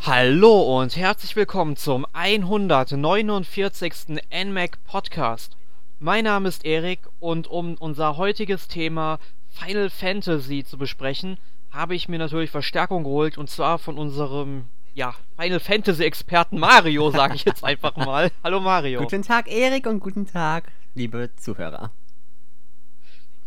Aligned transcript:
Hallo 0.00 0.80
und 0.80 0.96
herzlich 0.96 1.34
willkommen 1.36 1.76
zum 1.76 2.06
149. 2.12 4.20
NMAC 4.30 4.82
Podcast. 4.84 5.56
Mein 5.98 6.24
Name 6.24 6.48
ist 6.48 6.64
Erik 6.64 7.00
und 7.20 7.46
um 7.46 7.76
unser 7.76 8.16
heutiges 8.16 8.68
Thema 8.68 9.18
Final 9.48 9.88
Fantasy 9.88 10.64
zu 10.64 10.76
besprechen, 10.76 11.38
habe 11.70 11.94
ich 11.94 12.08
mir 12.08 12.18
natürlich 12.18 12.50
Verstärkung 12.50 13.04
geholt 13.04 13.38
und 13.38 13.48
zwar 13.48 13.78
von 13.78 13.98
unserem 13.98 14.66
ja, 14.94 15.14
Final 15.38 15.60
Fantasy 15.60 16.04
Experten 16.04 16.58
Mario, 16.58 17.10
sage 17.10 17.34
ich 17.34 17.44
jetzt 17.44 17.64
einfach 17.64 17.96
mal. 17.96 18.30
Hallo 18.44 18.60
Mario. 18.60 19.00
Guten 19.00 19.22
Tag 19.22 19.50
Erik 19.50 19.86
und 19.86 20.00
guten 20.00 20.26
Tag, 20.26 20.70
liebe 20.94 21.30
Zuhörer. 21.36 21.90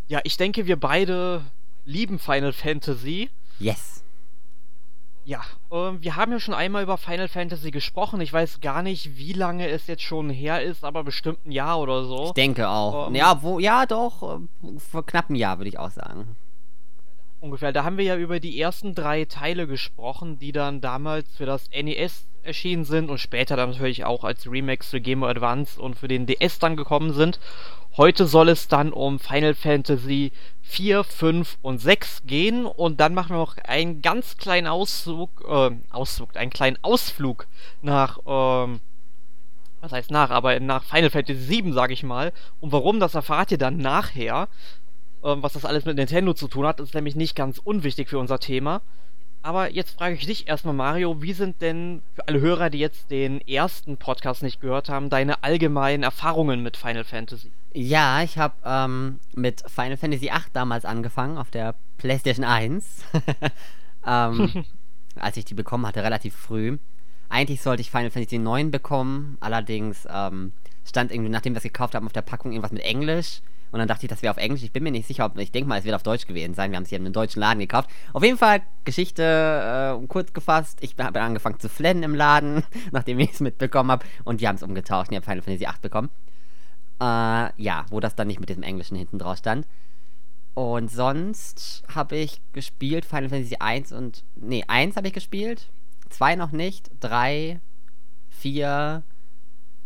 Ja, 0.08 0.22
ich 0.24 0.38
denke, 0.38 0.66
wir 0.66 0.80
beide 0.80 1.42
lieben 1.86 2.20
Final 2.20 2.54
Fantasy. 2.54 3.30
Yes. 3.60 4.04
Ja, 5.28 5.42
äh, 5.72 5.92
wir 6.00 6.16
haben 6.16 6.32
ja 6.32 6.40
schon 6.40 6.54
einmal 6.54 6.84
über 6.84 6.98
Final 6.98 7.28
Fantasy 7.28 7.70
gesprochen. 7.70 8.22
Ich 8.22 8.32
weiß 8.32 8.62
gar 8.62 8.82
nicht, 8.82 9.18
wie 9.18 9.34
lange 9.34 9.68
es 9.68 9.86
jetzt 9.88 10.04
schon 10.04 10.30
her 10.30 10.64
ist, 10.64 10.86
aber 10.86 11.04
bestimmt 11.04 11.46
ein 11.46 11.52
Jahr 11.52 11.82
oder 11.82 12.06
so. 12.06 12.28
Ich 12.28 12.32
denke 12.32 12.70
auch. 12.70 13.10
Ähm, 13.10 13.16
ja, 13.16 13.42
wo, 13.42 13.60
ja, 13.60 13.86
doch, 13.86 14.24
äh, 14.24 14.80
vor 14.80 15.06
knapp 15.06 15.28
einem 15.28 15.36
Jahr 15.36 15.58
würde 15.58 15.68
ich 15.68 15.80
auch 15.80 15.92
sagen. 15.92 16.38
Ungefähr. 17.42 17.74
Da 17.74 17.84
haben 17.84 17.98
wir 17.98 18.06
ja 18.06 18.16
über 18.16 18.40
die 18.40 18.58
ersten 18.58 18.96
drei 18.96 19.26
Teile 19.26 19.68
gesprochen, 19.68 20.40
die 20.40 20.54
dann 20.54 20.80
damals 20.80 21.28
für 21.36 21.46
das 21.46 21.70
NES 21.72 22.26
erschienen 22.44 22.86
sind 22.86 23.10
und 23.10 23.18
später 23.18 23.58
dann 23.58 23.72
natürlich 23.72 24.06
auch 24.06 24.24
als 24.24 24.50
Remakes 24.50 24.92
für 24.92 25.02
Game 25.02 25.20
Boy 25.20 25.32
Advance 25.32 25.80
und 25.80 25.98
für 25.98 26.08
den 26.08 26.26
DS 26.26 26.60
dann 26.60 26.78
gekommen 26.78 27.12
sind. 27.12 27.42
Heute 27.98 28.28
soll 28.28 28.48
es 28.48 28.70
dann 28.70 28.94
um 28.94 29.20
Final 29.20 29.56
Fantasy 29.56 30.32
4, 30.68 31.04
5 31.04 31.58
und 31.62 31.80
6 31.80 32.24
gehen 32.26 32.66
und 32.66 33.00
dann 33.00 33.14
machen 33.14 33.32
wir 33.32 33.38
noch 33.38 33.58
einen 33.58 34.02
ganz 34.02 34.38
kleinen 34.38 34.68
Auszug, 34.68 35.44
äh, 35.48 35.72
Auszug, 35.90 36.36
einen 36.36 36.52
kleinen 36.52 36.78
Ausflug 36.82 37.48
nach, 37.82 38.20
ähm, 38.26 38.82
was 39.80 39.92
heißt 39.92 40.12
nach, 40.12 40.30
aber 40.30 40.60
nach 40.60 40.84
Final 40.84 41.10
Fantasy 41.10 41.40
7, 41.40 41.74
sage 41.74 41.94
ich 41.94 42.04
mal. 42.04 42.34
Und 42.60 42.72
warum, 42.72 43.00
das 43.00 43.16
erfahrt 43.16 43.52
ihr 43.52 43.58
dann 43.58 43.78
nachher. 43.78 44.50
Ähm, 45.24 45.42
was 45.42 45.54
das 45.54 45.66
alles 45.66 45.86
mit 45.86 45.96
Nintendo 45.98 46.34
zu 46.34 46.48
tun 46.48 46.68
hat, 46.68 46.80
ist 46.80 46.94
nämlich 46.94 47.16
nicht 47.16 47.36
ganz 47.36 47.60
unwichtig 47.60 48.10
für 48.10 48.20
unser 48.20 48.40
Thema. 48.40 48.82
Aber 49.48 49.72
jetzt 49.72 49.92
frage 49.98 50.16
ich 50.16 50.26
dich 50.26 50.50
erstmal, 50.50 50.74
Mario, 50.74 51.22
wie 51.22 51.32
sind 51.32 51.62
denn 51.62 52.02
für 52.14 52.28
alle 52.28 52.42
Hörer, 52.42 52.70
die 52.70 52.80
jetzt 52.80 53.10
den 53.10 53.40
ersten 53.48 53.96
Podcast 53.96 54.44
nicht 54.44 54.60
gehört 54.60 54.90
haben, 54.90 55.10
deine 55.10 55.42
allgemeinen 55.42 56.04
Erfahrungen 56.04 56.62
mit 56.64 56.76
Final 56.76 57.06
Fantasy? 57.06 57.50
Ja, 57.72 58.22
ich 58.24 58.38
habe 58.38 58.56
ähm, 58.66 59.22
mit 59.36 59.64
Final 59.66 59.96
Fantasy 59.96 60.24
VIII 60.24 60.52
damals 60.52 60.84
angefangen, 60.84 61.38
auf 61.38 61.50
der 61.50 61.76
PlayStation 61.98 62.44
1. 62.44 63.06
ähm, 64.06 64.66
als 65.16 65.38
ich 65.38 65.46
die 65.46 65.54
bekommen 65.54 65.88
hatte, 65.88 66.04
relativ 66.04 66.36
früh. 66.36 66.78
Eigentlich 67.30 67.62
sollte 67.62 67.80
ich 67.80 67.90
Final 67.90 68.12
Fantasy 68.12 68.40
9 68.40 68.70
bekommen, 68.70 69.38
allerdings 69.40 70.06
ähm, 70.12 70.52
stand 70.86 71.10
irgendwie, 71.10 71.32
nachdem 71.32 71.54
wir 71.54 71.60
es 71.60 71.64
gekauft 71.64 71.96
haben, 71.96 72.06
auf 72.06 72.12
der 72.12 72.22
Packung 72.22 72.52
irgendwas 72.52 72.74
mit 72.74 72.84
Englisch. 72.84 73.42
Und 73.72 73.80
dann 73.80 73.88
dachte 73.88 74.06
ich, 74.06 74.10
das 74.10 74.22
wäre 74.22 74.32
auf 74.32 74.38
Englisch. 74.38 74.64
Ich 74.64 74.72
bin 74.72 74.84
mir 74.84 74.92
nicht 74.92 75.08
sicher, 75.08 75.26
ob 75.26 75.38
ich 75.38 75.52
denke 75.52 75.68
mal, 75.68 75.80
es 75.80 75.86
wird 75.86 75.96
auf 75.96 76.04
Deutsch 76.04 76.26
gewesen 76.26 76.54
sein. 76.54 76.72
Wir 76.72 76.78
haben 76.78 76.84
es 76.84 76.90
hier 76.90 77.00
in 77.00 77.06
einem 77.06 77.14
deutschen 77.14 77.40
Laden 77.42 77.60
gekauft. 77.60 77.90
Auf 78.14 78.24
jeden 78.24 78.38
Fall 78.38 78.62
Geschichte 78.86 80.00
äh, 80.02 80.08
kurz 80.08 80.34
gefasst. 80.34 80.80
Ich 80.82 80.96
habe 80.98 81.22
angefangen 81.22 81.60
zu 81.60 81.70
flennen 81.70 82.04
im 82.04 82.16
Laden, 82.16 82.64
nachdem 82.92 83.20
ich 83.20 83.34
es 83.34 83.40
mitbekommen 83.40 83.92
habe. 83.92 84.06
Und 84.24 84.42
die 84.42 84.48
haben 84.48 84.56
es 84.56 84.64
umgetauscht. 84.64 85.12
Ich 85.12 85.16
habe 85.16 85.26
Final 85.26 85.42
Fantasy 85.42 85.66
8 85.66 85.82
bekommen. 85.82 86.10
Äh, 87.00 87.62
ja, 87.62 87.86
wo 87.90 88.00
das 88.00 88.16
dann 88.16 88.28
nicht 88.28 88.40
mit 88.40 88.50
diesem 88.50 88.64
Englischen 88.64 88.96
hinten 88.96 89.20
drauf 89.20 89.38
stand. 89.38 89.68
Und 90.54 90.90
sonst 90.90 91.84
habe 91.94 92.16
ich 92.16 92.42
gespielt 92.54 93.06
Final 93.06 93.30
Fantasy 93.30 93.58
1 93.60 93.92
und. 93.92 94.24
Nee, 94.36 94.64
1 94.68 94.96
habe 94.96 95.08
ich 95.08 95.14
gespielt. 95.14 95.70
2 96.10 96.36
noch 96.36 96.52
nicht. 96.52 96.90
3, 97.02 97.60
4, 98.30 99.04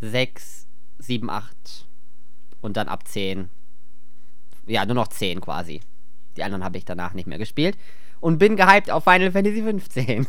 6, 0.01 0.67
7, 0.99 1.29
8. 1.29 1.87
Und 2.61 2.77
dann 2.77 2.87
ab 2.87 3.07
10 3.07 3.49
ja, 4.65 4.85
nur 4.85 4.95
noch 4.95 5.07
10 5.07 5.41
quasi. 5.41 5.81
Die 6.37 6.43
anderen 6.43 6.63
habe 6.63 6.77
ich 6.77 6.85
danach 6.85 7.13
nicht 7.13 7.27
mehr 7.27 7.37
gespielt. 7.37 7.77
Und 8.19 8.37
bin 8.37 8.55
gehypt 8.55 8.91
auf 8.91 9.03
Final 9.03 9.31
Fantasy 9.31 9.63
15. 9.63 10.27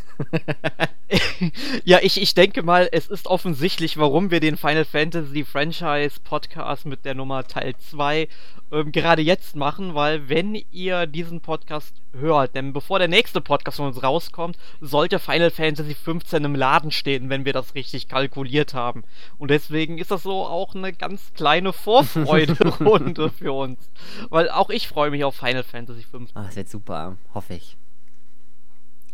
ja, 1.85 1.99
ich, 2.01 2.21
ich 2.21 2.33
denke 2.33 2.63
mal, 2.63 2.89
es 2.91 3.07
ist 3.09 3.27
offensichtlich, 3.27 3.99
warum 3.99 4.31
wir 4.31 4.41
den 4.41 4.57
Final 4.57 4.87
Fantasy 4.87 5.45
Franchise 5.45 6.19
Podcast 6.25 6.87
mit 6.87 7.05
der 7.05 7.15
Nummer 7.15 7.47
Teil 7.47 7.75
2 7.77 8.29
ähm, 8.73 8.91
gerade 8.91 9.23
jetzt 9.23 9.55
machen, 9.55 9.95
weil 9.95 10.29
wenn 10.31 10.55
ihr 10.71 11.07
diesen 11.07 11.43
Podcast 11.43 11.95
hört, 12.13 12.57
denn 12.57 12.73
bevor 12.73 12.99
der 12.99 13.09
nächste 13.09 13.41
Podcast 13.43 13.77
von 13.77 13.87
uns 13.89 14.03
rauskommt, 14.03 14.57
sollte 14.81 15.19
Final 15.19 15.51
Fantasy 15.51 15.95
15 15.95 16.45
im 16.45 16.55
Laden 16.55 16.91
stehen, 16.91 17.29
wenn 17.29 17.45
wir 17.45 17.53
das 17.53 17.75
richtig 17.75 18.09
kalkuliert 18.09 18.73
haben. 18.73 19.05
Und 19.39 19.51
deswegen 19.51 19.99
ist 19.99 20.11
das 20.11 20.23
so 20.23 20.47
auch 20.47 20.75
eine 20.75 20.93
ganz 20.95 21.33
kleine 21.35 21.73
Vorfreude-Runde 21.73 23.31
für 23.39 23.53
uns. 23.53 23.91
Weil 24.31 24.49
auch 24.51 24.71
ich 24.71 24.89
freue 24.89 25.11
mich 25.11 25.23
auf 25.23 25.37
Final 25.37 25.65
Fantasy 25.65 26.03
15. 26.03 26.35
Ach, 26.35 26.47
das 26.47 26.57
wird 26.57 26.71
super, 26.71 27.19
hoffe 27.35 27.55
ich. 27.55 27.77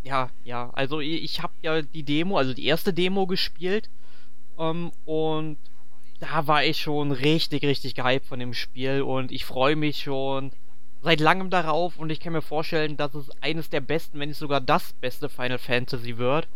Ja, 0.04 0.30
ja, 0.44 0.70
also 0.72 1.00
ich 1.00 1.42
habe 1.42 1.52
ja 1.62 1.82
die 1.82 2.04
Demo, 2.04 2.38
also 2.38 2.54
die 2.54 2.66
erste 2.66 2.94
Demo 2.94 3.26
gespielt 3.26 3.90
ähm, 4.56 4.92
und 5.04 5.58
da 6.20 6.46
war 6.46 6.64
ich 6.64 6.80
schon 6.80 7.12
richtig, 7.12 7.62
richtig 7.64 7.94
gehypt 7.94 8.26
von 8.26 8.40
dem 8.40 8.54
Spiel 8.54 9.02
und 9.02 9.30
ich 9.30 9.44
freue 9.44 9.76
mich 9.76 10.02
schon 10.02 10.52
seit 11.02 11.20
langem 11.20 11.50
darauf 11.50 11.98
und 11.98 12.10
ich 12.10 12.20
kann 12.20 12.32
mir 12.32 12.42
vorstellen, 12.42 12.96
dass 12.96 13.14
es 13.14 13.30
eines 13.40 13.70
der 13.70 13.80
besten, 13.80 14.18
wenn 14.18 14.28
nicht 14.28 14.38
sogar 14.38 14.60
das 14.60 14.92
beste 14.94 15.28
Final 15.28 15.58
Fantasy 15.58 16.18
wird. 16.18 16.48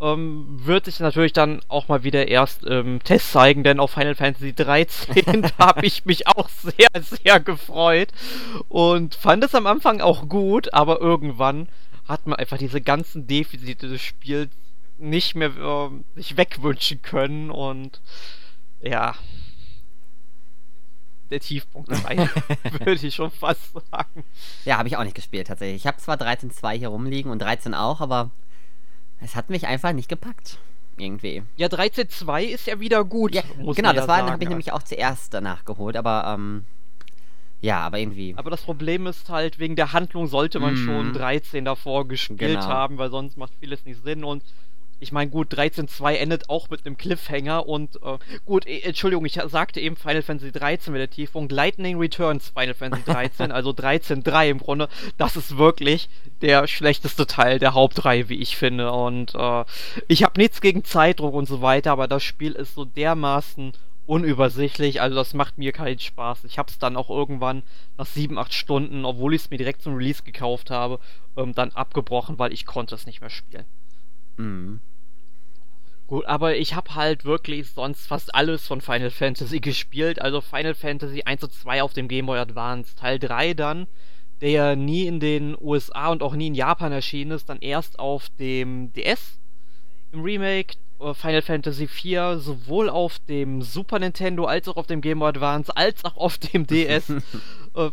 Ähm, 0.00 0.46
wird 0.64 0.86
sich 0.86 0.98
natürlich 0.98 1.32
dann 1.32 1.60
auch 1.68 1.88
mal 1.88 2.02
wieder 2.02 2.26
erst 2.26 2.64
im 2.64 2.72
ähm, 2.72 3.02
Test 3.04 3.30
zeigen, 3.30 3.62
denn 3.62 3.78
auf 3.78 3.92
Final 3.92 4.14
Fantasy 4.14 4.52
13 4.52 5.46
habe 5.58 5.86
ich 5.86 6.04
mich 6.06 6.26
auch 6.26 6.48
sehr, 6.48 6.88
sehr 7.02 7.38
gefreut 7.38 8.08
und 8.68 9.14
fand 9.14 9.44
es 9.44 9.54
am 9.54 9.66
Anfang 9.66 10.00
auch 10.00 10.28
gut, 10.28 10.72
aber 10.74 11.00
irgendwann 11.00 11.68
hat 12.08 12.26
man 12.26 12.38
einfach 12.38 12.58
diese 12.58 12.80
ganzen 12.80 13.28
Defizite 13.28 13.88
des 13.88 14.00
Spiels 14.00 14.50
nicht 14.98 15.34
mehr 15.34 15.50
äh, 15.50 15.90
sich 16.16 16.36
wegwünschen 16.36 17.02
können 17.02 17.50
und 17.50 18.00
ja, 18.82 19.14
der 21.32 21.40
Tiefpunkt 21.40 21.90
dabei, 21.90 22.16
würde 22.84 23.06
ich 23.06 23.14
schon 23.14 23.30
fast 23.30 23.72
sagen. 23.90 24.24
Ja, 24.64 24.78
habe 24.78 24.88
ich 24.88 24.96
auch 24.96 25.04
nicht 25.04 25.16
gespielt 25.16 25.48
tatsächlich. 25.48 25.82
Ich 25.82 25.86
habe 25.86 25.96
zwar 25.96 26.16
13.2 26.16 26.78
hier 26.78 26.88
rumliegen 26.88 27.32
und 27.32 27.40
13 27.40 27.74
auch, 27.74 28.00
aber 28.00 28.30
es 29.20 29.34
hat 29.34 29.50
mich 29.50 29.66
einfach 29.66 29.92
nicht 29.92 30.08
gepackt. 30.08 30.58
Irgendwie. 30.98 31.42
Ja, 31.56 31.68
13.2 31.68 32.42
ist 32.42 32.66
ja 32.66 32.78
wieder 32.78 33.02
gut. 33.04 33.34
Ja, 33.34 33.42
genau, 33.74 33.92
das 33.92 34.06
ja 34.06 34.30
habe 34.30 34.42
ich 34.42 34.48
nämlich 34.48 34.72
auch 34.72 34.82
zuerst 34.82 35.32
danach 35.32 35.64
geholt, 35.64 35.96
aber 35.96 36.34
ähm, 36.34 36.66
ja, 37.62 37.78
aber 37.78 37.98
irgendwie. 37.98 38.34
Aber 38.36 38.50
das 38.50 38.62
Problem 38.62 39.06
ist 39.06 39.30
halt, 39.30 39.58
wegen 39.58 39.74
der 39.74 39.92
Handlung 39.92 40.26
sollte 40.26 40.60
man 40.60 40.74
mm. 40.74 40.84
schon 40.84 41.12
13 41.14 41.64
davor 41.64 42.06
gespielt 42.06 42.40
genau. 42.40 42.66
haben, 42.66 42.98
weil 42.98 43.10
sonst 43.10 43.38
macht 43.38 43.52
vieles 43.58 43.84
nicht 43.86 44.02
Sinn 44.02 44.22
und 44.22 44.42
ich 45.02 45.10
meine, 45.10 45.30
gut, 45.30 45.52
13.2 45.52 46.14
endet 46.14 46.48
auch 46.48 46.70
mit 46.70 46.86
einem 46.86 46.96
Cliffhanger 46.96 47.68
und 47.68 47.96
äh, 48.02 48.18
gut, 48.44 48.66
äh, 48.66 48.80
Entschuldigung, 48.80 49.24
ich 49.26 49.34
sagte 49.48 49.80
eben 49.80 49.96
Final 49.96 50.22
Fantasy 50.22 50.52
13 50.52 50.92
mit 50.92 51.00
der 51.00 51.10
Tiefung. 51.10 51.48
Lightning 51.48 51.98
Returns 51.98 52.50
Final 52.50 52.74
Fantasy 52.74 53.04
13, 53.04 53.50
also 53.52 53.70
13.3 53.70 54.50
im 54.50 54.58
Grunde, 54.58 54.88
das 55.18 55.36
ist 55.36 55.58
wirklich 55.58 56.08
der 56.40 56.68
schlechteste 56.68 57.26
Teil 57.26 57.58
der 57.58 57.74
Hauptreihe, 57.74 58.28
wie 58.28 58.40
ich 58.40 58.56
finde. 58.56 58.92
Und 58.92 59.34
äh, 59.34 59.64
ich 60.06 60.22
habe 60.22 60.40
nichts 60.40 60.60
gegen 60.60 60.84
Zeitdruck 60.84 61.34
und 61.34 61.46
so 61.48 61.60
weiter, 61.62 61.90
aber 61.90 62.06
das 62.06 62.22
Spiel 62.22 62.52
ist 62.52 62.76
so 62.76 62.84
dermaßen 62.84 63.72
unübersichtlich, 64.06 65.00
also 65.00 65.16
das 65.16 65.34
macht 65.34 65.58
mir 65.58 65.72
keinen 65.72 65.98
Spaß. 65.98 66.44
Ich 66.44 66.58
habe 66.58 66.70
es 66.70 66.78
dann 66.78 66.96
auch 66.96 67.10
irgendwann 67.10 67.64
nach 67.98 68.06
7, 68.06 68.38
8 68.38 68.54
Stunden, 68.54 69.04
obwohl 69.04 69.34
ich 69.34 69.42
es 69.42 69.50
mir 69.50 69.58
direkt 69.58 69.82
zum 69.82 69.94
Release 69.94 70.22
gekauft 70.22 70.70
habe, 70.70 71.00
ähm, 71.36 71.54
dann 71.54 71.70
abgebrochen, 71.72 72.38
weil 72.38 72.52
ich 72.52 72.66
konnte 72.66 72.94
es 72.94 73.06
nicht 73.06 73.20
mehr 73.20 73.30
spielen. 73.30 73.64
Mhm. 74.36 74.80
Gut, 76.06 76.26
aber 76.26 76.56
ich 76.56 76.74
habe 76.74 76.94
halt 76.94 77.24
wirklich 77.24 77.70
sonst 77.70 78.06
fast 78.06 78.34
alles 78.34 78.66
von 78.66 78.80
Final 78.80 79.10
Fantasy 79.10 79.60
gespielt. 79.60 80.20
Also 80.20 80.40
Final 80.40 80.74
Fantasy 80.74 81.22
1 81.22 81.42
und 81.44 81.52
2 81.52 81.82
auf 81.82 81.94
dem 81.94 82.08
Game 82.08 82.26
Boy 82.26 82.38
Advance. 82.38 82.94
Teil 82.96 83.18
3 83.18 83.54
dann, 83.54 83.86
der 84.40 84.76
nie 84.76 85.06
in 85.06 85.20
den 85.20 85.56
USA 85.58 86.08
und 86.08 86.22
auch 86.22 86.34
nie 86.34 86.48
in 86.48 86.54
Japan 86.54 86.92
erschienen 86.92 87.30
ist, 87.30 87.48
dann 87.48 87.60
erst 87.60 87.98
auf 87.98 88.28
dem 88.38 88.92
DS 88.92 89.38
im 90.12 90.22
Remake. 90.22 90.76
Final 91.14 91.42
Fantasy 91.42 91.86
4 91.86 92.38
sowohl 92.38 92.88
auf 92.88 93.18
dem 93.28 93.62
Super 93.62 93.98
Nintendo 93.98 94.44
als 94.44 94.68
auch 94.68 94.76
auf 94.76 94.86
dem 94.86 95.00
Game 95.00 95.18
Boy 95.18 95.28
Advance 95.28 95.76
als 95.76 96.04
auch 96.04 96.16
auf 96.16 96.38
dem 96.38 96.66
DS. 96.66 97.10
äh, 97.74 97.90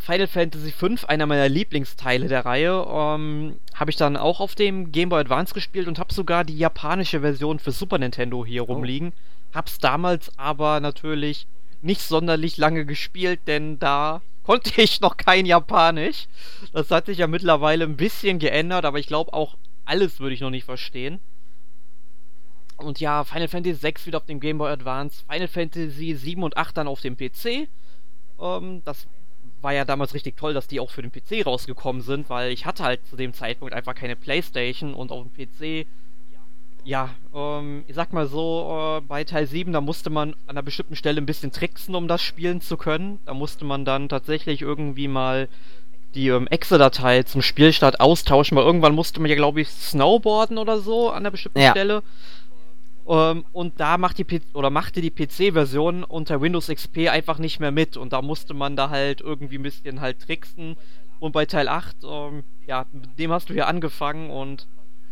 Final 0.00 0.26
Fantasy 0.26 0.72
5, 0.72 1.04
einer 1.04 1.26
meiner 1.26 1.48
Lieblingsteile 1.48 2.28
der 2.28 2.44
Reihe, 2.44 2.86
ähm, 2.88 3.56
habe 3.74 3.90
ich 3.90 3.96
dann 3.96 4.16
auch 4.16 4.40
auf 4.40 4.54
dem 4.54 4.92
Game 4.92 5.08
Boy 5.08 5.20
Advance 5.20 5.54
gespielt 5.54 5.88
und 5.88 5.98
habe 5.98 6.12
sogar 6.12 6.44
die 6.44 6.58
japanische 6.58 7.20
Version 7.20 7.58
für 7.58 7.72
Super 7.72 7.98
Nintendo 7.98 8.44
hier 8.44 8.68
oh. 8.68 8.72
rumliegen. 8.72 9.12
Hab's 9.54 9.78
damals 9.78 10.36
aber 10.38 10.80
natürlich 10.80 11.46
nicht 11.82 12.02
sonderlich 12.02 12.56
lange 12.56 12.86
gespielt, 12.86 13.40
denn 13.46 13.78
da 13.78 14.22
konnte 14.44 14.80
ich 14.80 15.00
noch 15.00 15.16
kein 15.16 15.46
Japanisch. 15.46 16.26
Das 16.72 16.90
hat 16.90 17.06
sich 17.06 17.18
ja 17.18 17.26
mittlerweile 17.26 17.84
ein 17.84 17.96
bisschen 17.96 18.38
geändert, 18.38 18.84
aber 18.84 18.98
ich 18.98 19.06
glaube 19.06 19.32
auch 19.32 19.56
alles 19.84 20.20
würde 20.20 20.34
ich 20.34 20.40
noch 20.40 20.50
nicht 20.50 20.64
verstehen. 20.64 21.20
Und 22.82 23.00
ja, 23.00 23.24
Final 23.24 23.48
Fantasy 23.48 23.78
6 23.78 24.06
wieder 24.06 24.18
auf 24.18 24.26
dem 24.26 24.40
Game 24.40 24.58
Boy 24.58 24.70
Advance, 24.70 25.24
Final 25.28 25.48
Fantasy 25.48 26.14
7 26.14 26.42
und 26.42 26.56
8 26.56 26.76
dann 26.76 26.88
auf 26.88 27.00
dem 27.00 27.16
PC. 27.16 27.68
Ähm, 28.40 28.82
das 28.84 29.06
war 29.60 29.72
ja 29.72 29.84
damals 29.84 30.14
richtig 30.14 30.36
toll, 30.36 30.54
dass 30.54 30.66
die 30.66 30.80
auch 30.80 30.90
für 30.90 31.02
den 31.02 31.12
PC 31.12 31.46
rausgekommen 31.46 32.02
sind, 32.02 32.28
weil 32.28 32.50
ich 32.50 32.66
hatte 32.66 32.82
halt 32.82 33.06
zu 33.06 33.16
dem 33.16 33.32
Zeitpunkt 33.32 33.74
einfach 33.74 33.94
keine 33.94 34.16
Playstation 34.16 34.94
und 34.94 35.12
auf 35.12 35.24
dem 35.24 35.32
PC, 35.32 35.86
ja, 36.84 37.10
ähm, 37.32 37.84
ich 37.86 37.94
sag 37.94 38.12
mal 38.12 38.26
so, 38.26 38.98
äh, 38.98 39.00
bei 39.06 39.22
Teil 39.22 39.46
7, 39.46 39.72
da 39.72 39.80
musste 39.80 40.10
man 40.10 40.30
an 40.32 40.38
einer 40.48 40.62
bestimmten 40.62 40.96
Stelle 40.96 41.20
ein 41.20 41.26
bisschen 41.26 41.52
tricksen, 41.52 41.94
um 41.94 42.08
das 42.08 42.22
spielen 42.22 42.60
zu 42.60 42.76
können. 42.76 43.20
Da 43.24 43.34
musste 43.34 43.64
man 43.64 43.84
dann 43.84 44.08
tatsächlich 44.08 44.62
irgendwie 44.62 45.06
mal 45.06 45.48
die 46.14 46.28
ähm, 46.28 46.48
Exe-Datei 46.48 47.22
zum 47.22 47.40
Spielstart 47.40 48.00
austauschen, 48.00 48.56
weil 48.56 48.64
irgendwann 48.64 48.94
musste 48.94 49.20
man 49.20 49.30
ja, 49.30 49.36
glaube 49.36 49.60
ich, 49.60 49.68
snowboarden 49.68 50.58
oder 50.58 50.80
so 50.80 51.10
an 51.10 51.18
einer 51.18 51.30
bestimmten 51.30 51.60
ja. 51.60 51.70
Stelle. 51.70 52.02
Ähm, 53.06 53.44
und 53.52 53.80
da 53.80 53.98
macht 53.98 54.18
die 54.18 54.24
P 54.24 54.40
oder 54.54 54.70
machte 54.70 55.00
die 55.00 55.10
PC-Version 55.10 56.04
unter 56.04 56.40
Windows 56.40 56.68
XP 56.68 57.08
einfach 57.08 57.38
nicht 57.38 57.60
mehr 57.60 57.72
mit. 57.72 57.96
Und 57.96 58.12
da 58.12 58.22
musste 58.22 58.54
man 58.54 58.76
da 58.76 58.90
halt 58.90 59.20
irgendwie 59.20 59.58
ein 59.58 59.62
bisschen 59.62 60.00
halt 60.00 60.20
tricksen. 60.20 60.76
Und 61.18 61.32
bei 61.32 61.46
Teil 61.46 61.68
8, 61.68 61.96
ähm, 62.04 62.44
ja, 62.66 62.86
mit 62.92 63.18
dem 63.18 63.32
hast 63.32 63.48
du 63.48 63.54
hier 63.54 63.68
angefangen 63.68 64.30
und 64.30 64.66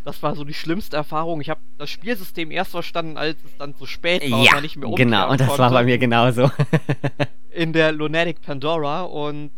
das 0.05 0.23
war 0.23 0.35
so 0.35 0.45
die 0.45 0.55
schlimmste 0.55 0.97
Erfahrung. 0.97 1.41
Ich 1.41 1.51
habe 1.51 1.61
das 1.79 1.91
Spielsystem 1.91 2.51
erst 2.51 2.71
verstanden, 2.71 3.17
als 3.17 3.37
es 3.45 3.57
dann 3.59 3.75
zu 3.75 3.87
spät 3.87 4.23
war 4.23 4.29
ja, 4.29 4.37
und 4.37 4.53
man 4.53 4.63
nicht 4.63 4.77
mehr 4.77 4.91
Genau, 4.95 5.31
und 5.31 5.41
das 5.41 5.49
konnte. 5.49 5.63
war 5.63 5.71
bei 5.71 5.85
mir 5.85 5.99
genauso. 5.99 6.51
in 7.51 7.73
der 7.73 7.93
Lunatic 7.93 8.41
Pandora 8.41 9.03
und 9.03 9.51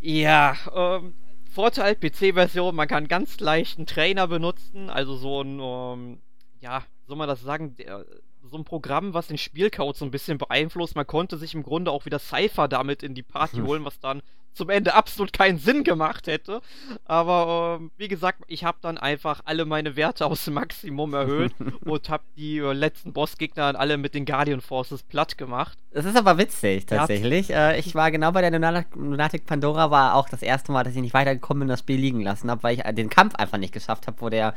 ja, 0.00 0.54
ähm, 0.74 1.14
Vorteil 1.50 1.96
PC-Version, 1.96 2.74
man 2.74 2.86
kann 2.86 3.08
ganz 3.08 3.40
leicht 3.40 3.78
einen 3.78 3.86
Trainer 3.86 4.28
benutzen, 4.28 4.90
also 4.90 5.16
so 5.16 5.42
ein, 5.42 5.58
ähm, 5.60 6.18
ja, 6.60 6.84
soll 7.08 7.16
man 7.16 7.28
das 7.28 7.40
sagen, 7.42 7.74
der, 7.76 8.04
so 8.44 8.56
ein 8.56 8.64
Programm, 8.64 9.14
was 9.14 9.26
den 9.26 9.38
Spielcode 9.38 9.96
so 9.96 10.04
ein 10.04 10.10
bisschen 10.10 10.38
beeinflusst. 10.38 10.94
Man 10.94 11.06
konnte 11.06 11.36
sich 11.36 11.54
im 11.54 11.62
Grunde 11.62 11.90
auch 11.90 12.06
wieder 12.06 12.18
Cypher 12.18 12.68
damit 12.68 13.02
in 13.02 13.14
die 13.14 13.22
Party 13.22 13.56
holen, 13.66 13.84
was 13.84 13.98
dann 13.98 14.22
zum 14.54 14.70
Ende 14.70 14.94
absolut 14.94 15.32
keinen 15.32 15.58
Sinn 15.58 15.84
gemacht 15.84 16.26
hätte. 16.26 16.60
Aber 17.04 17.80
äh, 17.80 17.88
wie 17.96 18.08
gesagt, 18.08 18.42
ich 18.48 18.64
habe 18.64 18.78
dann 18.80 18.98
einfach 18.98 19.42
alle 19.44 19.64
meine 19.64 19.94
Werte 19.94 20.26
aus 20.26 20.44
dem 20.44 20.54
Maximum 20.54 21.14
erhöht 21.14 21.52
und 21.84 22.08
habe 22.08 22.24
die 22.36 22.58
äh, 22.58 22.72
letzten 22.72 23.12
Bossgegner 23.12 23.78
alle 23.78 23.96
mit 23.96 24.14
den 24.14 24.24
Guardian 24.24 24.60
Forces 24.60 25.02
platt 25.02 25.38
gemacht. 25.38 25.78
Das 25.92 26.04
ist 26.04 26.16
aber 26.16 26.38
witzig, 26.38 26.86
tatsächlich. 26.86 27.50
Äh, 27.50 27.78
ich 27.78 27.94
war 27.94 28.10
genau 28.10 28.32
bei 28.32 28.42
der 28.42 28.84
Lunatic 28.94 29.46
Pandora, 29.46 29.90
war 29.90 30.14
auch 30.14 30.28
das 30.28 30.42
erste 30.42 30.72
Mal, 30.72 30.82
dass 30.82 30.94
ich 30.94 31.02
nicht 31.02 31.14
weitergekommen 31.14 31.60
bin 31.60 31.66
und 31.66 31.72
das 31.72 31.80
Spiel 31.80 32.00
liegen 32.00 32.20
lassen 32.20 32.50
habe, 32.50 32.62
weil 32.64 32.74
ich 32.74 32.84
äh, 32.84 32.92
den 32.92 33.10
Kampf 33.10 33.36
einfach 33.36 33.58
nicht 33.58 33.72
geschafft 33.72 34.08
habe, 34.08 34.20
wo 34.20 34.28
der 34.28 34.54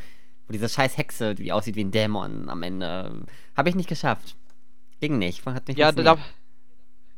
wo 0.51 0.57
diese 0.57 0.68
scheiß 0.68 0.98
Hexe, 0.98 1.33
die 1.33 1.53
aussieht 1.53 1.75
wie 1.75 1.83
ein 1.83 1.92
Dämon 1.92 2.50
am 2.50 2.62
Ende, 2.62 3.25
habe 3.56 3.69
ich 3.69 3.75
nicht 3.75 3.88
geschafft. 3.88 4.36
Ging 5.00 5.18
nicht, 5.18 5.45
hat 5.45 5.68
nicht 5.68 5.77
Ja, 5.77 5.94
da, 5.94 6.18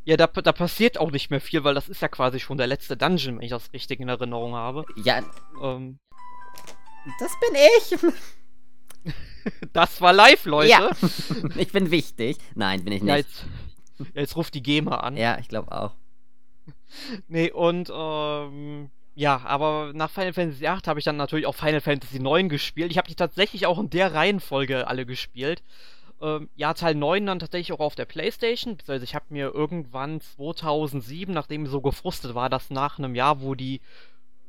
ja 0.05 0.17
da, 0.17 0.27
da 0.27 0.51
passiert 0.51 0.99
auch 0.99 1.09
nicht 1.09 1.31
mehr 1.31 1.41
viel, 1.41 1.63
weil 1.63 1.73
das 1.73 1.89
ist 1.89 2.01
ja 2.01 2.07
quasi 2.07 2.39
schon 2.39 2.57
der 2.57 2.67
letzte 2.67 2.95
Dungeon, 2.95 3.37
wenn 3.37 3.43
ich 3.43 3.49
das 3.49 3.73
richtig 3.73 3.99
in 3.99 4.07
Erinnerung 4.07 4.53
habe. 4.53 4.85
Ja. 5.03 5.23
Ähm, 5.61 5.97
das 7.19 7.31
bin 7.39 7.59
ich. 7.79 9.13
das 9.73 9.99
war 9.99 10.13
live, 10.13 10.45
Leute. 10.45 10.69
Ja. 10.69 10.91
Ich 11.57 11.71
bin 11.71 11.89
wichtig. 11.89 12.37
Nein, 12.53 12.83
bin 12.83 12.93
ich 12.93 13.01
nicht. 13.01 13.09
Ja, 13.09 13.17
jetzt, 13.17 13.45
jetzt 14.13 14.35
ruft 14.35 14.53
die 14.53 14.63
GEMA 14.63 14.97
an. 14.97 15.17
Ja, 15.17 15.39
ich 15.39 15.49
glaube 15.49 15.71
auch. 15.71 15.95
Nee, 17.27 17.51
und 17.51 17.91
ähm, 17.93 18.91
ja, 19.15 19.41
aber 19.45 19.91
nach 19.93 20.09
Final 20.09 20.33
Fantasy 20.33 20.61
VIII 20.61 20.79
habe 20.87 20.99
ich 20.99 21.05
dann 21.05 21.17
natürlich 21.17 21.45
auch 21.45 21.55
Final 21.55 21.81
Fantasy 21.81 22.17
IX 22.17 22.49
gespielt. 22.49 22.91
Ich 22.91 22.97
habe 22.97 23.07
die 23.07 23.15
tatsächlich 23.15 23.65
auch 23.67 23.79
in 23.79 23.89
der 23.89 24.13
Reihenfolge 24.13 24.87
alle 24.87 25.05
gespielt. 25.05 25.61
Ähm, 26.21 26.49
ja, 26.55 26.73
Teil 26.73 26.95
9 26.95 27.25
dann 27.25 27.39
tatsächlich 27.39 27.73
auch 27.73 27.79
auf 27.79 27.95
der 27.95 28.05
Playstation. 28.05 28.77
Also 28.87 29.03
ich 29.03 29.13
habe 29.13 29.25
mir 29.29 29.53
irgendwann 29.53 30.21
2007, 30.21 31.33
nachdem 31.33 31.65
ich 31.65 31.71
so 31.71 31.81
gefrustet 31.81 32.33
war, 32.33 32.49
dass 32.49 32.69
nach 32.69 32.97
einem 32.97 33.13
Jahr, 33.13 33.41
wo 33.41 33.55
die 33.55 33.81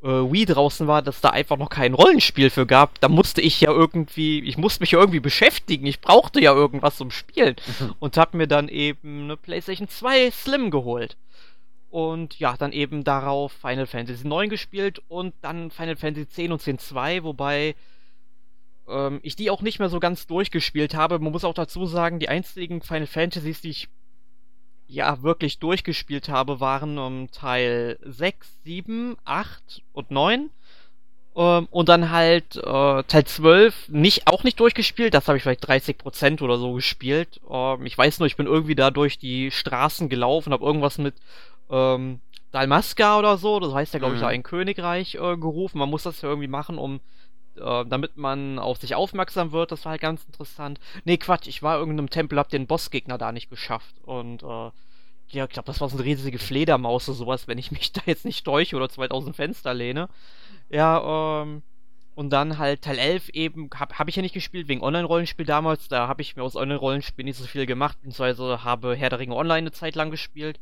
äh, 0.03 0.07
Wii 0.07 0.47
draußen 0.47 0.87
war, 0.87 1.03
dass 1.03 1.21
da 1.21 1.31
einfach 1.31 1.57
noch 1.57 1.71
kein 1.71 1.95
Rollenspiel 1.95 2.51
für 2.51 2.67
gab, 2.67 3.01
da 3.01 3.09
musste 3.09 3.41
ich 3.41 3.61
ja 3.61 3.71
irgendwie, 3.71 4.41
ich 4.41 4.57
musste 4.57 4.83
mich 4.83 4.93
ja 4.93 4.99
irgendwie 5.01 5.21
beschäftigen. 5.21 5.87
Ich 5.87 6.01
brauchte 6.01 6.41
ja 6.41 6.55
irgendwas 6.55 6.97
zum 6.97 7.11
Spielen. 7.11 7.57
und 7.99 8.17
habe 8.17 8.37
mir 8.37 8.47
dann 8.47 8.69
eben 8.69 9.25
eine 9.25 9.37
PlayStation 9.37 9.89
2 9.89 10.31
Slim 10.31 10.71
geholt. 10.71 11.17
Und 11.95 12.41
ja, 12.41 12.57
dann 12.57 12.73
eben 12.73 13.05
darauf 13.05 13.53
Final 13.53 13.87
Fantasy 13.87 14.27
9 14.27 14.49
gespielt 14.49 15.01
und 15.07 15.33
dann 15.43 15.71
Final 15.71 15.95
Fantasy 15.95 16.29
10 16.29 16.51
und 16.51 16.61
10 16.61 16.79
2, 16.81 17.23
wobei 17.23 17.77
ähm, 18.89 19.21
ich 19.23 19.37
die 19.37 19.49
auch 19.49 19.63
nicht 19.63 19.79
mehr 19.79 19.89
so 19.89 20.01
ganz 20.01 20.27
durchgespielt 20.27 20.97
habe. 20.97 21.21
Man 21.21 21.31
muss 21.31 21.45
auch 21.45 21.55
dazu 21.55 21.87
sagen, 21.87 22.19
die 22.19 22.29
einzigen 22.29 22.83
Final 22.83 23.07
Fantasies, 23.07 23.61
die 23.61 23.71
ich 23.71 23.89
ja 24.89 25.23
wirklich 25.23 25.61
durchgespielt 25.61 26.29
habe, 26.29 26.59
waren 26.59 26.99
um, 26.99 27.31
Teil 27.31 27.97
6, 28.03 28.65
7, 28.65 29.17
8 29.25 29.83
und 29.93 30.11
9. 30.11 30.51
Ähm, 31.37 31.69
und 31.71 31.89
dann 31.89 32.11
halt 32.11 32.57
äh, 32.57 33.03
Teil 33.05 33.25
12 33.25 33.91
nicht, 33.91 34.27
auch 34.27 34.43
nicht 34.43 34.59
durchgespielt. 34.59 35.15
Das 35.15 35.29
habe 35.29 35.37
ich 35.37 35.45
vielleicht 35.45 35.65
30% 35.65 36.43
oder 36.43 36.59
so 36.59 36.73
gespielt. 36.73 37.41
Ähm, 37.49 37.87
ich 37.87 37.97
weiß 37.97 38.19
nur, 38.19 38.27
ich 38.27 38.35
bin 38.37 38.47
irgendwie 38.47 38.75
da 38.75 38.91
durch 38.91 39.17
die 39.17 39.53
Straßen 39.53 40.09
gelaufen, 40.09 40.53
habe 40.53 40.67
irgendwas 40.67 40.99
mit 40.99 41.15
ähm, 41.71 42.21
Dalmaska 42.53 43.19
oder 43.19 43.37
so, 43.37 43.59
das 43.59 43.75
heißt 43.75 43.95
ja, 43.95 43.99
glaube 43.99 44.15
ich, 44.15 44.21
mhm. 44.21 44.29
ein 44.29 44.43
Königreich 44.43 45.17
äh, 45.17 45.37
gerufen. 45.37 45.79
Man 45.79 45.91
muss 45.91 46.05
das 46.05 46.23
ja 46.23 46.29
irgendwie 46.29 46.49
machen, 46.49 46.79
um 46.79 47.01
äh, 47.57 47.85
damit 47.85 48.17
man 48.17 48.59
auf 48.59 48.79
sich 48.79 48.95
aufmerksam 48.95 49.53
wird. 49.53 49.73
Das 49.73 49.85
war 49.85 49.91
halt 49.91 50.01
ganz 50.01 50.25
interessant. 50.25 50.79
Nee, 51.05 51.17
Quatsch, 51.17 51.47
ich 51.47 51.63
war 51.63 51.75
in 51.75 51.81
irgendeinem 51.81 52.11
Tempel, 52.11 52.39
hab 52.39 52.49
den 52.49 52.67
Bossgegner 52.67 53.19
da 53.19 53.33
nicht 53.33 53.51
geschafft. 53.51 53.97
Und 54.03 54.43
äh, 54.43 54.71
ja, 55.29 55.45
ich 55.45 55.51
glaube, 55.51 55.67
das 55.67 55.81
war 55.81 55.89
so 55.89 55.97
eine 55.97 56.05
riesige 56.05 56.39
Fledermaus 56.39 57.09
oder 57.09 57.17
sowas, 57.17 57.49
wenn 57.49 57.59
ich 57.59 57.71
mich 57.73 57.93
da 57.93 58.03
jetzt 58.07 58.25
nicht 58.25 58.45
täusche 58.45 58.77
oder 58.77 58.89
2000 58.89 59.35
Fenster 59.35 59.75
lehne. 59.75 60.09
Ja, 60.71 61.43
ähm. 61.43 61.63
Und 62.17 62.31
dann 62.31 62.59
halt 62.59 62.83
Teil 62.83 63.01
11 63.01 63.31
eben, 63.31 63.69
habe 63.75 63.99
hab 63.99 64.09
ich 64.09 64.15
ja 64.15 64.23
nicht 64.23 64.35
gespielt, 64.35 64.69
wegen 64.69 64.83
Online-Rollenspiel 64.83 65.47
damals. 65.47 65.89
Da 65.89 66.07
habe 66.07 66.23
ich 66.23 66.37
mir 66.37 66.45
aus 66.45 66.55
Online-Rollenspiel 66.55 67.25
nicht 67.25 67.37
so 67.37 67.45
viel 67.45 67.67
gemacht, 67.67 67.97
beziehungsweise 67.97 68.63
habe 68.63 68.95
Herr 68.95 69.11
der 69.11 69.19
Ringe 69.19 69.35
Online 69.35 69.59
eine 69.59 69.73
Zeit 69.73 69.97
lang 69.97 70.13
gespielt 70.13 70.61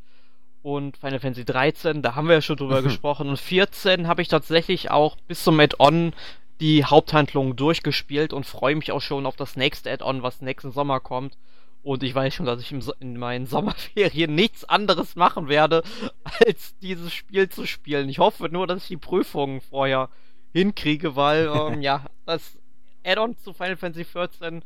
und 0.63 0.97
Final 0.97 1.21
Fantasy 1.21 1.45
13, 1.45 2.03
da 2.03 2.15
haben 2.15 2.29
wir 2.29 2.37
ja 2.37 2.43
schon 2.43 2.57
drüber 2.57 2.83
gesprochen. 2.83 3.29
Und 3.29 3.39
14 3.39 4.07
habe 4.07 4.23
ich 4.23 4.29
tatsächlich 4.29 4.91
auch 4.91 5.17
bis 5.27 5.43
zum 5.43 5.59
Add-on 5.59 6.13
die 6.61 6.85
Haupthandlung 6.85 7.57
durchgespielt 7.57 8.33
und 8.33 8.47
freue 8.47 8.77
mich 8.77 8.93
auch 8.93 9.01
schon 9.01 9.27
auf 9.27 9.37
das 9.37 9.57
nächste 9.57 9.91
Add-on, 9.91 10.23
was 10.23 10.41
nächsten 10.41 10.71
Sommer 10.71 11.01
kommt. 11.01 11.37
Und 11.83 12.05
ich 12.05 12.15
weiß 12.15 12.33
schon, 12.33 12.47
dass 12.47 12.61
ich 12.61 12.73
so 12.83 12.95
in 13.01 13.19
meinen 13.19 13.47
Sommerferien 13.49 14.35
nichts 14.35 14.65
anderes 14.65 15.17
machen 15.17 15.49
werde, 15.49 15.83
als 16.47 16.79
dieses 16.79 17.13
Spiel 17.13 17.49
zu 17.49 17.67
spielen. 17.67 18.09
Ich 18.09 18.21
hoffe 18.21 18.49
nur, 18.49 18.67
dass 18.67 18.83
ich 18.83 18.89
die 18.89 18.97
Prüfungen 18.97 19.61
vorher 19.61 20.09
hinkriege, 20.53 21.17
weil, 21.17 21.51
ähm, 21.53 21.83
ja, 21.83 22.07
das 22.27 22.59
Add-on 23.05 23.37
zu 23.39 23.53
Final 23.53 23.77
Fantasy 23.77 24.05
14 24.05 24.63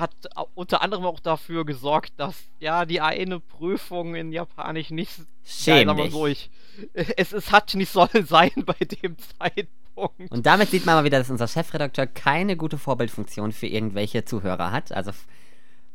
hat 0.00 0.12
unter 0.54 0.82
anderem 0.82 1.04
auch 1.04 1.20
dafür 1.20 1.64
gesorgt, 1.64 2.12
dass 2.16 2.48
ja 2.58 2.84
die 2.84 3.00
eine 3.00 3.40
Prüfung 3.40 4.14
in 4.14 4.32
Japanisch 4.32 4.90
nicht 4.90 5.12
Schäm 5.44 5.88
ja, 5.88 6.10
so, 6.10 6.26
ich, 6.26 6.50
es, 6.94 7.32
es 7.32 7.52
hat 7.52 7.74
nicht 7.74 7.92
sollen 7.92 8.26
sein 8.26 8.52
bei 8.64 8.76
dem 9.02 9.16
Zeitpunkt. 9.18 10.30
Und 10.30 10.46
damit 10.46 10.70
sieht 10.70 10.86
man 10.86 10.96
mal 10.96 11.04
wieder, 11.04 11.18
dass 11.18 11.30
unser 11.30 11.48
Chefredakteur 11.48 12.06
keine 12.06 12.56
gute 12.56 12.78
Vorbildfunktion 12.78 13.52
für 13.52 13.66
irgendwelche 13.66 14.24
Zuhörer 14.24 14.72
hat. 14.72 14.92
Also 14.92 15.12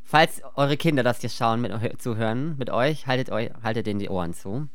falls 0.04 0.42
eure 0.56 0.78
Kinder 0.78 1.04
das 1.04 1.22
hier 1.22 1.30
schauen, 1.30 1.62
mit 1.62 2.02
zuhören, 2.02 2.56
mit 2.58 2.70
euch, 2.70 3.08
haltet 3.08 3.32
euch, 3.32 3.52
haltet 3.64 3.88
denen 3.88 4.00
die 4.00 4.10
Ohren 4.10 4.34
zu. 4.34 4.68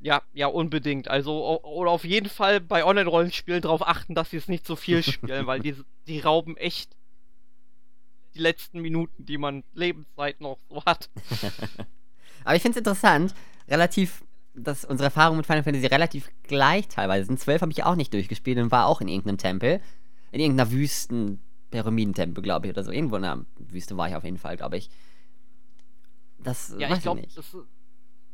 Ja, 0.00 0.22
ja, 0.32 0.48
unbedingt. 0.48 1.06
Also, 1.06 1.62
oder 1.62 1.92
auf 1.92 2.04
jeden 2.04 2.28
Fall 2.28 2.60
bei 2.60 2.84
Online-Rollenspielen 2.84 3.62
darauf 3.62 3.86
achten, 3.86 4.16
dass 4.16 4.30
sie 4.30 4.36
es 4.36 4.48
nicht 4.48 4.66
zu 4.66 4.74
viel 4.74 5.02
spielen, 5.04 5.46
weil 5.46 5.60
die, 5.60 5.76
die 6.08 6.18
rauben 6.18 6.56
echt 6.56 6.90
die 8.34 8.40
letzten 8.40 8.80
Minuten, 8.80 9.24
die 9.24 9.38
man 9.38 9.64
Lebenszeit 9.74 10.40
noch 10.40 10.58
so 10.68 10.84
hat. 10.84 11.10
Aber 12.44 12.56
ich 12.56 12.62
finde 12.62 12.78
es 12.78 12.78
interessant, 12.78 13.34
relativ, 13.68 14.24
dass 14.54 14.84
unsere 14.84 15.06
Erfahrungen 15.06 15.38
mit 15.38 15.46
Final 15.46 15.62
Fantasy 15.62 15.86
relativ 15.86 16.30
gleich 16.42 16.88
teilweise 16.88 17.26
sind. 17.26 17.38
12 17.38 17.62
habe 17.62 17.72
ich 17.72 17.84
auch 17.84 17.94
nicht 17.94 18.12
durchgespielt 18.12 18.58
und 18.58 18.70
war 18.70 18.86
auch 18.86 19.00
in 19.00 19.08
irgendeinem 19.08 19.38
Tempel. 19.38 19.80
In 20.30 20.40
irgendeiner 20.40 20.70
Wüsten, 20.70 21.40
Pyramidentempel, 21.70 22.42
glaube 22.42 22.66
ich, 22.66 22.72
oder 22.72 22.84
so. 22.84 22.90
Irgendwo 22.90 23.16
in 23.16 23.22
der 23.22 23.44
Wüste 23.58 23.96
war 23.96 24.08
ich 24.08 24.16
auf 24.16 24.24
jeden 24.24 24.38
Fall, 24.38 24.56
glaube 24.56 24.76
ich. 24.76 24.90
Das 26.38 26.74
ja, 26.78 26.90
weiß 26.90 26.98
ich 26.98 27.02
glaube, 27.02 27.20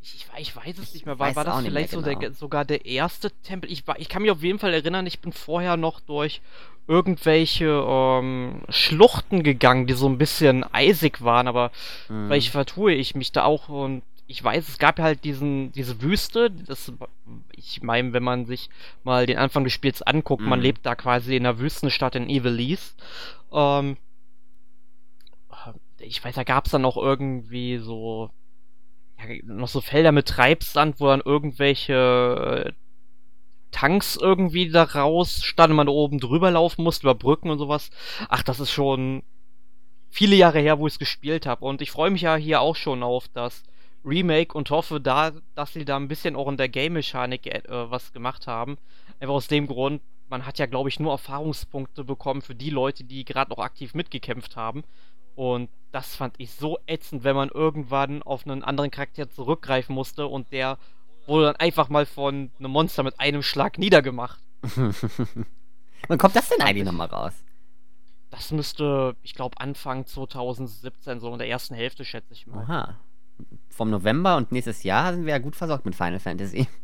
ich, 0.00 0.26
ich, 0.38 0.56
weiß 0.56 0.78
es 0.78 0.94
nicht 0.94 1.06
mehr. 1.06 1.18
War, 1.18 1.34
war 1.34 1.44
das 1.44 1.62
vielleicht 1.62 1.90
so 1.90 2.00
genau. 2.00 2.18
der, 2.18 2.32
sogar 2.32 2.64
der 2.64 2.86
erste 2.86 3.30
Tempel? 3.42 3.70
Ich, 3.70 3.84
ich 3.98 4.08
kann 4.08 4.22
mich 4.22 4.30
auf 4.30 4.42
jeden 4.42 4.58
Fall 4.58 4.72
erinnern, 4.72 5.06
ich 5.06 5.20
bin 5.20 5.32
vorher 5.32 5.76
noch 5.76 6.00
durch 6.00 6.40
irgendwelche 6.88 7.84
ähm, 7.86 8.62
Schluchten 8.68 9.42
gegangen, 9.42 9.86
die 9.86 9.92
so 9.92 10.08
ein 10.08 10.18
bisschen 10.18 10.64
eisig 10.72 11.22
waren, 11.22 11.46
aber 11.46 11.70
mhm. 12.08 12.26
vielleicht 12.26 12.50
vertue 12.50 12.94
ich 12.94 13.14
mich 13.14 13.30
da 13.30 13.44
auch 13.44 13.68
und 13.68 14.02
ich 14.26 14.44
weiß, 14.44 14.68
es 14.68 14.78
gab 14.78 14.98
halt 14.98 15.24
diesen, 15.24 15.72
diese 15.72 16.02
Wüste, 16.02 16.50
das, 16.50 16.92
ich 17.52 17.82
meine, 17.82 18.12
wenn 18.12 18.22
man 18.22 18.44
sich 18.44 18.68
mal 19.02 19.24
den 19.24 19.38
Anfang 19.38 19.64
des 19.64 19.72
Spiels 19.72 20.02
anguckt, 20.02 20.42
mhm. 20.42 20.48
man 20.48 20.60
lebt 20.60 20.84
da 20.84 20.94
quasi 20.94 21.36
in 21.36 21.46
einer 21.46 21.58
Wüstenstadt 21.58 22.14
in 22.14 22.28
Evilise. 22.28 22.94
Ähm, 23.52 23.96
ich 25.98 26.22
weiß, 26.22 26.34
da 26.34 26.44
gab 26.44 26.66
es 26.66 26.72
dann 26.72 26.82
noch 26.82 26.96
irgendwie 26.96 27.78
so 27.78 28.30
ja, 29.18 29.24
noch 29.44 29.68
so 29.68 29.80
Felder 29.80 30.12
mit 30.12 30.28
Treibsand, 30.28 31.00
wo 31.00 31.06
dann 31.06 31.20
irgendwelche 31.20 32.66
äh, 32.66 32.72
Tanks 33.70 34.16
irgendwie 34.16 34.70
da 34.70 34.84
raus 34.84 35.42
standen, 35.42 35.76
man 35.76 35.86
da 35.86 35.92
oben 35.92 36.20
drüber 36.20 36.50
laufen 36.50 36.82
musste, 36.82 37.06
über 37.06 37.14
Brücken 37.14 37.50
und 37.50 37.58
sowas. 37.58 37.90
Ach, 38.28 38.42
das 38.42 38.60
ist 38.60 38.70
schon 38.70 39.22
viele 40.10 40.36
Jahre 40.36 40.60
her, 40.60 40.78
wo 40.78 40.86
ich 40.86 40.94
es 40.94 40.98
gespielt 40.98 41.46
habe. 41.46 41.64
Und 41.64 41.82
ich 41.82 41.90
freue 41.90 42.10
mich 42.10 42.22
ja 42.22 42.36
hier 42.36 42.60
auch 42.60 42.76
schon 42.76 43.02
auf 43.02 43.28
das 43.28 43.62
Remake 44.04 44.56
und 44.56 44.70
hoffe 44.70 45.00
da, 45.00 45.32
dass 45.54 45.72
sie 45.72 45.84
da 45.84 45.96
ein 45.96 46.08
bisschen 46.08 46.36
auch 46.36 46.48
in 46.48 46.56
der 46.56 46.68
Game-Mechanik 46.68 47.46
äh, 47.46 47.62
was 47.68 48.12
gemacht 48.12 48.46
haben. 48.46 48.78
Einfach 49.20 49.34
aus 49.34 49.48
dem 49.48 49.66
Grund, 49.66 50.02
man 50.28 50.46
hat 50.46 50.58
ja, 50.58 50.66
glaube 50.66 50.88
ich, 50.88 51.00
nur 51.00 51.12
Erfahrungspunkte 51.12 52.04
bekommen 52.04 52.42
für 52.42 52.54
die 52.54 52.70
Leute, 52.70 53.04
die 53.04 53.24
gerade 53.24 53.50
noch 53.50 53.58
aktiv 53.58 53.94
mitgekämpft 53.94 54.56
haben. 54.56 54.84
Und 55.34 55.70
das 55.92 56.16
fand 56.16 56.34
ich 56.38 56.52
so 56.52 56.78
ätzend, 56.86 57.24
wenn 57.24 57.36
man 57.36 57.48
irgendwann 57.48 58.22
auf 58.22 58.46
einen 58.46 58.64
anderen 58.64 58.90
Charakter 58.90 59.30
zurückgreifen 59.30 59.94
musste 59.94 60.26
und 60.26 60.52
der 60.52 60.78
wurde 61.28 61.46
dann 61.46 61.56
einfach 61.56 61.88
mal 61.88 62.06
von 62.06 62.50
einem 62.58 62.70
Monster 62.70 63.02
mit 63.02 63.20
einem 63.20 63.42
Schlag 63.42 63.78
niedergemacht. 63.78 64.40
Wann 66.08 66.18
kommt 66.18 66.36
das 66.36 66.48
denn 66.48 66.60
eigentlich 66.60 66.84
nochmal 66.84 67.08
raus? 67.08 67.32
Das 68.30 68.50
müsste, 68.52 69.16
ich 69.22 69.34
glaube, 69.34 69.60
Anfang 69.60 70.06
2017, 70.06 71.20
so 71.20 71.32
in 71.32 71.38
der 71.38 71.48
ersten 71.48 71.74
Hälfte, 71.74 72.04
schätze 72.04 72.32
ich 72.32 72.46
mal. 72.46 72.62
Aha. 72.62 72.98
Vom 73.70 73.90
November 73.90 74.36
und 74.36 74.52
nächstes 74.52 74.82
Jahr 74.82 75.14
sind 75.14 75.24
wir 75.24 75.32
ja 75.32 75.38
gut 75.38 75.56
versorgt 75.56 75.84
mit 75.84 75.94
Final 75.94 76.20
Fantasy. 76.20 76.66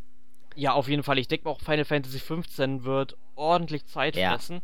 Ja, 0.57 0.73
auf 0.75 0.89
jeden 0.89 1.03
Fall. 1.03 1.19
Ich 1.19 1.27
denke 1.27 1.49
auch 1.49 1.61
Final 1.61 1.85
Fantasy 1.85 2.21
15 2.21 2.85
wird 2.85 3.17
ordentlich 3.35 3.87
Zeit 3.87 4.15
ja. 4.15 4.31
fressen. 4.31 4.61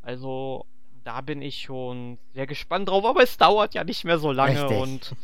Also, 0.00 0.64
da 1.04 1.20
bin 1.20 1.42
ich 1.42 1.58
schon 1.58 2.18
sehr 2.32 2.46
gespannt 2.46 2.88
drauf, 2.88 3.04
aber 3.04 3.22
es 3.22 3.36
dauert 3.36 3.74
ja 3.74 3.84
nicht 3.84 4.04
mehr 4.04 4.18
so 4.18 4.32
lange 4.32 4.62
Richtig. 4.62 4.80
und 4.80 5.16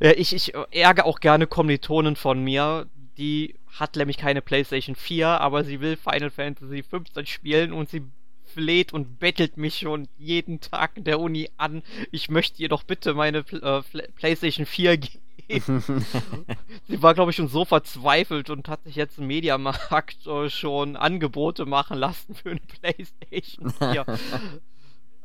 äh, 0.00 0.12
ich, 0.12 0.32
ich 0.34 0.54
ärgere 0.70 1.04
auch 1.04 1.20
gerne 1.20 1.46
Kommilitonen 1.46 2.16
von 2.16 2.42
mir, 2.42 2.86
die 3.18 3.54
hat 3.78 3.96
nämlich 3.96 4.18
keine 4.18 4.42
PlayStation 4.42 4.94
4, 4.94 5.40
aber 5.40 5.64
sie 5.64 5.80
will 5.80 5.96
Final 5.96 6.30
Fantasy 6.30 6.82
15 6.82 7.26
spielen 7.26 7.72
und 7.72 7.88
sie 7.88 8.02
fleht 8.44 8.92
und 8.92 9.18
bettelt 9.18 9.56
mich 9.56 9.78
schon 9.78 10.08
jeden 10.16 10.60
Tag 10.60 10.96
in 10.96 11.04
der 11.04 11.20
Uni 11.20 11.50
an. 11.56 11.82
Ich 12.10 12.30
möchte 12.30 12.62
ihr 12.62 12.68
doch 12.68 12.84
bitte 12.84 13.14
meine 13.14 13.38
äh, 13.38 13.82
PlayStation 14.14 14.66
4 14.66 14.96
geben. 15.48 15.82
sie 16.88 17.02
war, 17.02 17.14
glaube 17.14 17.30
ich, 17.30 17.36
schon 17.36 17.48
so 17.48 17.64
verzweifelt 17.64 18.50
und 18.50 18.68
hat 18.68 18.84
sich 18.84 18.96
jetzt 18.96 19.18
im 19.18 19.26
Mediamarkt 19.26 20.26
äh, 20.26 20.48
schon 20.48 20.96
Angebote 20.96 21.66
machen 21.66 21.98
lassen 21.98 22.34
für 22.34 22.50
eine 22.50 22.60
PlayStation 22.80 23.70
4. 23.70 24.06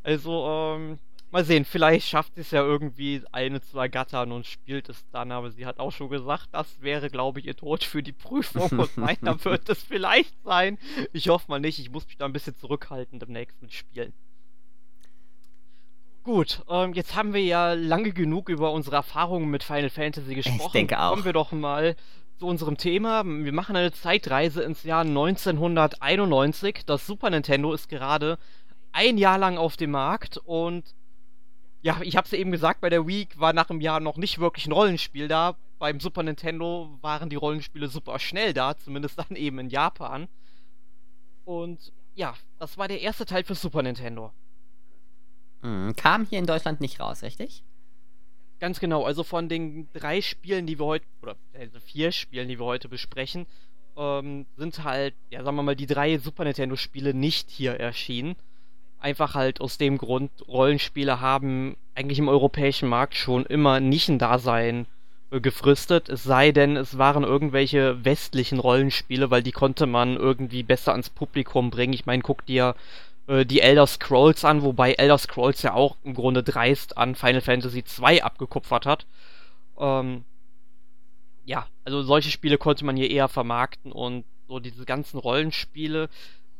also, 0.03 0.47
ähm, 0.47 0.99
Mal 1.31 1.45
sehen, 1.45 1.63
vielleicht 1.63 2.09
schafft 2.09 2.37
es 2.37 2.51
ja 2.51 2.61
irgendwie 2.61 3.23
eine 3.31 3.61
zu 3.61 3.79
ergattern 3.79 4.33
und 4.33 4.45
spielt 4.45 4.89
es 4.89 5.09
dann, 5.11 5.31
aber 5.31 5.49
sie 5.49 5.65
hat 5.65 5.79
auch 5.79 5.91
schon 5.91 6.09
gesagt, 6.09 6.49
das 6.51 6.81
wäre, 6.81 7.09
glaube 7.09 7.39
ich, 7.39 7.45
ihr 7.45 7.55
Tod 7.55 7.85
für 7.85 8.03
die 8.03 8.11
Prüfung 8.11 8.79
und 8.79 8.97
meiner 8.97 9.43
wird 9.45 9.69
es 9.69 9.81
vielleicht 9.81 10.35
sein. 10.43 10.77
Ich 11.13 11.29
hoffe 11.29 11.45
mal 11.47 11.61
nicht, 11.61 11.79
ich 11.79 11.89
muss 11.89 12.05
mich 12.05 12.17
da 12.17 12.25
ein 12.25 12.33
bisschen 12.33 12.57
zurückhalten 12.57 13.21
im 13.21 13.31
nächsten 13.31 13.69
Spielen. 13.69 14.13
Gut, 16.23 16.63
ähm, 16.69 16.93
jetzt 16.93 17.15
haben 17.15 17.33
wir 17.33 17.41
ja 17.41 17.73
lange 17.73 18.11
genug 18.11 18.49
über 18.49 18.73
unsere 18.73 18.97
Erfahrungen 18.97 19.49
mit 19.49 19.63
Final 19.63 19.89
Fantasy 19.89 20.35
gesprochen. 20.35 20.61
Ich 20.65 20.71
denke 20.73 20.99
auch. 20.99 21.11
Kommen 21.11 21.25
wir 21.25 21.33
doch 21.33 21.53
mal 21.53 21.95
zu 22.37 22.45
unserem 22.45 22.77
Thema. 22.77 23.23
Wir 23.25 23.53
machen 23.53 23.75
eine 23.77 23.93
Zeitreise 23.93 24.63
ins 24.63 24.83
Jahr 24.83 25.01
1991. 25.01 26.81
Das 26.85 27.07
Super 27.07 27.29
Nintendo 27.29 27.73
ist 27.73 27.87
gerade 27.87 28.37
ein 28.91 29.17
Jahr 29.17 29.37
lang 29.37 29.57
auf 29.57 29.77
dem 29.77 29.91
Markt 29.91 30.37
und 30.37 30.93
ja, 31.81 31.99
ich 32.03 32.15
hab's 32.15 32.31
ja 32.31 32.37
eben 32.37 32.51
gesagt, 32.51 32.81
bei 32.81 32.89
der 32.89 33.07
Wii 33.07 33.27
war 33.35 33.53
nach 33.53 33.69
einem 33.69 33.81
Jahr 33.81 33.99
noch 33.99 34.17
nicht 34.17 34.39
wirklich 34.39 34.67
ein 34.67 34.71
Rollenspiel 34.71 35.27
da. 35.27 35.57
Beim 35.79 35.99
Super 35.99 36.21
Nintendo 36.23 36.97
waren 37.01 37.29
die 37.29 37.35
Rollenspiele 37.35 37.87
super 37.87 38.19
schnell 38.19 38.53
da, 38.53 38.77
zumindest 38.77 39.17
dann 39.17 39.35
eben 39.35 39.57
in 39.59 39.69
Japan. 39.69 40.27
Und 41.43 41.91
ja, 42.13 42.35
das 42.59 42.77
war 42.77 42.87
der 42.87 43.01
erste 43.01 43.25
Teil 43.25 43.43
für 43.43 43.55
Super 43.55 43.81
Nintendo. 43.81 44.31
Mhm, 45.61 45.95
kam 45.95 46.25
hier 46.25 46.39
in 46.39 46.45
Deutschland 46.45 46.81
nicht 46.81 46.99
raus, 46.99 47.23
richtig? 47.23 47.63
Ganz 48.59 48.79
genau, 48.79 49.03
also 49.03 49.23
von 49.23 49.49
den 49.49 49.89
drei 49.91 50.21
Spielen, 50.21 50.67
die 50.67 50.77
wir 50.77 50.85
heute, 50.85 51.05
oder 51.23 51.35
also 51.53 51.79
vier 51.79 52.11
Spielen, 52.11 52.47
die 52.47 52.59
wir 52.59 52.65
heute 52.65 52.89
besprechen, 52.89 53.47
ähm, 53.97 54.45
sind 54.55 54.83
halt, 54.83 55.15
ja, 55.31 55.43
sagen 55.43 55.55
wir 55.55 55.63
mal, 55.63 55.75
die 55.75 55.87
drei 55.87 56.19
Super 56.19 56.43
Nintendo-Spiele 56.43 57.15
nicht 57.15 57.49
hier 57.49 57.79
erschienen. 57.79 58.35
Einfach 59.01 59.35
halt 59.35 59.61
aus 59.61 59.77
dem 59.77 59.97
Grund, 59.97 60.31
Rollenspiele 60.47 61.19
haben 61.19 61.75
eigentlich 61.95 62.19
im 62.19 62.29
europäischen 62.29 62.87
Markt 62.87 63.15
schon 63.15 63.45
immer 63.45 63.79
nicht 63.79 64.07
ein 64.09 64.19
Dasein 64.19 64.85
äh, 65.31 65.41
gefristet, 65.41 66.07
es 66.07 66.23
sei 66.23 66.51
denn, 66.51 66.77
es 66.77 66.97
waren 66.97 67.23
irgendwelche 67.23 68.05
westlichen 68.05 68.59
Rollenspiele, 68.59 69.31
weil 69.31 69.43
die 69.43 69.51
konnte 69.51 69.87
man 69.87 70.15
irgendwie 70.17 70.63
besser 70.63 70.91
ans 70.91 71.09
Publikum 71.09 71.71
bringen. 71.71 71.93
Ich 71.93 72.05
meine, 72.05 72.21
guck 72.21 72.45
dir 72.45 72.75
äh, 73.27 73.45
die 73.45 73.61
Elder 73.61 73.87
Scrolls 73.87 74.45
an, 74.45 74.61
wobei 74.61 74.93
Elder 74.93 75.17
Scrolls 75.17 75.61
ja 75.63 75.73
auch 75.73 75.97
im 76.03 76.13
Grunde 76.13 76.43
dreist 76.43 76.97
an 76.97 77.15
Final 77.15 77.41
Fantasy 77.41 77.83
II 77.99 78.21
abgekupfert 78.21 78.85
hat. 78.85 79.05
Ähm, 79.79 80.25
ja, 81.45 81.65
also 81.85 82.03
solche 82.03 82.29
Spiele 82.29 82.57
konnte 82.57 82.85
man 82.85 82.95
hier 82.95 83.09
eher 83.09 83.27
vermarkten 83.27 83.91
und 83.91 84.25
so 84.47 84.59
diese 84.59 84.85
ganzen 84.85 85.17
Rollenspiele 85.17 86.09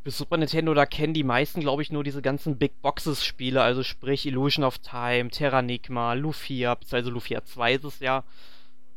für 0.03 0.11
Super 0.11 0.37
Nintendo, 0.37 0.73
da 0.73 0.85
kennen 0.85 1.13
die 1.13 1.23
meisten, 1.23 1.61
glaube 1.61 1.81
ich, 1.83 1.91
nur 1.91 2.03
diese 2.03 2.21
ganzen 2.21 2.57
Big 2.57 2.81
Boxes-Spiele, 2.81 3.61
also 3.61 3.83
sprich 3.83 4.25
Illusion 4.25 4.65
of 4.65 4.79
Time, 4.79 5.29
Terranigma, 5.29 6.13
Lufia, 6.13 6.73
beziehungsweise 6.73 7.11
Lufia 7.11 7.43
2 7.43 7.73
ist 7.73 7.83
es 7.83 7.99
ja, 7.99 8.23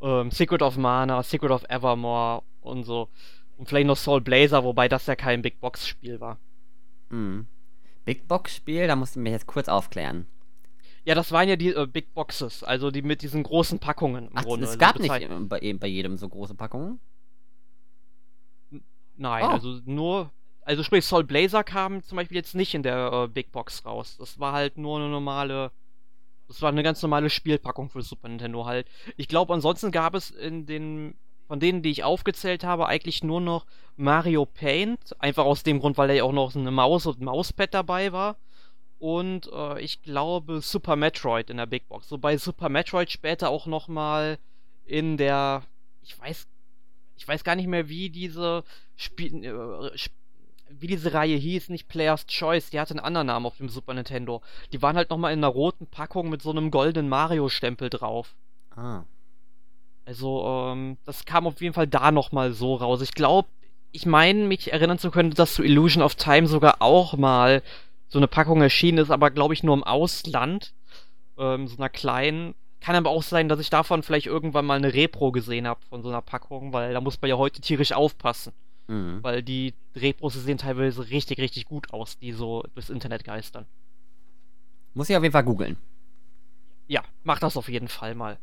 ähm, 0.01 0.31
Secret 0.31 0.63
of 0.63 0.77
Mana, 0.79 1.23
Secret 1.23 1.51
of 1.51 1.65
Evermore 1.69 2.43
und 2.63 2.85
so. 2.85 3.09
Und 3.59 3.69
vielleicht 3.69 3.87
noch 3.87 3.99
Soul 3.99 4.23
Blazer, 4.23 4.65
wobei 4.65 4.89
das 4.89 5.07
ja 5.07 5.15
kein 5.15 5.43
Big 5.43 5.61
Box-Spiel 5.61 6.21
war. 6.21 6.39
Mhm. 7.11 7.47
Big 8.07 8.27
Box-Spiel, 8.27 8.87
da 8.87 8.97
musst 8.97 9.17
du 9.17 9.21
mich 9.21 9.33
jetzt 9.33 9.47
kurz 9.47 9.69
aufklären. 9.69 10.27
Ja, 11.05 11.15
das 11.15 11.33
waren 11.33 11.49
ja 11.49 11.57
die 11.57 11.75
äh, 11.75 11.87
Big 11.87 12.15
Boxes, 12.15 12.65
also 12.65 12.91
die 12.91 13.03
mit 13.03 13.21
diesen 13.21 13.43
großen 13.43 13.79
Packungen 13.79 14.29
im 14.29 14.37
Ach, 14.37 14.45
Grunde. 14.45 14.65
Es 14.65 14.71
also 14.71 14.79
gab 14.79 14.99
nicht 14.99 15.49
bei, 15.49 15.75
bei 15.75 15.87
jedem 15.87 16.17
so 16.17 16.29
große 16.31 16.55
Packungen? 16.55 16.99
Nein, 19.17 19.45
oh. 19.45 19.49
also 19.49 19.81
nur 19.85 20.33
also 20.65 20.83
sprich, 20.83 21.05
Soul 21.05 21.25
Blazer 21.25 21.63
kam 21.63 22.03
zum 22.03 22.17
Beispiel 22.17 22.37
jetzt 22.37 22.55
nicht 22.55 22.75
in 22.75 22.83
der 22.83 23.13
äh, 23.13 23.29
Big 23.29 23.53
Box 23.53 23.85
raus. 23.85 24.17
Das 24.19 24.39
war 24.39 24.53
halt 24.53 24.79
nur 24.79 24.99
eine 24.99 25.09
normale. 25.09 25.71
Das 26.49 26.61
war 26.63 26.71
eine 26.71 26.83
ganz 26.83 27.01
normale 27.03 27.31
Spielpackung 27.31 27.89
für 27.89 28.03
Super 28.03 28.29
Nintendo 28.29 28.67
halt. 28.67 28.87
Ich 29.17 29.29
glaube, 29.29 29.55
ansonsten 29.55 29.91
gab 29.91 30.15
es 30.15 30.31
in 30.31 30.67
den. 30.67 31.15
Von 31.47 31.61
denen, 31.61 31.83
die 31.83 31.91
ich 31.91 32.05
aufgezählt 32.05 32.65
habe, 32.65 32.87
eigentlich 32.87 33.23
nur 33.23 33.41
noch 33.41 33.67
Mario 33.97 34.47
Paint. 34.47 35.15
Einfach 35.21 35.45
aus 35.45 35.63
dem 35.63 35.79
Grund, 35.79 35.99
weil 35.99 36.09
da 36.09 36.15
ja 36.15 36.25
auch 36.25 36.33
noch 36.33 36.57
eine 36.57 36.71
Maus 36.71 37.05
und 37.05 37.21
ein 37.21 37.25
Mauspad 37.25 37.75
dabei 37.75 38.13
war. 38.13 38.37
Und 38.99 39.51
äh, 39.53 39.79
ich 39.83 40.01
glaube 40.03 40.63
Super 40.63 40.97
Metroid 40.97 41.51
in 41.51 41.59
der 41.59 41.67
Big 41.67 41.87
Box. 41.89 42.11
Wobei 42.11 42.39
Super 42.39 42.71
Metroid 42.71 43.11
später 43.11 43.51
auch 43.51 43.67
nochmal 43.67 44.39
in 44.87 45.19
der. 45.19 45.63
Ich 46.03 46.19
weiß. 46.19 46.47
Ich 47.17 47.29
weiß 47.29 47.45
gar 47.45 47.55
nicht 47.55 47.69
mehr, 47.69 47.89
wie 47.89 48.09
diese 48.09 48.65
Spiel, 48.97 49.45
äh, 49.45 49.97
wie 50.69 50.87
diese 50.87 51.13
Reihe 51.13 51.37
hieß, 51.37 51.69
nicht 51.69 51.89
Player's 51.89 52.27
Choice, 52.27 52.71
die 52.71 52.81
hatte 52.81 52.95
einen 52.95 53.05
anderen 53.05 53.27
Namen 53.27 53.47
auf 53.47 53.57
dem 53.57 53.69
Super 53.69 53.95
Nintendo. 53.95 54.43
Die 54.73 54.83
waren 54.83 54.97
halt 54.97 55.11
nochmal 55.11 55.33
in 55.33 55.41
einer 55.41 55.49
roten 55.49 55.87
Packung 55.87 56.31
mit 56.31 56.43
so 56.43 56.51
einem 56.51 56.71
goldenen 56.71 57.09
Mario-Stempel 57.09 57.91
drauf. 57.91 58.35
Ah. 58.75 59.05
Also, 60.07 60.45
ähm, 60.47 60.99
das 61.05 61.25
kam 61.25 61.47
auf 61.47 61.61
jeden 61.61 61.75
Fall 61.75 61.87
da 61.87 62.11
nochmal 62.11 62.53
so 62.53 62.75
raus. 62.75 63.01
Ich 63.01 63.15
glaube, 63.15 63.49
ich 63.93 64.07
meine, 64.07 64.45
mich 64.45 64.73
erinnern 64.73 64.99
zu 64.99 65.11
können, 65.11 65.31
dass 65.31 65.55
zu 65.55 65.63
Illusion 65.63 66.03
of 66.03 66.17
Time 66.17 66.47
sogar 66.47 66.77
auch 66.81 67.17
mal 67.17 67.63
so 68.09 68.19
eine 68.19 68.29
Packung 68.29 68.61
erschienen 68.61 68.99
ist, 68.99 69.11
aber 69.11 69.31
glaube 69.31 69.55
ich 69.55 69.63
nur 69.63 69.75
im 69.75 69.85
Ausland. 69.85 70.75
Ähm, 71.39 71.69
so 71.69 71.77
einer 71.77 71.89
kleinen. 71.89 72.55
Kann 72.81 72.97
aber 72.97 73.11
auch 73.11 73.23
sein, 73.23 73.49
dass 73.49 73.61
ich 73.61 73.71
davon 73.71 74.03
vielleicht 74.03 74.27
irgendwann 74.27 74.67
mal 74.67 74.77
eine 74.77 74.93
Repro 74.93 75.33
gesehen 75.33 75.67
habe 75.67 75.81
von 75.89 76.03
so 76.03 76.11
einer 76.11 76.21
Packung, 76.21 76.73
weil 76.73 76.93
da 76.93 77.01
muss 77.01 77.21
man 77.23 77.31
ja 77.31 77.39
heute 77.39 77.63
tierisch 77.63 77.93
aufpassen. 77.93 78.53
Mhm. 78.87 79.23
Weil 79.23 79.43
die 79.43 79.75
Repros 79.97 80.35
sehen 80.35 80.59
teilweise 80.59 81.09
richtig, 81.09 81.39
richtig 81.39 81.65
gut 81.67 81.93
aus, 81.93 82.19
die 82.19 82.33
so 82.33 82.65
durchs 82.75 82.91
Internet 82.91 83.25
geistern. 83.25 83.67
Muss 84.95 85.11
ich 85.11 85.17
auf 85.17 85.23
jeden 85.23 85.33
Fall 85.33 85.45
googeln. 85.45 85.77
Ja, 86.87 87.03
mach 87.23 87.39
das 87.39 87.57
auf 87.57 87.69
jeden 87.69 87.89
Fall 87.89 88.15
mal. 88.15 88.39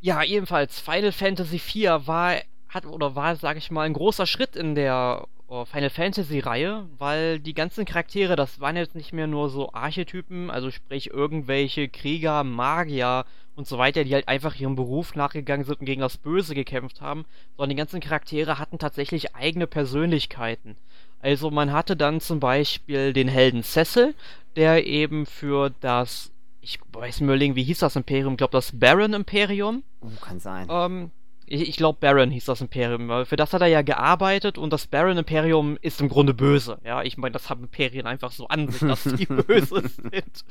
Ja, 0.00 0.22
ebenfalls, 0.22 0.80
Final 0.80 1.12
Fantasy 1.12 1.56
IV 1.56 2.06
war, 2.06 2.36
hat, 2.68 2.86
oder 2.86 3.14
war, 3.14 3.36
sag 3.36 3.56
ich 3.56 3.70
mal, 3.70 3.82
ein 3.82 3.92
großer 3.92 4.26
Schritt 4.26 4.56
in 4.56 4.74
der 4.74 5.26
Final 5.48 5.90
Fantasy-Reihe, 5.90 6.86
weil 6.98 7.40
die 7.40 7.54
ganzen 7.54 7.86
Charaktere, 7.86 8.36
das 8.36 8.60
waren 8.60 8.76
jetzt 8.76 8.94
nicht 8.94 9.14
mehr 9.14 9.26
nur 9.26 9.48
so 9.48 9.72
Archetypen, 9.72 10.50
also 10.50 10.70
sprich 10.70 11.10
irgendwelche 11.10 11.88
Krieger, 11.88 12.44
Magier 12.44 13.24
und 13.56 13.66
so 13.66 13.78
weiter, 13.78 14.04
die 14.04 14.12
halt 14.12 14.28
einfach 14.28 14.54
ihrem 14.56 14.76
Beruf 14.76 15.14
nachgegangen 15.14 15.64
sind 15.64 15.80
und 15.80 15.86
gegen 15.86 16.02
das 16.02 16.18
Böse 16.18 16.54
gekämpft 16.54 17.00
haben, 17.00 17.24
sondern 17.56 17.70
die 17.70 17.76
ganzen 17.76 18.00
Charaktere 18.00 18.58
hatten 18.58 18.78
tatsächlich 18.78 19.34
eigene 19.34 19.66
Persönlichkeiten. 19.66 20.76
Also 21.20 21.50
man 21.50 21.72
hatte 21.72 21.96
dann 21.96 22.20
zum 22.20 22.40
Beispiel 22.40 23.14
den 23.14 23.28
Helden 23.28 23.62
Cecil, 23.62 24.14
der 24.54 24.86
eben 24.86 25.24
für 25.24 25.70
das 25.80 26.30
ich 26.60 26.78
weiß 26.92 27.20
mir 27.20 27.26
überlegen, 27.28 27.56
wie 27.56 27.62
hieß 27.62 27.78
das 27.78 27.96
Imperium? 27.96 28.34
Ich 28.34 28.38
glaube, 28.38 28.52
das 28.52 28.78
Baron 28.78 29.14
Imperium. 29.14 29.82
Oh, 30.02 30.08
kann 30.20 30.38
sein. 30.38 30.68
Ähm, 30.70 31.10
ich, 31.50 31.68
ich 31.68 31.76
glaube, 31.76 31.98
Baron 32.00 32.30
hieß 32.30 32.44
das 32.44 32.60
Imperium. 32.60 33.26
Für 33.26 33.36
das 33.36 33.52
hat 33.52 33.62
er 33.62 33.68
ja 33.68 33.82
gearbeitet 33.82 34.58
und 34.58 34.72
das 34.72 34.86
Baron 34.86 35.16
Imperium 35.16 35.78
ist 35.80 36.00
im 36.00 36.08
Grunde 36.08 36.34
böse. 36.34 36.78
Ja, 36.84 37.02
ich 37.02 37.16
meine, 37.16 37.32
das 37.32 37.50
haben 37.50 37.62
Imperien 37.62 38.06
einfach 38.06 38.32
so 38.32 38.48
an 38.48 38.68
sich, 38.68 38.80
dass 38.80 39.04
die 39.04 39.26
böse 39.26 39.88
sind. 39.88 40.44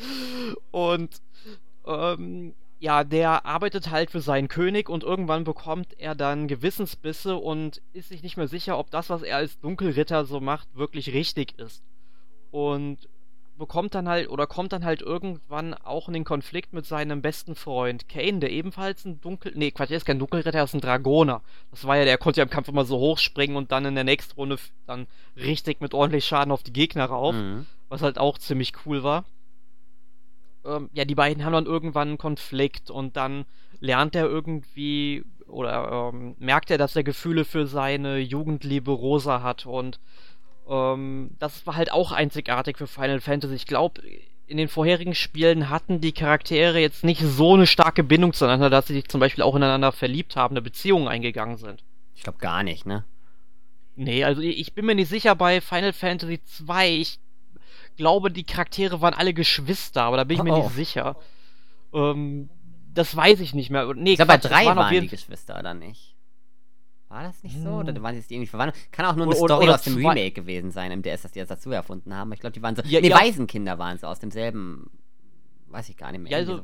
Und 0.71 1.21
ähm, 1.85 2.53
ja, 2.79 3.03
der 3.03 3.45
arbeitet 3.45 3.89
halt 3.89 4.11
für 4.11 4.21
seinen 4.21 4.47
König 4.47 4.89
und 4.89 5.03
irgendwann 5.03 5.43
bekommt 5.43 5.99
er 5.99 6.15
dann 6.15 6.47
Gewissensbisse 6.47 7.35
und 7.35 7.81
ist 7.93 8.09
sich 8.09 8.21
nicht 8.21 8.37
mehr 8.37 8.47
sicher, 8.47 8.77
ob 8.77 8.91
das, 8.91 9.09
was 9.09 9.23
er 9.23 9.37
als 9.37 9.59
Dunkelritter 9.59 10.25
so 10.25 10.39
macht, 10.39 10.67
wirklich 10.75 11.13
richtig 11.13 11.57
ist. 11.57 11.83
Und 12.51 13.09
bekommt 13.57 13.95
dann 13.95 14.07
halt 14.07 14.29
oder 14.29 14.47
kommt 14.47 14.71
dann 14.71 14.85
halt 14.85 15.01
irgendwann 15.01 15.73
auch 15.73 16.07
in 16.07 16.13
den 16.13 16.23
Konflikt 16.23 16.73
mit 16.73 16.85
seinem 16.85 17.21
besten 17.21 17.55
Freund 17.55 18.07
Kane, 18.07 18.39
der 18.39 18.51
ebenfalls 18.51 19.05
ein 19.05 19.19
Dunkel. 19.21 19.53
Nee, 19.55 19.71
Quatsch, 19.71 19.91
er 19.91 19.97
ist 19.97 20.05
kein 20.05 20.19
Dunkelritter, 20.19 20.57
er 20.57 20.63
ist 20.63 20.73
ein 20.73 20.81
Dragoner. 20.81 21.41
Das 21.71 21.85
war 21.85 21.97
ja, 21.97 22.05
der 22.05 22.17
konnte 22.17 22.39
ja 22.39 22.43
im 22.43 22.49
Kampf 22.49 22.67
immer 22.67 22.85
so 22.85 22.97
hochspringen 22.97 23.57
und 23.57 23.71
dann 23.71 23.85
in 23.85 23.95
der 23.95 24.03
nächsten 24.03 24.35
Runde 24.35 24.57
dann 24.85 25.07
richtig 25.35 25.81
mit 25.81 25.93
ordentlich 25.93 26.25
Schaden 26.25 26.51
auf 26.51 26.63
die 26.63 26.73
Gegner 26.73 27.05
rauf. 27.05 27.35
Mhm. 27.35 27.65
Was 27.89 28.01
halt 28.01 28.17
auch 28.17 28.37
ziemlich 28.37 28.73
cool 28.85 29.03
war. 29.03 29.25
Ähm, 30.65 30.89
ja, 30.93 31.05
die 31.05 31.15
beiden 31.15 31.45
haben 31.45 31.53
dann 31.53 31.65
irgendwann 31.65 32.09
einen 32.09 32.17
Konflikt 32.17 32.91
und 32.91 33.15
dann 33.15 33.45
lernt 33.79 34.15
er 34.15 34.25
irgendwie 34.25 35.23
oder 35.47 36.11
ähm, 36.13 36.35
merkt 36.39 36.71
er, 36.71 36.77
dass 36.77 36.95
er 36.95 37.03
Gefühle 37.03 37.45
für 37.45 37.67
seine 37.67 38.17
Jugendliebe 38.17 38.91
Rosa 38.91 39.41
hat 39.41 39.65
und 39.65 39.99
ähm, 40.69 41.31
das 41.39 41.65
war 41.65 41.75
halt 41.75 41.91
auch 41.91 42.11
einzigartig 42.11 42.77
für 42.77 42.87
Final 42.87 43.21
Fantasy. 43.21 43.55
Ich 43.55 43.67
glaube, 43.67 44.01
in 44.47 44.57
den 44.57 44.67
vorherigen 44.69 45.13
Spielen 45.13 45.69
hatten 45.69 45.99
die 45.99 46.13
Charaktere 46.13 46.79
jetzt 46.79 47.03
nicht 47.03 47.21
so 47.21 47.53
eine 47.53 47.67
starke 47.67 48.03
Bindung 48.03 48.33
zueinander, 48.33 48.69
dass 48.69 48.87
sie 48.87 48.93
sich 48.93 49.07
zum 49.07 49.19
Beispiel 49.19 49.43
auch 49.43 49.55
ineinander 49.55 49.91
verliebt 49.91 50.35
haben, 50.35 50.53
eine 50.53 50.61
Beziehung 50.61 51.07
eingegangen 51.07 51.57
sind. 51.57 51.83
Ich 52.15 52.23
glaube 52.23 52.39
gar 52.39 52.63
nicht, 52.63 52.85
ne? 52.85 53.03
Nee, 53.95 54.23
also 54.23 54.41
ich 54.41 54.73
bin 54.73 54.85
mir 54.85 54.95
nicht 54.95 55.09
sicher 55.09 55.35
bei 55.35 55.59
Final 55.59 55.91
Fantasy 55.91 56.39
2. 56.43 56.89
Ich 56.89 57.19
glaube, 57.97 58.31
die 58.31 58.43
Charaktere 58.43 59.01
waren 59.01 59.13
alle 59.13 59.33
Geschwister, 59.33 60.03
aber 60.03 60.17
da 60.17 60.23
bin 60.23 60.37
ich 60.37 60.43
mir 60.43 60.53
oh. 60.53 60.63
nicht 60.63 60.75
sicher. 60.75 61.17
Ähm, 61.93 62.49
das 62.93 63.15
weiß 63.15 63.39
ich 63.39 63.53
nicht 63.53 63.69
mehr. 63.69 63.91
Nee, 63.95 64.11
ich 64.11 64.15
glaube, 64.17 64.33
bei 64.33 64.37
drei 64.37 64.65
waren, 64.65 64.77
waren 64.77 65.01
die 65.01 65.07
Geschwister, 65.07 65.59
oder 65.59 65.73
nicht? 65.73 66.15
War 67.09 67.23
das 67.23 67.41
nicht 67.41 67.57
so? 67.57 67.69
Oder 67.69 67.93
hm. 67.93 68.03
waren 68.03 68.15
sie 68.15 68.19
jetzt 68.19 68.31
irgendwie 68.31 68.47
verwandelt? 68.47 68.91
Kann 68.91 69.05
auch 69.05 69.15
nur 69.15 69.25
eine 69.25 69.35
oder, 69.35 69.45
Story 69.45 69.63
oder 69.65 69.75
aus 69.75 69.83
dem 69.83 69.95
Remake 69.95 70.31
gewesen 70.31 70.71
sein, 70.71 70.91
im 70.91 71.01
DS, 71.01 71.21
das 71.21 71.31
die 71.31 71.39
jetzt 71.39 71.49
dazu 71.49 71.71
erfunden 71.71 72.13
haben. 72.13 72.33
Ich 72.33 72.39
glaube, 72.39 72.53
die 72.53 72.61
waren 72.61 72.75
so. 72.75 72.81
Ja, 72.83 72.99
nee, 72.99 73.09
ja. 73.09 73.19
Waisenkinder 73.19 73.79
waren 73.79 73.97
so 73.97 74.07
aus 74.07 74.19
demselben. 74.19 74.89
Weiß 75.67 75.89
ich 75.89 75.97
gar 75.97 76.11
nicht 76.11 76.21
mehr. 76.21 76.31
Ja, 76.31 76.37
also, 76.37 76.63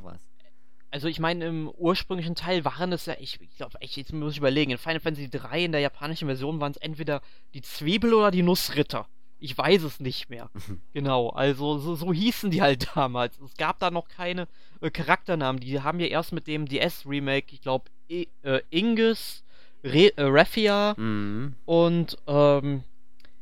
also 0.90 1.08
ich 1.08 1.18
meine, 1.18 1.46
im 1.46 1.68
ursprünglichen 1.68 2.34
Teil 2.34 2.64
waren 2.64 2.92
es 2.92 3.06
ja, 3.06 3.14
ich, 3.18 3.40
ich 3.40 3.56
glaube, 3.56 3.80
echt, 3.80 3.96
jetzt 3.96 4.12
muss 4.12 4.32
ich 4.32 4.38
überlegen, 4.38 4.70
in 4.70 4.78
Final 4.78 5.00
Fantasy 5.00 5.28
3 5.28 5.64
in 5.64 5.72
der 5.72 5.80
japanischen 5.80 6.28
Version 6.28 6.60
waren 6.60 6.72
es 6.72 6.78
entweder 6.78 7.20
die 7.52 7.62
Zwiebel 7.62 8.14
oder 8.14 8.30
die 8.30 8.42
Nussritter. 8.42 9.08
Ich 9.38 9.58
weiß 9.58 9.82
es 9.82 10.00
nicht 10.00 10.30
mehr. 10.30 10.50
genau, 10.92 11.30
also 11.30 11.78
so, 11.78 11.96
so, 11.96 12.12
hießen 12.12 12.50
die 12.50 12.62
halt 12.62 12.88
damals. 12.94 13.38
Es 13.40 13.54
gab 13.56 13.78
da 13.78 13.90
noch 13.90 14.08
keine 14.08 14.46
äh, 14.80 14.90
Charakternamen. 14.90 15.60
Die 15.60 15.80
haben 15.80 16.00
ja 16.00 16.06
erst 16.06 16.32
mit 16.32 16.46
dem 16.46 16.66
DS-Remake, 16.66 17.52
ich 17.52 17.60
glaube, 17.60 17.90
äh, 18.08 18.26
Inges, 18.70 19.43
Re 19.84 20.16
äh, 20.16 20.22
Raffia 20.22 20.94
mhm. 20.96 21.54
und 21.66 22.16
ähm, 22.26 22.82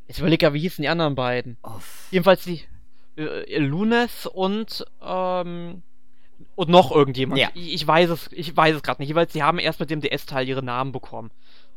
jetzt 0.09 0.18
überlege 0.18 0.48
ich, 0.48 0.52
wie 0.52 0.61
hießen 0.61 0.83
die 0.83 0.88
anderen 0.88 1.14
beiden? 1.14 1.57
Off. 1.62 2.09
Jedenfalls 2.11 2.44
die 2.44 2.62
äh, 3.16 3.59
Luneth 3.59 4.26
und 4.26 4.85
ähm, 5.00 5.83
und 6.55 6.68
noch 6.68 6.90
irgendjemand. 6.90 7.40
Ja. 7.40 7.50
Ich, 7.55 7.74
ich, 7.74 7.87
weiß 7.87 8.11
es, 8.11 8.31
ich 8.33 8.57
weiß 8.57 8.76
es 8.76 8.83
gerade 8.83 9.00
nicht. 9.00 9.09
Jeweils, 9.09 9.33
sie 9.33 9.42
haben 9.42 9.59
erst 9.59 9.81
mit 9.81 9.90
dem 9.90 10.00
DS-Teil 10.00 10.48
ihre 10.48 10.62
Namen 10.62 10.92
bekommen. 10.92 11.31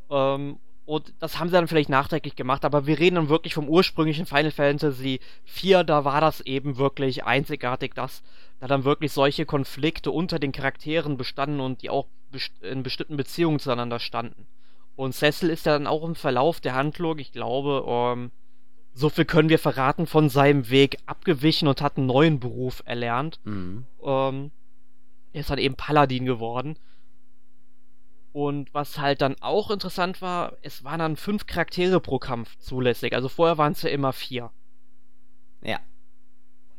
Ähm, 0.10 0.58
und 0.86 1.14
das 1.20 1.40
haben 1.40 1.48
sie 1.48 1.54
dann 1.54 1.68
vielleicht 1.68 1.90
nachträglich 1.90 2.36
gemacht, 2.36 2.64
aber 2.64 2.86
wir 2.86 3.00
reden 3.00 3.16
dann 3.16 3.30
wirklich 3.30 3.56
vom 3.56 3.68
ursprünglichen 3.68 4.28
Final 4.28 4.52
Fantasy 4.52 5.20
4, 5.46 5.84
da 5.84 6.06
war 6.06 6.22
das 6.22 6.42
eben 6.42 6.78
wirklich 6.78 7.24
einzigartig, 7.24 7.96
dass 7.96 8.22
da 8.60 8.68
dann 8.68 8.84
wirklich 8.84 9.12
solche 9.12 9.48
Konflikte 9.48 10.12
unter 10.12 10.38
den 10.38 10.52
Charakteren 10.52 11.18
bestanden 11.18 11.60
und 11.60 11.82
die 11.82 11.90
auch 11.90 12.06
in 12.62 12.84
bestimmten 12.84 13.18
Beziehungen 13.18 13.60
zueinander 13.60 14.00
standen. 14.00 14.48
Und 14.96 15.14
Cecil 15.14 15.50
ist 15.50 15.66
ja 15.66 15.74
dann 15.74 15.88
auch 15.88 16.04
im 16.04 16.16
Verlauf 16.16 16.62
der 16.62 16.76
Handlung, 16.76 17.20
ich 17.20 17.32
glaube, 17.32 17.84
ähm, 17.88 18.32
so 18.94 19.10
viel 19.10 19.26
können 19.26 19.50
wir 19.50 19.60
verraten, 19.60 20.08
von 20.08 20.30
seinem 20.30 20.70
Weg 20.70 20.98
abgewichen 21.06 21.68
und 21.68 21.82
hat 21.82 21.98
einen 21.98 22.08
neuen 22.08 22.40
Beruf 22.40 22.82
erlernt. 22.86 23.40
Mhm. 23.44 23.86
Ähm, 24.02 24.52
er 25.34 25.42
ist 25.42 25.50
dann 25.50 25.60
eben 25.60 25.76
Paladin 25.76 26.26
geworden. 26.26 26.80
Und 28.32 28.74
was 28.74 29.00
halt 29.00 29.22
dann 29.22 29.36
auch 29.42 29.70
interessant 29.70 30.22
war, 30.22 30.58
es 30.62 30.84
waren 30.84 31.00
dann 31.00 31.16
fünf 31.18 31.46
Charaktere 31.46 32.00
pro 32.00 32.20
Kampf 32.20 32.58
zulässig. 32.58 33.14
Also 33.14 33.28
vorher 33.30 33.58
waren 33.58 33.74
es 33.74 33.82
ja 33.82 33.90
immer 33.90 34.14
vier. 34.14 34.52
Ja. 35.62 35.80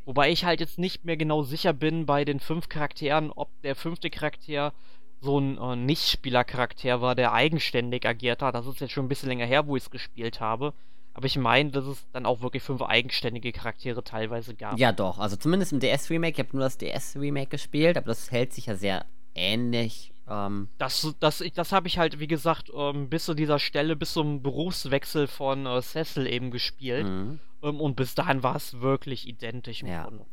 Wobei 0.07 0.31
ich 0.31 0.45
halt 0.45 0.61
jetzt 0.61 0.79
nicht 0.79 1.05
mehr 1.05 1.17
genau 1.17 1.43
sicher 1.43 1.73
bin 1.73 2.07
bei 2.07 2.25
den 2.25 2.41
fünf 2.41 2.69
Charakteren, 2.69 3.31
ob 3.33 3.51
der 3.63 3.75
fünfte 3.75 4.09
Charakter 4.09 4.73
so 5.21 5.39
ein 5.39 5.59
äh, 5.59 5.77
Nicht-Spieler-Charakter 5.77 7.01
war, 7.01 7.15
der 7.15 7.33
eigenständig 7.33 8.07
agiert 8.07 8.43
hat. 8.43 8.55
Das 8.55 8.67
ist 8.67 8.81
jetzt 8.81 8.93
schon 8.93 9.07
ein 9.07 9.09
bisschen 9.09 9.29
länger 9.29 9.47
her, 9.47 9.67
wo 9.67 9.77
ich 9.77 9.85
es 9.85 9.91
gespielt 9.91 10.41
habe. 10.41 10.73
Aber 11.15 11.25
ich 11.25 11.39
meine, 11.39 11.71
dass 11.71 11.87
es 11.87 12.07
dann 12.13 12.27
auch 12.27 12.43
wirklich 12.43 12.63
fünf 12.63 12.83
eigenständige 12.83 13.51
Charaktere 13.51 14.05
teilweise 14.05 14.55
gab. 14.55 14.79
Ja, 14.79 14.93
doch. 14.93 15.19
Also 15.19 15.37
zumindest 15.37 15.73
im 15.73 15.81
DS-Remake. 15.81 16.35
Ich 16.35 16.47
habe 16.47 16.55
nur 16.55 16.65
das 16.65 16.77
DS-Remake 16.77 17.49
gespielt, 17.49 17.97
aber 17.97 18.09
das 18.09 18.31
hält 18.31 18.53
sich 18.53 18.67
ja 18.67 18.77
sehr 18.77 19.07
ähnlich. 19.35 20.13
Ähm 20.29 20.69
das 20.77 21.15
das, 21.21 21.43
das 21.55 21.73
habe 21.73 21.89
ich 21.89 21.97
halt, 21.97 22.21
wie 22.21 22.27
gesagt, 22.27 22.71
ähm, 22.77 23.09
bis 23.09 23.25
zu 23.25 23.33
dieser 23.33 23.59
Stelle, 23.59 23.97
bis 23.97 24.13
zum 24.13 24.43
Berufswechsel 24.43 25.27
von 25.27 25.65
äh, 25.65 25.81
Cecil 25.81 26.27
eben 26.27 26.51
gespielt. 26.51 27.07
Mhm. 27.07 27.41
Ähm, 27.63 27.81
und 27.81 27.97
bis 27.97 28.15
dahin 28.15 28.43
war 28.43 28.57
es 28.57 28.81
wirklich 28.81 29.27
identisch 29.27 29.81
im 29.81 29.89
ja. 29.89 30.05
Grunde. 30.05 30.27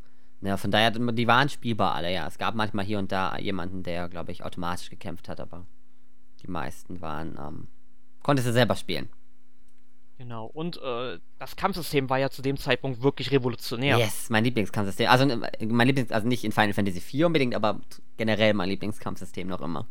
Ja, 0.44 0.58
von 0.58 0.72
daher, 0.72 0.92
die 0.92 1.28
waren 1.28 1.48
spielbar 1.48 1.96
alle, 1.96 2.14
ja. 2.14 2.28
Es 2.28 2.38
gab 2.38 2.54
manchmal 2.54 2.84
hier 2.84 3.00
und 3.00 3.12
da 3.12 3.38
jemanden, 3.38 3.82
der, 3.84 4.10
glaube 4.10 4.32
ich, 4.34 4.44
automatisch 4.44 4.90
gekämpft 4.90 5.30
hat, 5.30 5.40
aber 5.40 5.66
die 6.42 6.48
meisten 6.48 7.00
waren, 7.00 7.38
ähm, 7.40 7.68
konntest 8.22 8.48
du 8.48 8.52
selber 8.52 8.76
spielen. 8.76 9.08
Genau, 10.18 10.46
und 10.46 10.82
äh, 10.82 11.20
das 11.40 11.56
Kampfsystem 11.56 12.10
war 12.10 12.20
ja 12.20 12.30
zu 12.30 12.42
dem 12.42 12.58
Zeitpunkt 12.58 13.02
wirklich 13.02 13.32
revolutionär. 13.32 13.98
Yes, 13.98 14.30
mein 14.30 14.44
Lieblingskampfsystem. 14.44 15.10
Also 15.10 15.26
äh, 15.26 15.66
mein 15.66 15.88
Lieblings, 15.88 16.12
also 16.12 16.28
nicht 16.28 16.44
in 16.44 16.52
Final 16.52 16.74
Fantasy 16.74 17.00
IV 17.00 17.26
unbedingt, 17.26 17.56
aber 17.56 17.80
generell 18.18 18.54
mein 18.54 18.70
Lieblingskampfsystem 18.70 19.48
noch 19.48 19.62
immer. 19.62 19.88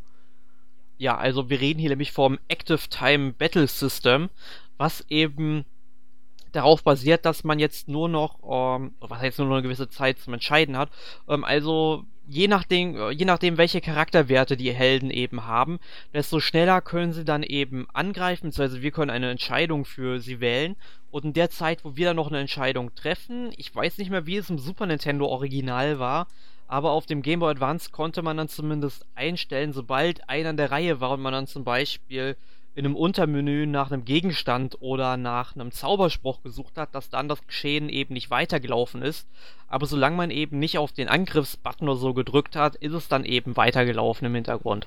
Ja, 0.98 1.16
also 1.16 1.48
wir 1.48 1.60
reden 1.60 1.80
hier 1.80 1.90
nämlich 1.90 2.12
vom 2.12 2.38
Active 2.48 2.88
Time 2.88 3.32
Battle 3.32 3.66
System, 3.66 4.28
was 4.76 5.04
eben 5.08 5.64
darauf 6.52 6.82
basiert, 6.82 7.24
dass 7.24 7.44
man 7.44 7.58
jetzt 7.58 7.88
nur 7.88 8.08
noch, 8.08 8.38
ähm, 8.44 8.94
was 9.00 9.22
jetzt 9.22 9.38
nur 9.38 9.48
noch 9.48 9.54
eine 9.54 9.62
gewisse 9.62 9.88
Zeit 9.88 10.18
zum 10.18 10.34
Entscheiden 10.34 10.76
hat. 10.76 10.90
Ähm, 11.28 11.44
also 11.44 12.04
je 12.28 12.48
nachdem, 12.48 12.96
äh, 12.96 13.10
je 13.10 13.24
nachdem, 13.24 13.58
welche 13.58 13.80
Charakterwerte 13.80 14.56
die 14.56 14.72
Helden 14.72 15.10
eben 15.10 15.46
haben, 15.46 15.78
desto 16.14 16.40
schneller 16.40 16.80
können 16.80 17.12
sie 17.12 17.24
dann 17.24 17.42
eben 17.42 17.88
angreifen, 17.92 18.48
beziehungsweise 18.48 18.82
wir 18.82 18.90
können 18.90 19.10
eine 19.10 19.30
Entscheidung 19.30 19.84
für 19.84 20.20
sie 20.20 20.40
wählen. 20.40 20.76
Und 21.10 21.24
in 21.24 21.32
der 21.32 21.50
Zeit, 21.50 21.84
wo 21.84 21.96
wir 21.96 22.06
dann 22.06 22.16
noch 22.16 22.28
eine 22.28 22.40
Entscheidung 22.40 22.94
treffen, 22.94 23.52
ich 23.56 23.74
weiß 23.74 23.98
nicht 23.98 24.10
mehr, 24.10 24.26
wie 24.26 24.36
es 24.36 24.50
im 24.50 24.58
Super 24.58 24.86
Nintendo 24.86 25.26
Original 25.26 25.98
war, 25.98 26.26
aber 26.68 26.92
auf 26.92 27.04
dem 27.04 27.20
Game 27.20 27.40
Boy 27.40 27.50
Advance 27.50 27.90
konnte 27.90 28.22
man 28.22 28.38
dann 28.38 28.48
zumindest 28.48 29.04
einstellen, 29.14 29.74
sobald 29.74 30.26
einer 30.28 30.50
in 30.50 30.56
der 30.56 30.70
Reihe 30.70 31.00
war 31.00 31.10
und 31.10 31.20
man 31.20 31.34
dann 31.34 31.46
zum 31.46 31.64
Beispiel 31.64 32.36
in 32.74 32.86
einem 32.86 32.96
Untermenü 32.96 33.66
nach 33.66 33.90
einem 33.90 34.04
Gegenstand 34.04 34.78
oder 34.80 35.16
nach 35.16 35.54
einem 35.54 35.72
Zauberspruch 35.72 36.42
gesucht 36.42 36.76
hat, 36.76 36.94
dass 36.94 37.10
dann 37.10 37.28
das 37.28 37.46
Geschehen 37.46 37.88
eben 37.88 38.14
nicht 38.14 38.30
weitergelaufen 38.30 39.02
ist. 39.02 39.28
Aber 39.68 39.86
solange 39.86 40.16
man 40.16 40.30
eben 40.30 40.58
nicht 40.58 40.78
auf 40.78 40.92
den 40.92 41.08
Angriffsbutton 41.08 41.88
oder 41.88 41.98
so 41.98 42.14
gedrückt 42.14 42.56
hat, 42.56 42.76
ist 42.76 42.94
es 42.94 43.08
dann 43.08 43.24
eben 43.24 43.56
weitergelaufen 43.56 44.26
im 44.26 44.34
Hintergrund. 44.34 44.86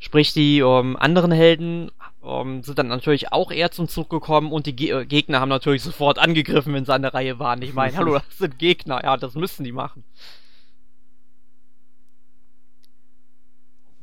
Sprich, 0.00 0.32
die 0.32 0.60
ähm, 0.60 0.96
anderen 0.96 1.32
Helden 1.32 1.90
ähm, 2.24 2.62
sind 2.62 2.78
dann 2.78 2.88
natürlich 2.88 3.32
auch 3.32 3.50
eher 3.50 3.70
zum 3.70 3.88
Zug 3.88 4.08
gekommen 4.10 4.52
und 4.52 4.66
die 4.66 4.76
Ge 4.76 4.90
äh, 4.90 5.06
Gegner 5.06 5.40
haben 5.40 5.48
natürlich 5.48 5.82
sofort 5.82 6.18
angegriffen, 6.18 6.72
wenn 6.72 6.84
sie 6.84 6.94
an 6.94 7.02
der 7.02 7.14
Reihe 7.14 7.38
waren. 7.38 7.62
Ich 7.62 7.74
meine, 7.74 7.96
hallo, 7.96 8.14
das 8.14 8.38
sind 8.38 8.58
Gegner, 8.58 9.02
ja, 9.02 9.16
das 9.16 9.34
müssen 9.34 9.64
die 9.64 9.72
machen. 9.72 10.04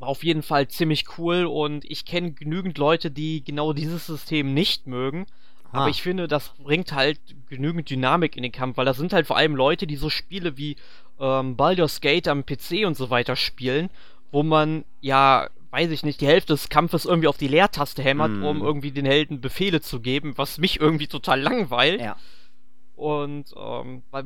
War 0.05 0.11
auf 0.11 0.23
jeden 0.23 0.43
Fall 0.43 0.67
ziemlich 0.67 1.17
cool 1.17 1.45
und 1.45 1.83
ich 1.85 2.05
kenne 2.05 2.31
genügend 2.31 2.77
Leute, 2.77 3.09
die 3.09 3.43
genau 3.43 3.73
dieses 3.73 4.05
System 4.05 4.53
nicht 4.53 4.85
mögen. 4.85 5.25
Ah. 5.71 5.79
Aber 5.79 5.89
ich 5.89 6.03
finde, 6.03 6.27
das 6.27 6.49
bringt 6.63 6.93
halt 6.93 7.19
genügend 7.49 7.89
Dynamik 7.89 8.37
in 8.37 8.43
den 8.43 8.51
Kampf, 8.51 8.77
weil 8.77 8.85
das 8.85 8.97
sind 8.97 9.13
halt 9.13 9.25
vor 9.25 9.35
allem 9.35 9.55
Leute, 9.55 9.87
die 9.87 9.95
so 9.95 10.09
Spiele 10.09 10.57
wie 10.57 10.77
ähm, 11.19 11.55
Baldur's 11.55 12.01
Gate 12.01 12.27
am 12.27 12.45
PC 12.45 12.85
und 12.85 12.95
so 12.95 13.09
weiter 13.09 13.35
spielen, 13.35 13.89
wo 14.31 14.43
man 14.43 14.85
ja, 15.01 15.49
weiß 15.71 15.89
ich 15.89 16.03
nicht, 16.03 16.21
die 16.21 16.27
Hälfte 16.27 16.53
des 16.53 16.69
Kampfes 16.69 17.05
irgendwie 17.05 17.27
auf 17.27 17.37
die 17.37 17.47
Leertaste 17.47 18.03
hämmert, 18.03 18.31
mm. 18.31 18.43
um 18.43 18.61
irgendwie 18.61 18.91
den 18.91 19.05
Helden 19.05 19.41
Befehle 19.41 19.81
zu 19.81 20.01
geben, 20.01 20.33
was 20.35 20.59
mich 20.59 20.79
irgendwie 20.79 21.07
total 21.07 21.41
langweilt. 21.41 21.99
Ja. 21.99 22.15
Und 22.95 23.45
ähm, 23.57 24.03
weil 24.11 24.25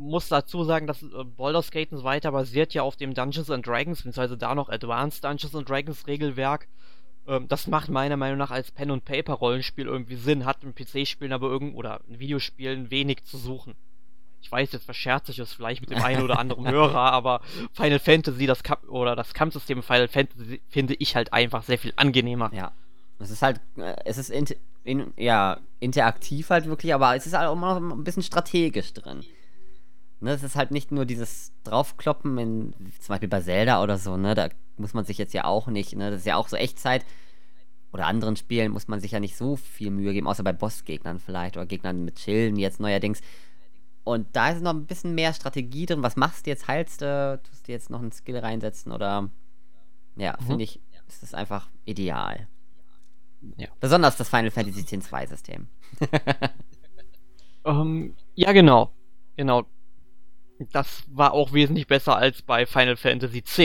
muss 0.00 0.28
dazu 0.28 0.64
sagen, 0.64 0.86
dass 0.86 1.02
äh, 1.02 1.24
Baldur's 1.36 1.70
Gate 1.70 1.92
weiter 1.92 2.32
basiert 2.32 2.74
ja 2.74 2.82
auf 2.82 2.96
dem 2.96 3.14
Dungeons 3.14 3.50
and 3.50 3.66
Dragons, 3.66 3.98
beziehungsweise 3.98 4.36
da 4.36 4.54
noch 4.54 4.70
Advanced 4.70 5.22
Dungeons 5.22 5.54
and 5.54 5.68
Dragons 5.68 6.06
Regelwerk. 6.06 6.68
Ähm, 7.28 7.46
das 7.48 7.66
macht 7.66 7.90
meiner 7.90 8.16
Meinung 8.16 8.38
nach 8.38 8.50
als 8.50 8.70
Pen 8.72 8.90
and 8.90 9.04
Paper 9.04 9.34
Rollenspiel 9.34 9.86
irgendwie 9.86 10.16
Sinn, 10.16 10.46
hat 10.46 10.64
im 10.64 10.74
PC-Spielen 10.74 11.32
aber 11.32 11.48
irgend 11.48 11.76
oder 11.76 12.00
in 12.08 12.18
Videospielen 12.18 12.90
wenig 12.90 13.24
zu 13.24 13.36
suchen. 13.36 13.74
Ich 14.42 14.50
weiß, 14.50 14.72
jetzt 14.72 14.86
verscherze 14.86 15.32
ich 15.32 15.38
es 15.38 15.52
vielleicht 15.52 15.82
mit 15.82 15.90
dem 15.90 16.02
einen 16.02 16.22
oder 16.22 16.38
anderen 16.38 16.66
Hörer, 16.66 16.98
aber 17.12 17.42
Final 17.74 17.98
Fantasy, 17.98 18.46
das 18.46 18.62
Kap 18.62 18.88
oder 18.88 19.14
das 19.14 19.34
Kampfsystem 19.34 19.82
Final 19.82 20.08
Fantasy 20.08 20.62
finde 20.70 20.94
ich 20.94 21.14
halt 21.14 21.34
einfach 21.34 21.62
sehr 21.62 21.78
viel 21.78 21.92
angenehmer. 21.96 22.50
Ja. 22.54 22.72
Es 23.18 23.30
ist 23.30 23.42
halt, 23.42 23.60
äh, 23.76 23.96
es 24.06 24.16
ist 24.16 24.30
in, 24.30 24.46
in, 24.82 25.12
ja, 25.18 25.58
interaktiv 25.78 26.48
halt 26.48 26.64
wirklich, 26.64 26.94
aber 26.94 27.14
es 27.14 27.26
ist 27.26 27.34
halt 27.34 27.48
auch 27.48 27.54
noch 27.54 27.76
ein 27.76 28.02
bisschen 28.02 28.22
strategisch 28.22 28.94
drin. 28.94 29.22
Ne, 30.20 30.32
es 30.32 30.42
ist 30.42 30.56
halt 30.56 30.70
nicht 30.70 30.92
nur 30.92 31.06
dieses 31.06 31.52
Draufkloppen, 31.64 32.36
in, 32.38 32.74
zum 33.00 33.08
Beispiel 33.08 33.28
bei 33.28 33.40
Zelda 33.40 33.82
oder 33.82 33.96
so, 33.96 34.18
ne, 34.18 34.34
da 34.34 34.50
muss 34.76 34.92
man 34.92 35.04
sich 35.04 35.16
jetzt 35.16 35.32
ja 35.32 35.44
auch 35.44 35.66
nicht, 35.66 35.96
ne, 35.96 36.10
das 36.10 36.20
ist 36.20 36.26
ja 36.26 36.36
auch 36.36 36.48
so 36.48 36.56
Echtzeit. 36.56 37.04
Oder 37.92 38.06
anderen 38.06 38.36
Spielen 38.36 38.70
muss 38.70 38.86
man 38.86 39.00
sich 39.00 39.12
ja 39.12 39.20
nicht 39.20 39.36
so 39.36 39.56
viel 39.56 39.90
Mühe 39.90 40.12
geben, 40.12 40.28
außer 40.28 40.44
bei 40.44 40.52
Bossgegnern 40.52 41.18
vielleicht 41.18 41.56
oder 41.56 41.66
Gegnern 41.66 42.04
mit 42.04 42.16
Chillen 42.16 42.56
jetzt 42.56 42.78
neuerdings. 42.78 43.20
Und 44.04 44.28
da 44.32 44.50
ist 44.50 44.62
noch 44.62 44.72
ein 44.72 44.86
bisschen 44.86 45.14
mehr 45.14 45.34
Strategie 45.34 45.86
drin. 45.86 46.02
Was 46.02 46.16
machst 46.16 46.46
du 46.46 46.50
jetzt? 46.50 46.68
Heilst 46.68 47.00
du? 47.00 47.40
Tust 47.42 47.66
du 47.66 47.72
jetzt 47.72 47.90
noch 47.90 48.00
einen 48.00 48.12
Skill 48.12 48.38
reinsetzen? 48.38 48.92
Oder. 48.92 49.30
Ja, 50.16 50.36
mhm. 50.40 50.46
finde 50.46 50.64
ich, 50.64 50.80
ist 51.08 51.22
das 51.22 51.34
einfach 51.34 51.68
ideal. 51.84 52.48
Ja. 53.56 53.68
Besonders 53.80 54.16
das 54.16 54.28
Final 54.28 54.50
Fantasy 54.50 54.80
X-2-System. 54.80 55.68
um, 57.64 57.80
ähm, 57.80 58.16
ja, 58.34 58.52
genau. 58.52 58.92
Genau. 59.36 59.66
Das 60.72 61.02
war 61.10 61.32
auch 61.32 61.52
wesentlich 61.52 61.86
besser 61.86 62.16
als 62.16 62.42
bei 62.42 62.66
Final 62.66 62.96
Fantasy 62.96 63.38
X, 63.38 63.58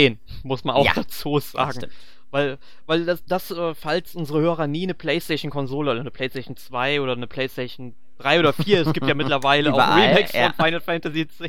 muss 0.44 0.64
man 0.64 0.76
auch 0.76 0.86
ja, 0.86 0.94
dazu 0.96 1.40
sagen. 1.40 1.88
Weil, 2.32 2.58
weil 2.86 3.06
das, 3.06 3.24
das 3.26 3.52
äh, 3.52 3.74
falls 3.76 4.16
unsere 4.16 4.42
Hörer 4.42 4.68
nie 4.68 4.84
eine 4.84 4.94
PlayStation-Konsole 4.94 5.92
oder 5.92 6.00
eine 6.00 6.12
PlayStation 6.12 6.58
2 6.58 7.02
oder 7.02 7.14
eine 7.14 7.28
PlayStation 7.28 7.96
3 8.20 8.40
oder 8.40 8.54
4, 8.54 8.82
es 8.82 8.94
gibt 8.94 9.08
ja 9.08 9.14
mittlerweile 9.16 9.74
auch 9.74 9.78
Remakes 9.78 10.34
ja. 10.34 10.52
von 10.52 10.66
Final 10.66 10.82
Fantasy 10.82 11.22
X, 11.22 11.40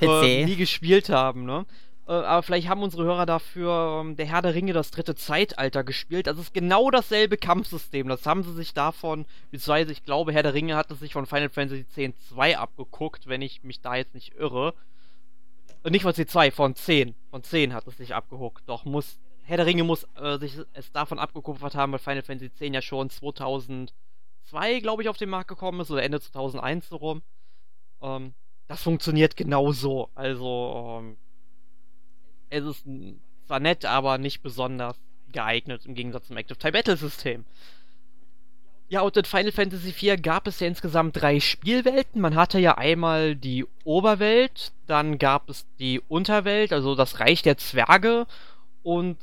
äh, 0.00 0.44
nie 0.44 0.56
gespielt 0.56 1.08
haben, 1.08 1.44
ne? 1.44 1.66
Äh, 2.06 2.12
aber 2.12 2.42
vielleicht 2.42 2.68
haben 2.68 2.82
unsere 2.82 3.04
Hörer 3.04 3.26
dafür 3.26 4.00
ähm, 4.00 4.16
der 4.16 4.26
Herr 4.26 4.42
der 4.42 4.54
Ringe 4.54 4.72
das 4.72 4.90
dritte 4.90 5.16
Zeitalter 5.16 5.82
gespielt. 5.82 6.26
Das 6.28 6.38
ist 6.38 6.54
genau 6.54 6.90
dasselbe 6.90 7.36
Kampfsystem. 7.36 8.08
Das 8.08 8.26
haben 8.26 8.44
sie 8.44 8.54
sich 8.54 8.74
davon, 8.74 9.26
beziehungsweise 9.50 9.92
ich 9.92 10.04
glaube, 10.04 10.32
Herr 10.32 10.44
der 10.44 10.54
Ringe 10.54 10.76
hat 10.76 10.90
es 10.90 11.00
sich 11.00 11.12
von 11.12 11.26
Final 11.26 11.48
Fantasy 11.48 11.84
X 11.96 12.28
2 12.28 12.58
abgeguckt, 12.58 13.26
wenn 13.26 13.42
ich 13.42 13.64
mich 13.64 13.80
da 13.80 13.96
jetzt 13.96 14.14
nicht 14.14 14.34
irre. 14.34 14.74
Äh, 15.82 15.90
nicht 15.90 16.02
von 16.02 16.12
C2, 16.12 16.52
von 16.52 16.74
10. 16.76 17.14
Von 17.30 17.42
10 17.42 17.74
hat 17.74 17.86
es 17.88 17.96
sich 17.96 18.14
abgeguckt. 18.14 18.62
Doch 18.68 18.84
muss, 18.84 19.18
Herr 19.42 19.56
der 19.56 19.66
Ringe 19.66 19.82
muss 19.82 20.06
äh, 20.14 20.38
sich 20.38 20.58
es 20.74 20.92
davon 20.92 21.18
abgekupfert 21.18 21.74
haben, 21.74 21.90
weil 21.90 21.98
Final 21.98 22.22
Fantasy 22.22 22.46
X 22.46 22.60
ja 22.60 22.82
schon 22.82 23.10
2002, 23.10 23.90
glaube 24.80 25.02
ich, 25.02 25.08
auf 25.08 25.16
den 25.16 25.30
Markt 25.30 25.48
gekommen 25.48 25.80
ist, 25.80 25.90
oder 25.90 26.04
Ende 26.04 26.20
2001 26.20 26.88
so 26.88 26.96
rum. 26.96 27.22
Ähm, 28.00 28.34
das 28.68 28.84
funktioniert 28.84 29.36
genauso. 29.36 30.10
Also, 30.14 31.00
ähm, 31.00 31.16
es 32.56 32.64
ist 32.78 32.84
zwar 33.46 33.60
nett, 33.60 33.84
aber 33.84 34.18
nicht 34.18 34.42
besonders 34.42 34.96
geeignet 35.32 35.86
im 35.86 35.94
Gegensatz 35.94 36.28
zum 36.28 36.36
Active 36.36 36.58
Time 36.58 36.72
Battle 36.72 36.96
System. 36.96 37.44
Ja, 38.88 39.00
und 39.00 39.16
in 39.16 39.24
Final 39.24 39.50
Fantasy 39.50 39.88
IV 39.88 40.22
gab 40.22 40.46
es 40.46 40.60
ja 40.60 40.68
insgesamt 40.68 41.20
drei 41.20 41.40
Spielwelten. 41.40 42.20
Man 42.20 42.36
hatte 42.36 42.60
ja 42.60 42.78
einmal 42.78 43.34
die 43.34 43.66
Oberwelt, 43.82 44.72
dann 44.86 45.18
gab 45.18 45.50
es 45.50 45.66
die 45.80 46.00
Unterwelt, 46.06 46.72
also 46.72 46.94
das 46.94 47.18
Reich 47.18 47.42
der 47.42 47.58
Zwerge. 47.58 48.26
Und 48.84 49.18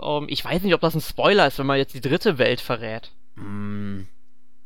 ähm, 0.00 0.26
ich 0.28 0.42
weiß 0.42 0.62
nicht, 0.62 0.72
ob 0.72 0.80
das 0.80 0.94
ein 0.94 1.02
Spoiler 1.02 1.46
ist, 1.46 1.58
wenn 1.58 1.66
man 1.66 1.76
jetzt 1.76 1.94
die 1.94 2.00
dritte 2.00 2.38
Welt 2.38 2.62
verrät. 2.62 3.12
Mm, 3.34 4.04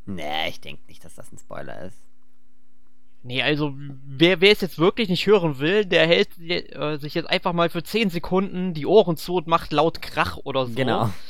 nee, 0.04 0.48
ich 0.48 0.60
denke 0.60 0.82
nicht, 0.86 1.04
dass 1.04 1.16
das 1.16 1.32
ein 1.32 1.38
Spoiler 1.38 1.82
ist. 1.82 2.05
Nee, 3.26 3.42
also 3.42 3.74
wer, 4.06 4.40
wer 4.40 4.52
es 4.52 4.60
jetzt 4.60 4.78
wirklich 4.78 5.08
nicht 5.08 5.26
hören 5.26 5.58
will, 5.58 5.84
der 5.84 6.06
hält 6.06 6.38
äh, 6.38 6.96
sich 6.98 7.14
jetzt 7.14 7.28
einfach 7.28 7.52
mal 7.52 7.68
für 7.68 7.82
10 7.82 8.10
Sekunden 8.10 8.72
die 8.72 8.86
Ohren 8.86 9.16
zu 9.16 9.34
und 9.34 9.48
macht 9.48 9.72
laut 9.72 10.00
Krach 10.00 10.36
oder 10.44 10.66
so. 10.66 10.74
Genau. 10.74 11.10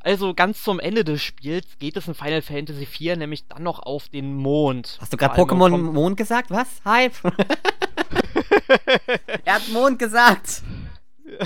Also 0.00 0.32
ganz 0.32 0.62
zum 0.62 0.80
Ende 0.80 1.04
des 1.04 1.20
Spiels 1.20 1.66
geht 1.78 1.98
es 1.98 2.08
in 2.08 2.14
Final 2.14 2.40
Fantasy 2.40 2.84
IV 2.84 3.18
nämlich 3.18 3.46
dann 3.48 3.62
noch 3.62 3.80
auf 3.80 4.08
den 4.08 4.34
Mond. 4.34 4.96
Hast 4.98 5.12
du 5.12 5.18
gerade 5.18 5.38
Pokémon 5.38 5.76
Mond 5.76 6.16
gesagt? 6.16 6.50
Was? 6.50 6.80
Hype? 6.86 7.12
er 9.44 9.54
hat 9.54 9.68
Mond 9.68 9.98
gesagt. 9.98 10.62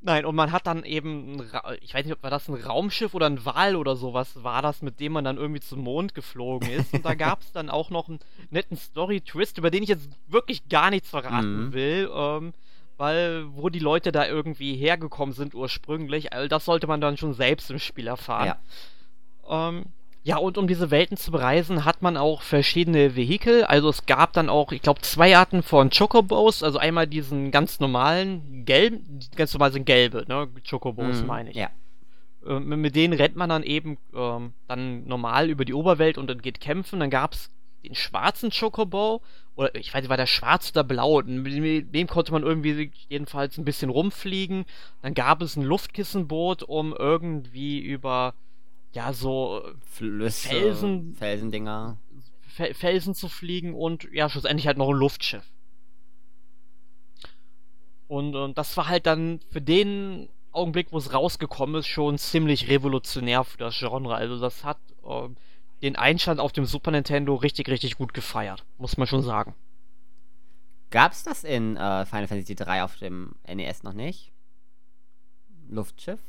Nein, 0.00 0.24
und 0.24 0.34
man 0.34 0.52
hat 0.52 0.66
dann 0.66 0.84
eben, 0.84 1.42
ich 1.80 1.94
weiß 1.94 2.04
nicht, 2.04 2.14
ob 2.14 2.22
war 2.22 2.30
das 2.30 2.48
ein 2.48 2.54
Raumschiff 2.54 3.14
oder 3.14 3.26
ein 3.26 3.44
Wal 3.44 3.76
oder 3.76 3.96
sowas 3.96 4.42
war 4.42 4.62
das, 4.62 4.82
mit 4.82 5.00
dem 5.00 5.12
man 5.12 5.24
dann 5.24 5.36
irgendwie 5.36 5.60
zum 5.60 5.80
Mond 5.80 6.14
geflogen 6.14 6.70
ist. 6.70 6.92
Und 6.94 7.04
da 7.04 7.14
gab 7.16 7.42
es 7.42 7.52
dann 7.52 7.70
auch 7.70 7.90
noch 7.90 8.08
einen 8.08 8.20
netten 8.50 8.76
Story-Twist, 8.76 9.58
über 9.58 9.70
den 9.70 9.82
ich 9.82 9.88
jetzt 9.88 10.08
wirklich 10.26 10.68
gar 10.68 10.90
nichts 10.90 11.08
verraten 11.08 11.66
mhm. 11.66 11.72
will, 11.72 12.10
ähm, 12.14 12.52
weil 12.96 13.46
wo 13.54 13.68
die 13.68 13.78
Leute 13.78 14.12
da 14.12 14.26
irgendwie 14.26 14.76
hergekommen 14.76 15.34
sind 15.34 15.54
ursprünglich, 15.54 16.32
all 16.32 16.48
das 16.48 16.64
sollte 16.64 16.86
man 16.86 17.00
dann 17.00 17.16
schon 17.16 17.34
selbst 17.34 17.70
im 17.70 17.78
Spiel 17.78 18.06
erfahren. 18.06 18.54
Ja. 19.48 19.68
Ähm, 19.68 19.86
ja, 20.22 20.36
und 20.36 20.58
um 20.58 20.66
diese 20.68 20.90
Welten 20.90 21.16
zu 21.16 21.30
bereisen, 21.30 21.84
hat 21.86 22.02
man 22.02 22.18
auch 22.18 22.42
verschiedene 22.42 23.16
Vehikel. 23.16 23.64
Also 23.64 23.88
es 23.88 24.04
gab 24.04 24.34
dann 24.34 24.50
auch, 24.50 24.70
ich 24.70 24.82
glaube, 24.82 25.00
zwei 25.00 25.36
Arten 25.36 25.62
von 25.62 25.88
Chocobos. 25.90 26.62
Also 26.62 26.78
einmal 26.78 27.06
diesen 27.06 27.50
ganz 27.50 27.80
normalen 27.80 28.64
gelben, 28.66 29.20
ganz 29.34 29.54
normal 29.54 29.72
sind 29.72 29.86
gelbe, 29.86 30.26
ne? 30.28 30.48
Chocobos 30.68 31.22
mm, 31.22 31.26
meine 31.26 31.50
ich. 31.50 31.56
Ja. 31.56 31.70
Äh, 32.46 32.60
mit 32.60 32.96
denen 32.96 33.14
rennt 33.14 33.36
man 33.36 33.48
dann 33.48 33.62
eben 33.62 33.96
ähm, 34.14 34.52
dann 34.68 35.06
normal 35.06 35.48
über 35.48 35.64
die 35.64 35.74
Oberwelt 35.74 36.18
und 36.18 36.28
dann 36.28 36.42
geht 36.42 36.60
kämpfen. 36.60 37.00
Dann 37.00 37.10
gab 37.10 37.32
es 37.32 37.50
den 37.82 37.94
schwarzen 37.94 38.50
Chocobo, 38.50 39.22
oder 39.56 39.74
ich 39.74 39.94
weiß 39.94 40.02
nicht, 40.02 40.10
war 40.10 40.18
der 40.18 40.26
schwarz 40.26 40.70
oder 40.70 40.84
blau, 40.84 41.22
mit 41.22 41.94
dem 41.94 42.06
konnte 42.06 42.32
man 42.32 42.42
irgendwie 42.42 42.92
jedenfalls 43.08 43.56
ein 43.56 43.64
bisschen 43.64 43.88
rumfliegen. 43.88 44.66
Dann 45.00 45.14
gab 45.14 45.40
es 45.40 45.56
ein 45.56 45.62
Luftkissenboot, 45.62 46.62
um 46.62 46.94
irgendwie 46.94 47.78
über 47.80 48.34
ja, 48.92 49.12
so 49.12 49.62
Flüsse, 49.84 50.48
Felsen, 50.48 51.14
Felsendinger. 51.14 51.98
Felsen 52.74 53.14
zu 53.14 53.28
fliegen 53.28 53.74
und 53.74 54.08
ja, 54.12 54.28
schlussendlich 54.28 54.66
halt 54.66 54.76
noch 54.76 54.90
ein 54.90 54.96
Luftschiff. 54.96 55.44
Und, 58.08 58.34
und 58.34 58.58
das 58.58 58.76
war 58.76 58.88
halt 58.88 59.06
dann 59.06 59.40
für 59.50 59.60
den 59.60 60.28
Augenblick, 60.52 60.90
wo 60.90 60.98
es 60.98 61.14
rausgekommen 61.14 61.76
ist, 61.76 61.86
schon 61.86 62.18
ziemlich 62.18 62.68
revolutionär 62.68 63.44
für 63.44 63.58
das 63.58 63.78
Genre. 63.78 64.14
Also 64.16 64.40
das 64.40 64.64
hat 64.64 64.78
äh, 65.04 65.28
den 65.82 65.96
Einstand 65.96 66.40
auf 66.40 66.52
dem 66.52 66.64
Super 66.64 66.90
Nintendo 66.90 67.36
richtig, 67.36 67.68
richtig 67.68 67.96
gut 67.96 68.12
gefeiert, 68.12 68.64
muss 68.78 68.96
man 68.96 69.06
schon 69.06 69.22
sagen. 69.22 69.54
Gab's 70.90 71.22
das 71.22 71.44
in 71.44 71.76
äh, 71.76 72.04
Final 72.04 72.26
Fantasy 72.26 72.56
3 72.56 72.82
auf 72.82 72.96
dem 72.96 73.36
NES 73.46 73.84
noch 73.84 73.92
nicht? 73.92 74.32
Luftschiff? 75.68 76.20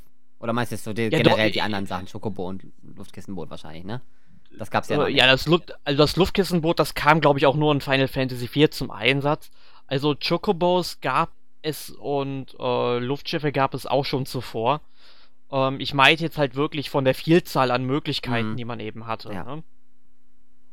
Oder 0.41 0.53
meinst 0.53 0.71
du 0.71 0.75
jetzt 0.75 0.83
so 0.83 0.93
die, 0.93 1.03
ja, 1.03 1.09
generell 1.09 1.49
doch, 1.49 1.53
die 1.53 1.61
anderen 1.61 1.85
Sachen, 1.85 2.07
Schokobo 2.07 2.47
und 2.47 2.63
Luftkissenboot 2.95 3.49
wahrscheinlich, 3.49 3.83
ne? 3.83 4.01
Das 4.57 4.71
gab's 4.71 4.89
ja 4.89 4.97
noch. 4.97 5.07
Äh, 5.07 5.11
ja, 5.11 5.27
das, 5.27 5.47
Luft, 5.47 5.73
also 5.85 5.97
das 5.97 6.15
Luftkissenboot, 6.15 6.79
das 6.79 6.93
kam, 6.93 7.21
glaube 7.21 7.39
ich, 7.39 7.45
auch 7.45 7.55
nur 7.55 7.71
in 7.71 7.81
Final 7.81 8.07
Fantasy 8.07 8.49
IV 8.53 8.71
zum 8.71 8.91
Einsatz. 8.91 9.51
Also 9.87 10.15
Chocobos 10.15 10.99
gab 11.01 11.31
es 11.61 11.91
und 11.91 12.55
äh, 12.59 12.99
Luftschiffe 12.99 13.51
gab 13.51 13.73
es 13.73 13.85
auch 13.85 14.03
schon 14.03 14.25
zuvor. 14.25 14.81
Ähm, 15.51 15.79
ich 15.79 15.93
meinte 15.93 16.23
jetzt 16.23 16.37
halt 16.37 16.55
wirklich 16.55 16.89
von 16.89 17.05
der 17.05 17.15
Vielzahl 17.15 17.71
an 17.71 17.85
Möglichkeiten, 17.85 18.51
mhm. 18.51 18.57
die 18.57 18.65
man 18.65 18.79
eben 18.79 19.05
hatte. 19.05 19.31
Ja. 19.31 19.43
Ne? 19.43 19.63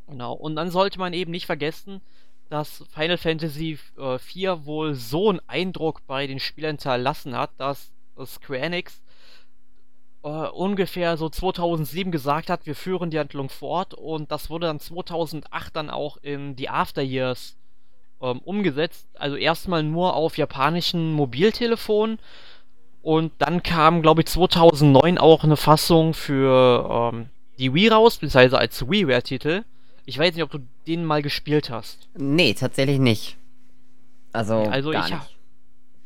Genau. 0.06 0.32
Und 0.32 0.56
dann 0.56 0.70
sollte 0.70 0.98
man 0.98 1.12
eben 1.12 1.30
nicht 1.30 1.46
vergessen, 1.46 2.00
dass 2.48 2.84
Final 2.94 3.18
Fantasy 3.18 3.78
äh, 3.98 4.14
IV 4.14 4.64
wohl 4.64 4.94
so 4.94 5.28
einen 5.28 5.40
Eindruck 5.46 6.06
bei 6.06 6.26
den 6.26 6.40
Spielern 6.40 6.76
hinterlassen 6.76 7.36
hat, 7.36 7.50
dass 7.58 7.92
Square 8.24 8.60
Enix 8.60 9.02
äh, 10.22 10.28
ungefähr 10.28 11.16
so 11.16 11.28
2007 11.28 12.10
gesagt 12.12 12.50
hat, 12.50 12.66
wir 12.66 12.74
führen 12.74 13.10
die 13.10 13.18
Handlung 13.18 13.48
fort 13.48 13.94
und 13.94 14.30
das 14.30 14.50
wurde 14.50 14.66
dann 14.66 14.80
2008 14.80 15.76
dann 15.76 15.90
auch 15.90 16.16
in 16.18 16.56
die 16.56 16.68
After 16.68 17.02
Years 17.02 17.56
ähm, 18.20 18.40
umgesetzt. 18.40 19.06
Also 19.14 19.36
erstmal 19.36 19.82
nur 19.82 20.14
auf 20.14 20.36
japanischen 20.36 21.12
Mobiltelefonen 21.12 22.18
und 23.02 23.32
dann 23.38 23.62
kam, 23.62 24.02
glaube 24.02 24.22
ich, 24.22 24.26
2009 24.26 25.18
auch 25.18 25.44
eine 25.44 25.56
Fassung 25.56 26.14
für 26.14 27.12
ähm, 27.14 27.30
die 27.58 27.72
Wii 27.72 27.88
raus, 27.88 28.16
beziehungsweise 28.16 28.58
als 28.58 28.88
WiiWare-Titel. 28.88 29.64
Ich 30.04 30.18
weiß 30.18 30.34
nicht, 30.34 30.42
ob 30.42 30.50
du 30.50 30.60
den 30.86 31.04
mal 31.04 31.22
gespielt 31.22 31.70
hast. 31.70 32.08
Nee, 32.16 32.54
tatsächlich 32.54 32.98
nicht. 32.98 33.36
Also, 34.32 34.54
also 34.56 34.92
ich, 34.92 34.98
ha 34.98 35.26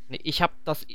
nee, 0.08 0.20
ich 0.22 0.42
habe 0.42 0.52
das 0.64 0.86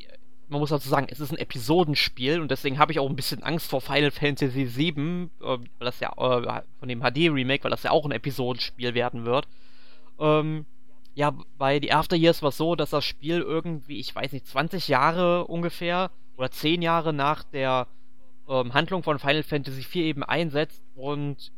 man 0.49 0.59
muss 0.59 0.69
dazu 0.69 0.87
sagen, 0.87 1.07
es 1.09 1.19
ist 1.19 1.31
ein 1.31 1.37
Episodenspiel 1.37 2.39
und 2.39 2.51
deswegen 2.51 2.79
habe 2.79 2.91
ich 2.91 2.99
auch 2.99 3.09
ein 3.09 3.15
bisschen 3.15 3.43
Angst 3.43 3.69
vor 3.69 3.81
Final 3.81 4.11
Fantasy 4.11 4.75
VII, 4.75 5.29
äh, 5.41 5.45
weil 5.45 5.67
das 5.79 5.99
ja 5.99 6.11
äh, 6.11 6.61
von 6.79 6.87
dem 6.87 7.01
HD-Remake, 7.01 7.63
weil 7.63 7.71
das 7.71 7.83
ja 7.83 7.91
auch 7.91 8.05
ein 8.05 8.11
Episodenspiel 8.11 8.93
werden 8.93 9.25
wird. 9.25 9.47
Ähm, 10.19 10.65
ja, 11.15 11.33
bei 11.57 11.79
The 11.81 11.91
After 11.91 12.15
Years 12.15 12.41
war 12.41 12.49
es 12.49 12.57
so, 12.57 12.75
dass 12.75 12.91
das 12.91 13.03
Spiel 13.03 13.41
irgendwie, 13.41 13.99
ich 13.99 14.15
weiß 14.15 14.31
nicht, 14.31 14.47
20 14.47 14.87
Jahre 14.87 15.45
ungefähr 15.47 16.11
oder 16.37 16.51
10 16.51 16.81
Jahre 16.81 17.11
nach 17.11 17.43
der 17.43 17.87
ähm, 18.47 18.73
Handlung 18.73 19.03
von 19.03 19.19
Final 19.19 19.43
Fantasy 19.43 19.81
IV 19.81 19.95
eben 19.95 20.23
einsetzt 20.23 20.81
und 20.95 21.51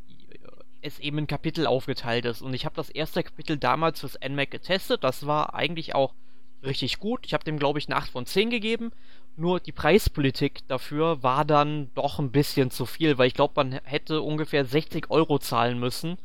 es 0.82 0.98
eben 0.98 1.18
in 1.18 1.26
Kapitel 1.26 1.66
aufgeteilt 1.66 2.24
ist. 2.24 2.42
Und 2.42 2.54
ich 2.54 2.64
habe 2.64 2.74
das 2.74 2.90
erste 2.90 3.22
Kapitel 3.22 3.58
damals 3.58 4.00
fürs 4.00 4.18
NMAC 4.26 4.50
getestet. 4.50 5.04
Das 5.04 5.26
war 5.26 5.54
eigentlich 5.54 5.94
auch 5.94 6.14
richtig 6.62 6.98
gut. 6.98 7.26
Ich 7.26 7.34
habe 7.34 7.44
dem, 7.44 7.58
glaube 7.58 7.78
ich, 7.78 7.88
eine 7.88 7.96
8 7.96 8.10
von 8.10 8.26
10 8.26 8.50
gegeben. 8.50 8.92
Nur 9.36 9.60
die 9.60 9.72
Preispolitik 9.72 10.66
dafür 10.68 11.22
war 11.22 11.44
dann 11.44 11.90
doch 11.94 12.18
ein 12.18 12.30
bisschen 12.30 12.70
zu 12.70 12.86
viel, 12.86 13.16
weil 13.18 13.28
ich 13.28 13.34
glaube, 13.34 13.54
man 13.56 13.72
hätte 13.84 14.22
ungefähr 14.22 14.64
60 14.64 15.10
Euro 15.10 15.38
zahlen 15.38 15.78
müssen, 15.78 16.18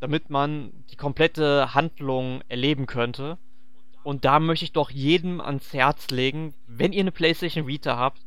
damit 0.00 0.30
man 0.30 0.72
die 0.90 0.96
komplette 0.96 1.74
Handlung 1.74 2.42
erleben 2.48 2.86
könnte. 2.86 3.38
Und 4.02 4.24
da 4.24 4.40
möchte 4.40 4.64
ich 4.64 4.72
doch 4.72 4.90
jedem 4.90 5.40
ans 5.40 5.72
Herz 5.72 6.08
legen, 6.10 6.54
wenn 6.66 6.92
ihr 6.92 7.00
eine 7.00 7.12
PlayStation 7.12 7.66
Vita 7.66 7.96
habt, 7.96 8.22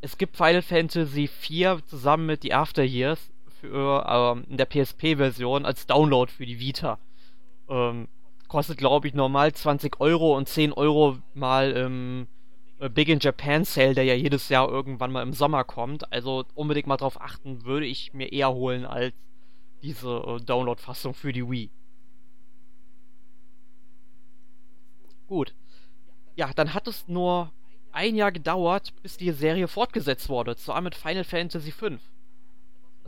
es 0.00 0.16
gibt 0.16 0.36
Final 0.36 0.62
Fantasy 0.62 1.26
4 1.26 1.80
zusammen 1.86 2.26
mit 2.26 2.42
The 2.42 2.54
After 2.54 2.84
Years 2.84 3.30
für, 3.60 4.06
ähm, 4.08 4.44
in 4.48 4.56
der 4.56 4.66
PSP-Version 4.66 5.64
als 5.64 5.86
Download 5.86 6.30
für 6.30 6.46
die 6.46 6.60
Vita. 6.60 6.98
Ähm, 7.68 8.08
kostet, 8.48 8.78
glaube 8.78 9.06
ich, 9.06 9.14
normal 9.14 9.52
20 9.52 10.00
Euro 10.00 10.36
und 10.36 10.48
10 10.48 10.72
Euro 10.72 11.18
mal 11.34 11.72
im 11.72 12.26
äh, 12.80 12.88
Big 12.88 13.08
in 13.08 13.20
Japan 13.20 13.64
Sale, 13.64 13.94
der 13.94 14.04
ja 14.04 14.14
jedes 14.14 14.48
Jahr 14.48 14.68
irgendwann 14.68 15.12
mal 15.12 15.22
im 15.22 15.32
Sommer 15.32 15.64
kommt. 15.64 16.12
Also 16.12 16.44
unbedingt 16.54 16.86
mal 16.86 16.96
drauf 16.96 17.20
achten, 17.20 17.64
würde 17.64 17.86
ich 17.86 18.12
mir 18.14 18.32
eher 18.32 18.52
holen 18.52 18.84
als 18.86 19.14
diese 19.82 20.08
äh, 20.08 20.40
Download-Fassung 20.40 21.14
für 21.14 21.32
die 21.32 21.48
Wii. 21.48 21.70
Gut. 25.26 25.54
Ja, 26.36 26.50
dann 26.54 26.72
hat 26.72 26.88
es 26.88 27.06
nur 27.06 27.52
ein 27.92 28.16
Jahr 28.16 28.32
gedauert, 28.32 28.94
bis 29.02 29.16
die 29.16 29.30
Serie 29.32 29.68
fortgesetzt 29.68 30.28
wurde. 30.28 30.56
Zwar 30.56 30.80
mit 30.80 30.94
Final 30.94 31.24
Fantasy 31.24 31.70
V. 31.70 31.98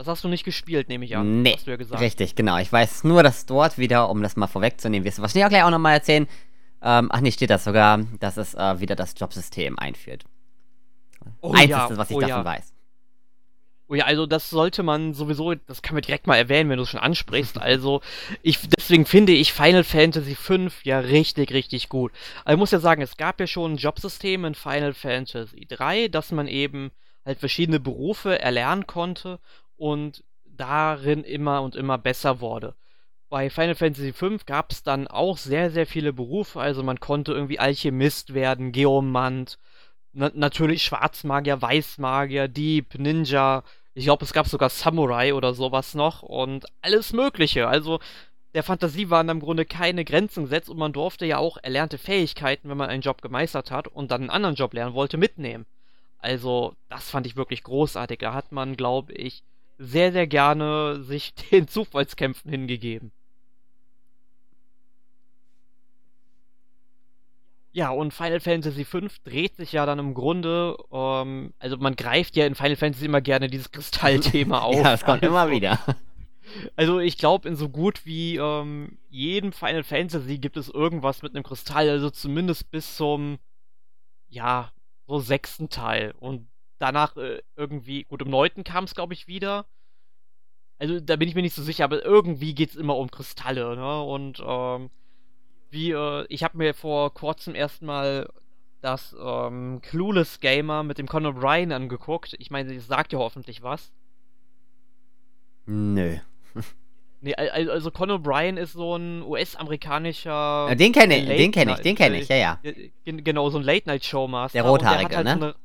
Das 0.01 0.07
hast 0.07 0.23
du 0.23 0.29
nicht 0.29 0.43
gespielt, 0.43 0.89
nehme 0.89 1.05
ich 1.05 1.15
an. 1.15 1.43
Nee, 1.43 1.53
hast 1.53 1.67
du 1.67 1.69
ja 1.69 1.77
gesagt. 1.77 2.01
richtig, 2.01 2.33
genau. 2.33 2.57
Ich 2.57 2.73
weiß 2.73 3.03
nur, 3.03 3.21
dass 3.21 3.45
dort 3.45 3.77
wieder, 3.77 4.09
um 4.09 4.23
das 4.23 4.35
mal 4.35 4.47
vorwegzunehmen, 4.47 5.05
wirst 5.05 5.19
du 5.19 5.21
wahrscheinlich 5.21 5.45
auch 5.45 5.49
gleich 5.49 5.61
auch 5.61 5.69
nochmal 5.69 5.93
erzählen. 5.93 6.27
Ähm, 6.81 7.09
ach 7.11 7.21
nee, 7.21 7.31
steht 7.31 7.51
das 7.51 7.65
sogar, 7.65 7.99
dass 8.19 8.35
es 8.37 8.55
äh, 8.55 8.79
wieder 8.79 8.95
das 8.95 9.13
Jobsystem 9.15 9.77
einführt. 9.77 10.25
Oh, 11.41 11.51
Einziges, 11.51 11.69
ja, 11.69 11.97
was 11.97 12.09
ich 12.09 12.15
oh, 12.15 12.19
davon 12.19 12.37
ja. 12.37 12.45
weiß. 12.45 12.73
Oh 13.89 13.93
ja, 13.93 14.05
also 14.05 14.25
das 14.25 14.49
sollte 14.49 14.81
man 14.81 15.13
sowieso, 15.13 15.53
das 15.53 15.83
kann 15.83 15.93
man 15.93 16.01
direkt 16.01 16.25
mal 16.25 16.37
erwähnen, 16.37 16.71
wenn 16.71 16.77
du 16.77 16.83
es 16.83 16.89
schon 16.89 16.99
ansprichst. 16.99 17.57
Also, 17.61 18.01
ich, 18.41 18.57
deswegen 18.75 19.05
finde 19.05 19.33
ich 19.33 19.53
Final 19.53 19.83
Fantasy 19.83 20.33
V 20.33 20.69
ja 20.81 20.97
richtig, 20.97 21.53
richtig 21.53 21.89
gut. 21.89 22.11
Also 22.43 22.55
ich 22.55 22.59
muss 22.59 22.71
ja 22.71 22.79
sagen, 22.79 23.03
es 23.03 23.17
gab 23.17 23.39
ja 23.39 23.45
schon 23.45 23.73
ein 23.73 23.77
Jobsystem 23.77 24.45
in 24.45 24.55
Final 24.55 24.95
Fantasy 24.95 25.67
3, 25.69 26.07
dass 26.07 26.31
man 26.31 26.47
eben 26.47 26.89
halt 27.23 27.37
verschiedene 27.37 27.79
Berufe 27.79 28.39
erlernen 28.39 28.87
konnte 28.87 29.39
und 29.81 30.23
darin 30.45 31.23
immer 31.23 31.63
und 31.63 31.75
immer 31.75 31.97
besser 31.97 32.39
wurde. 32.39 32.75
Bei 33.29 33.49
Final 33.49 33.73
Fantasy 33.73 34.13
V 34.13 34.37
gab 34.45 34.71
es 34.71 34.83
dann 34.83 35.07
auch 35.07 35.37
sehr, 35.39 35.71
sehr 35.71 35.87
viele 35.87 36.13
Berufe, 36.13 36.61
also 36.61 36.83
man 36.83 36.99
konnte 36.99 37.31
irgendwie 37.33 37.57
Alchemist 37.57 38.35
werden, 38.35 38.73
Geomant, 38.73 39.57
na 40.13 40.29
natürlich 40.35 40.83
Schwarzmagier, 40.83 41.63
Weißmagier, 41.63 42.47
Dieb, 42.47 42.93
Ninja, 42.99 43.63
ich 43.95 44.03
glaube, 44.03 44.23
es 44.23 44.33
gab 44.33 44.47
sogar 44.47 44.69
Samurai 44.69 45.33
oder 45.33 45.55
sowas 45.55 45.95
noch 45.95 46.21
und 46.21 46.67
alles 46.83 47.11
Mögliche. 47.11 47.67
Also 47.67 47.99
der 48.53 48.61
Fantasie 48.61 49.09
waren 49.09 49.29
im 49.29 49.39
Grunde 49.39 49.65
keine 49.65 50.05
Grenzen 50.05 50.43
gesetzt 50.43 50.69
und 50.69 50.77
man 50.77 50.93
durfte 50.93 51.25
ja 51.25 51.39
auch 51.39 51.57
erlernte 51.57 51.97
Fähigkeiten, 51.97 52.69
wenn 52.69 52.77
man 52.77 52.89
einen 52.89 53.01
Job 53.01 53.23
gemeistert 53.23 53.71
hat 53.71 53.87
und 53.87 54.11
dann 54.11 54.21
einen 54.21 54.29
anderen 54.29 54.55
Job 54.55 54.75
lernen 54.75 54.93
wollte, 54.93 55.17
mitnehmen. 55.17 55.65
Also 56.19 56.75
das 56.89 57.09
fand 57.09 57.25
ich 57.25 57.35
wirklich 57.35 57.63
großartig. 57.63 58.19
Da 58.19 58.35
hat 58.35 58.51
man, 58.51 58.77
glaube 58.77 59.13
ich, 59.13 59.43
sehr, 59.81 60.11
sehr 60.11 60.27
gerne 60.27 61.03
sich 61.03 61.33
den 61.51 61.67
Zufallskämpfen 61.67 62.51
hingegeben. 62.51 63.11
Ja, 67.73 67.89
und 67.89 68.13
Final 68.13 68.41
Fantasy 68.41 68.83
V 68.83 68.99
dreht 69.23 69.55
sich 69.55 69.71
ja 69.71 69.85
dann 69.85 69.97
im 69.97 70.13
Grunde, 70.13 70.75
ähm, 70.91 71.53
also 71.57 71.77
man 71.77 71.95
greift 71.95 72.35
ja 72.35 72.45
in 72.45 72.53
Final 72.53 72.75
Fantasy 72.75 73.05
immer 73.05 73.21
gerne 73.21 73.47
dieses 73.47 73.71
Kristallthema 73.71 74.59
auf. 74.61 74.75
ja, 74.75 74.93
es 74.93 75.05
kommt 75.05 75.23
also, 75.23 75.33
immer 75.33 75.49
wieder. 75.49 75.79
Also 76.75 76.99
ich 76.99 77.17
glaube, 77.17 77.47
in 77.47 77.55
so 77.55 77.69
gut 77.69 78.05
wie 78.05 78.35
ähm, 78.35 78.97
jedem 79.09 79.53
Final 79.53 79.83
Fantasy 79.83 80.37
gibt 80.37 80.57
es 80.57 80.67
irgendwas 80.67 81.21
mit 81.21 81.33
einem 81.33 81.43
Kristall, 81.43 81.89
also 81.89 82.09
zumindest 82.09 82.71
bis 82.71 82.97
zum, 82.97 83.39
ja, 84.27 84.73
so 85.07 85.19
sechsten 85.19 85.69
Teil. 85.69 86.13
Und 86.19 86.50
danach 86.81 87.15
äh, 87.15 87.41
irgendwie, 87.55 88.03
gut, 88.03 88.21
im 88.21 88.29
neunten 88.29 88.63
kam 88.63 88.85
es, 88.85 88.95
glaube 88.95 89.13
ich, 89.13 89.27
wieder. 89.27 89.65
Also 90.79 90.99
da 90.99 91.15
bin 91.15 91.29
ich 91.29 91.35
mir 91.35 91.43
nicht 91.43 91.55
so 91.55 91.61
sicher, 91.61 91.83
aber 91.83 92.03
irgendwie 92.03 92.55
geht 92.55 92.71
es 92.71 92.75
immer 92.75 92.97
um 92.97 93.11
Kristalle, 93.11 93.75
ne? 93.75 94.01
Und 94.01 94.41
ähm, 94.43 94.89
wie, 95.69 95.91
äh, 95.91 96.25
ich 96.27 96.43
habe 96.43 96.57
mir 96.57 96.73
vor 96.73 97.13
kurzem 97.13 97.53
erstmal 97.53 98.27
das 98.81 99.15
ähm, 99.23 99.79
Clueless 99.83 100.39
Gamer 100.39 100.81
mit 100.81 100.97
dem 100.97 101.07
Conor 101.07 101.33
Bryan 101.33 101.71
angeguckt. 101.71 102.35
Ich 102.39 102.49
meine, 102.49 102.73
das 102.73 102.87
sagt 102.87 103.13
ja 103.13 103.19
hoffentlich 103.19 103.61
was. 103.61 103.93
Nö. 105.67 106.17
nee, 107.21 107.35
also 107.37 107.91
Conor 107.91 108.17
Bryan 108.17 108.57
ist 108.57 108.73
so 108.73 108.95
ein 108.95 109.21
US-amerikanischer. 109.21 110.75
Den 110.75 110.93
kenne 110.93 111.17
ich, 111.17 111.27
den 111.27 111.51
kenne 111.51 111.73
ich, 111.73 111.81
den 111.81 111.95
kenne 111.95 112.19
ich, 112.19 112.27
ja, 112.27 112.35
ja. 112.35 112.59
Genau, 113.05 113.51
so 113.51 113.59
ein 113.59 113.63
Late-Night-Show-Master. 113.63 114.57
Der 114.57 114.67
Rothaarige, 114.67 115.15
halt 115.15 115.39
ne? 115.39 115.55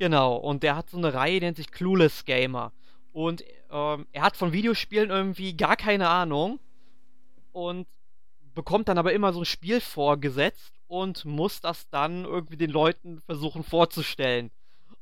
Genau, 0.00 0.36
und 0.36 0.62
der 0.62 0.76
hat 0.76 0.88
so 0.88 0.96
eine 0.96 1.12
Reihe, 1.12 1.40
die 1.40 1.46
nennt 1.46 1.58
sich 1.58 1.70
Clueless 1.70 2.24
Gamer. 2.24 2.72
Und 3.12 3.44
ähm, 3.70 4.06
er 4.12 4.22
hat 4.22 4.34
von 4.34 4.50
Videospielen 4.50 5.10
irgendwie 5.10 5.54
gar 5.54 5.76
keine 5.76 6.08
Ahnung. 6.08 6.58
Und 7.52 7.86
bekommt 8.54 8.88
dann 8.88 8.96
aber 8.96 9.12
immer 9.12 9.34
so 9.34 9.42
ein 9.42 9.44
Spiel 9.44 9.78
vorgesetzt 9.82 10.72
und 10.86 11.26
muss 11.26 11.60
das 11.60 11.90
dann 11.90 12.24
irgendwie 12.24 12.56
den 12.56 12.70
Leuten 12.70 13.20
versuchen 13.26 13.62
vorzustellen. 13.62 14.50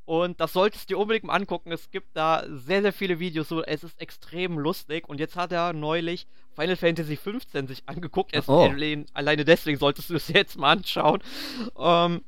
Und 0.05 0.41
das 0.41 0.53
solltest 0.53 0.91
du 0.91 0.95
dir 0.95 0.99
unbedingt 0.99 1.27
mal 1.27 1.35
angucken. 1.35 1.71
Es 1.71 1.93
gibt 1.93 2.17
da 2.17 2.45
sehr, 2.49 2.83
sehr 2.83 2.93
viele 2.93 3.21
Videos. 3.21 3.49
So, 3.49 3.63
es 3.63 3.85
ist 3.85 4.01
extrem 4.01 4.59
lustig. 4.59 5.09
Und 5.09 5.21
jetzt 5.21 5.37
hat 5.37 5.53
er 5.53 5.73
neulich 5.75 6.27
Final 6.57 6.75
Fantasy 6.75 7.17
XV 7.17 7.69
sich 7.69 7.85
angeguckt. 7.87 8.35
Oh. 8.49 8.69
Alleine 9.13 9.45
deswegen 9.45 9.79
solltest 9.79 10.11
du 10.11 10.17
es 10.17 10.27
jetzt 10.35 10.59
mal 10.59 10.73
anschauen. 10.73 11.23
Ähm, 11.79 12.25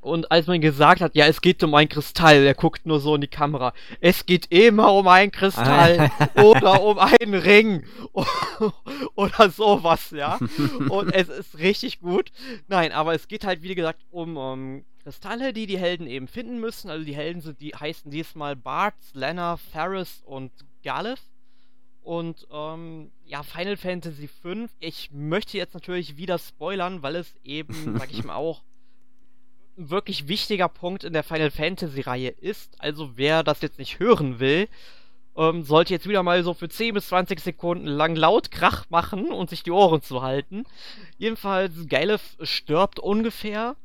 und 0.00 0.30
als 0.32 0.46
man 0.46 0.60
gesagt 0.60 1.02
hat, 1.02 1.14
ja, 1.14 1.26
es 1.26 1.42
geht 1.42 1.62
um 1.62 1.74
ein 1.74 1.88
Kristall, 1.88 2.44
er 2.44 2.54
guckt 2.54 2.86
nur 2.86 3.00
so 3.00 3.14
in 3.14 3.20
die 3.20 3.28
Kamera. 3.28 3.74
Es 4.00 4.24
geht 4.24 4.46
immer 4.50 4.92
um 4.94 5.06
ein 5.08 5.30
Kristall 5.30 6.10
oder 6.42 6.82
um 6.82 6.98
einen 6.98 7.34
Ring 7.34 7.84
oder 9.14 9.50
sowas, 9.50 10.10
ja. 10.10 10.38
Und 10.88 11.12
es 11.14 11.28
ist 11.28 11.58
richtig 11.58 12.00
gut. 12.00 12.30
Nein, 12.68 12.92
aber 12.92 13.14
es 13.14 13.28
geht 13.28 13.44
halt, 13.44 13.62
wie 13.62 13.74
gesagt, 13.74 14.00
um, 14.10 14.38
um 14.38 14.84
Kristalle, 15.02 15.52
die 15.52 15.66
die 15.66 15.78
Helden 15.78 16.06
eben 16.06 16.28
finden 16.28 16.60
müssen. 16.60 16.90
Also 16.90 17.04
die 17.04 17.14
Helden 17.14 17.42
sind, 17.42 17.60
die 17.60 17.74
heißen 17.74 18.10
diesmal 18.10 18.56
Bart, 18.56 18.94
Lena, 19.12 19.58
Ferris 19.58 20.22
und 20.24 20.50
Galef. 20.82 21.20
Und 22.02 22.46
ähm, 22.50 23.10
ja, 23.26 23.42
Final 23.42 23.76
Fantasy 23.76 24.28
V. 24.28 24.66
Ich 24.78 25.10
möchte 25.12 25.58
jetzt 25.58 25.74
natürlich 25.74 26.16
wieder 26.16 26.38
spoilern, 26.38 27.02
weil 27.02 27.16
es 27.16 27.34
eben, 27.44 27.98
sag 27.98 28.10
ich 28.10 28.24
mal, 28.24 28.36
auch 28.36 28.62
ein 29.78 29.90
wirklich 29.90 30.28
wichtiger 30.28 30.68
Punkt 30.68 31.04
in 31.04 31.12
der 31.12 31.22
Final 31.22 31.50
Fantasy-Reihe 31.50 32.28
ist. 32.28 32.74
Also 32.78 33.12
wer 33.16 33.42
das 33.42 33.62
jetzt 33.62 33.78
nicht 33.78 33.98
hören 33.98 34.40
will, 34.40 34.68
ähm, 35.36 35.62
sollte 35.62 35.94
jetzt 35.94 36.08
wieder 36.08 36.22
mal 36.22 36.42
so 36.42 36.54
für 36.54 36.68
10 36.68 36.94
bis 36.94 37.08
20 37.08 37.40
Sekunden 37.40 37.86
lang 37.86 38.16
laut 38.16 38.50
Krach 38.50 38.86
machen 38.90 39.30
und 39.30 39.50
sich 39.50 39.62
die 39.62 39.70
Ohren 39.70 40.02
zu 40.02 40.22
halten. 40.22 40.64
Jedenfalls, 41.18 41.86
Galef 41.88 42.36
stirbt 42.42 42.98
ungefähr 42.98 43.76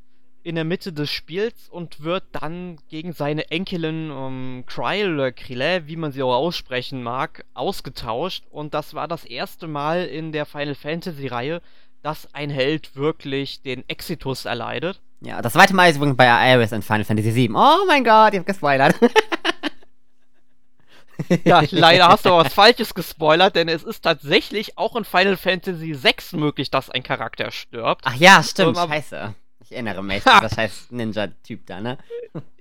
in 0.43 0.56
der 0.56 0.63
Mitte 0.63 0.93
des 0.93 1.10
Spiels 1.10 1.69
und 1.69 2.04
wird 2.04 2.24
dann 2.32 2.78
gegen 2.89 3.13
seine 3.13 3.50
Enkelin 3.50 4.12
ähm, 4.12 4.63
Kryl 4.67 5.15
oder 5.15 5.32
Krille, 5.32 5.88
wie 5.88 5.95
man 5.95 6.12
sie 6.12 6.21
auch 6.21 6.36
aussprechen 6.36 7.02
mag, 7.02 7.45
ausgetauscht. 7.56 8.43
Und 8.52 8.76
das 8.76 8.93
war 8.93 9.08
das 9.08 9.26
erste 9.26 9.67
Mal 9.67 10.06
in 10.06 10.32
der 10.32 10.45
Final 10.45 10.76
Fantasy-Reihe, 10.76 11.63
dass 12.04 12.32
ein 12.36 12.52
Held 12.52 12.95
wirklich 12.95 13.63
den 13.63 13.88
Exitus 13.89 14.45
erleidet. 14.45 15.02
Ja, 15.25 15.41
das 15.41 15.53
zweite 15.53 15.73
Mal 15.73 15.89
ist 15.89 15.97
übrigens 15.97 16.17
bei 16.17 16.53
Iris 16.53 16.71
in 16.71 16.83
Final 16.83 17.03
Fantasy 17.03 17.33
VII. 17.33 17.55
Oh 17.55 17.85
mein 17.88 18.03
Gott, 18.03 18.33
ich 18.33 18.39
hab 18.39 18.45
gespoilert. 18.45 18.95
ja, 21.43 21.63
leider 21.71 22.09
hast 22.09 22.25
du 22.25 22.29
aber 22.29 22.45
was 22.45 22.53
Falsches 22.53 22.93
gespoilert, 22.93 23.55
denn 23.55 23.67
es 23.67 23.83
ist 23.83 24.01
tatsächlich 24.01 24.77
auch 24.77 24.95
in 24.95 25.03
Final 25.03 25.35
Fantasy 25.35 25.97
VI 26.03 26.38
möglich, 26.38 26.69
dass 26.69 26.91
ein 26.91 27.01
Charakter 27.01 27.49
stirbt. 27.49 28.03
Ach 28.05 28.13
ja, 28.13 28.43
stimmt, 28.43 28.77
um, 28.77 28.88
scheiße. 28.88 29.33
Ich 29.63 29.71
erinnere 29.71 30.03
mich, 30.03 30.23
das 30.23 30.57
heißt 30.57 30.91
Ninja-Typ 30.91 31.65
da, 31.65 31.81
ne? 31.81 31.97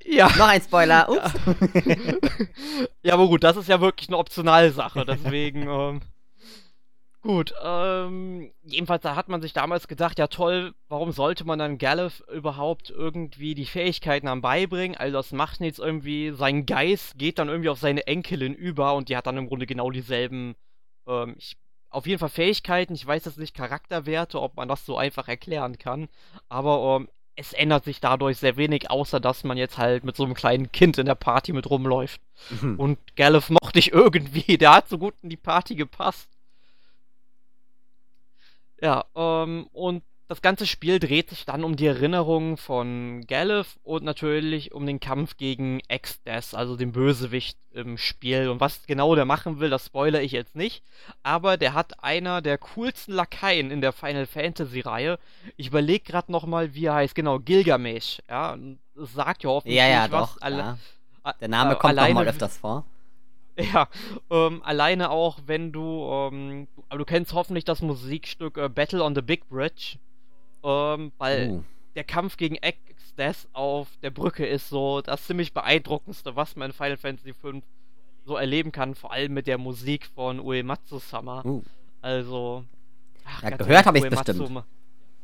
Ja. 0.07 0.31
Noch 0.39 0.49
ein 0.49 0.63
Spoiler, 0.63 1.07
ups. 1.11 1.33
Ja. 1.85 1.97
ja, 3.03 3.13
aber 3.13 3.27
gut, 3.27 3.45
das 3.45 3.59
ist 3.59 3.69
ja 3.69 3.83
wirklich 3.83 4.09
eine 4.09 4.17
optionale 4.17 4.73
Sache, 4.73 5.05
deswegen, 5.05 5.69
ähm, 5.69 6.01
Gut, 7.25 7.55
ähm, 7.65 8.53
jedenfalls 8.65 9.01
da 9.01 9.17
hat 9.17 9.31
man 9.31 9.41
sich 9.41 9.55
damals 9.55 9.89
gedacht, 9.89 10.19
ja 10.19 10.27
toll, 10.27 10.75
warum 10.91 11.11
sollte 11.11 11.47
man 11.47 11.59
dann 11.59 11.79
Galef 11.79 12.23
überhaupt 12.31 12.91
irgendwie 12.91 13.55
die 13.55 13.65
Fähigkeiten 13.65 14.29
am 14.29 14.43
beibringen? 14.43 14.95
Also 14.95 15.17
das 15.17 15.33
macht 15.33 15.59
nichts 15.59 15.79
irgendwie, 15.79 16.33
sein 16.33 16.67
Geist 16.67 17.17
geht 17.17 17.39
dann 17.39 17.49
irgendwie 17.49 17.71
auf 17.71 17.79
seine 17.79 18.07
Enkelin 18.07 18.53
über 18.53 18.95
und 18.95 19.09
die 19.09 19.17
hat 19.17 19.27
dann 19.27 19.39
im 19.39 19.49
Grunde 19.49 19.65
genau 19.65 19.91
dieselben, 19.91 20.55
ähm, 21.09 21.35
ich, 21.39 21.57
auf 21.89 22.07
jeden 22.07 22.19
Fall 22.19 22.29
Fähigkeiten, 22.29 22.93
ich 22.93 23.07
weiß 23.07 23.25
jetzt 23.25 23.39
nicht 23.39 23.57
Charakterwerte, 23.57 24.39
ob 24.39 24.57
man 24.57 24.69
das 24.69 24.85
so 24.85 24.99
einfach 24.99 25.27
erklären 25.27 25.79
kann, 25.79 26.11
aber 26.51 26.99
ähm, 27.01 27.09
es 27.37 27.55
ändert 27.55 27.85
sich 27.85 28.01
dadurch 28.01 28.37
sehr 28.37 28.59
wenig, 28.59 28.91
außer 28.91 29.19
dass 29.19 29.45
man 29.45 29.57
jetzt 29.57 29.79
halt 29.79 30.05
mit 30.05 30.15
so 30.15 30.25
einem 30.25 30.35
kleinen 30.35 30.73
Kind 30.73 30.99
in 30.99 31.07
der 31.07 31.15
Party 31.15 31.55
mit 31.55 31.71
rumläuft. 31.71 32.21
Mhm. 32.51 32.79
Und 32.79 33.17
Galef 33.17 33.49
mochte 33.49 33.79
ich 33.79 33.93
irgendwie, 33.95 34.59
der 34.59 34.75
hat 34.75 34.91
so 34.91 34.99
gut 34.99 35.15
in 35.23 35.31
die 35.31 35.39
Party 35.39 35.75
gepasst. 35.75 36.29
Ja, 38.81 39.05
ähm, 39.15 39.69
und 39.73 40.03
das 40.27 40.41
ganze 40.41 40.67
Spiel 40.67 40.99
dreht 40.99 41.29
sich 41.29 41.45
dann 41.45 41.65
um 41.65 41.77
die 41.77 41.87
Erinnerungen 41.87 42.57
von 42.57 43.25
Galef 43.27 43.79
und 43.83 44.05
natürlich 44.05 44.73
um 44.73 44.87
den 44.87 44.99
Kampf 44.99 45.37
gegen 45.37 45.81
Exdes, 45.89 46.55
also 46.55 46.77
den 46.77 46.93
Bösewicht 46.93 47.59
im 47.73 47.99
Spiel. 47.99 48.49
Und 48.49 48.59
was 48.59 48.87
genau 48.87 49.15
der 49.15 49.27
machen 49.27 49.61
will, 49.61 49.69
das 49.69 49.87
spoilere 49.87 50.23
ich 50.23 50.33
jetzt 50.33 50.57
nicht. 50.57 50.83
Aber 51.23 51.59
der 51.59 51.75
hat 51.75 52.03
einer 52.03 52.41
der 52.41 52.57
coolsten 52.57 53.13
Lakaien 53.13 53.71
in 53.71 53.83
der 53.83 53.93
Final 53.93 54.27
Fantasy 54.27 54.81
Reihe. 54.81 55.19
Ich 55.57 55.69
überlege 55.69 56.05
gerade 56.05 56.33
nochmal, 56.33 56.75
wie 56.75 56.87
er 56.87 56.95
heißt. 56.95 57.15
Genau, 57.15 57.39
Gilgamesh. 57.39 58.23
Ja, 58.29 58.57
das 58.95 59.13
sagt 59.13 59.45
ja 59.45 59.51
hoffentlich 59.51 59.77
ja, 59.77 59.89
ja, 59.89 60.11
was. 60.11 60.37
Doch, 60.37 60.49
ja. 60.51 60.79
Der 61.41 61.49
Name 61.49 61.75
äh, 61.75 61.77
kommt 61.77 61.97
noch 61.97 62.09
mal 62.11 62.27
öfters 62.27 62.57
vor. 62.57 62.87
Ja, 63.73 63.89
ähm, 64.31 64.63
alleine 64.65 65.11
auch, 65.11 65.39
wenn 65.47 65.71
du, 65.71 66.09
ähm, 66.11 66.67
aber 66.89 66.99
du 66.99 67.05
kennst 67.05 67.35
hoffentlich 67.35 67.65
das 67.65 67.83
Musikstück 67.83 68.57
äh, 68.57 68.69
Battle 68.69 69.03
on 69.03 69.15
the 69.15 69.23
Big 69.23 69.49
Bridge, 69.49 69.99
ähm, 70.65 71.13
weil 71.19 71.51
uh. 71.51 71.65
der 71.95 72.05
Kampf 72.05 72.37
gegen 72.37 72.57
Exdes 72.57 73.49
auf 73.53 73.89
der 74.03 74.11
Brücke 74.11 74.45
ist 74.45 74.69
so 74.69 75.01
das 75.03 75.25
ziemlich 75.27 75.53
beeindruckendste, 75.53 76.35
was 76.35 76.57
man 76.57 76.71
in 76.71 76.73
Final 76.73 76.97
Fantasy 76.97 77.33
V 77.33 77.63
so 78.25 78.37
erleben 78.37 78.73
kann, 78.73 78.95
vor 78.95 79.13
allem 79.13 79.33
mit 79.35 79.47
der 79.47 79.59
Musik 79.59 80.07
von 80.07 80.41
Uematsu-sama. 80.41 81.45
Uh. 81.45 81.63
Also, 82.01 82.65
ach, 83.25 83.43
ja, 83.43 83.51
gehört 83.51 83.87
habe 83.87 83.99
ich 83.99 84.09
bestimmt. 84.09 84.65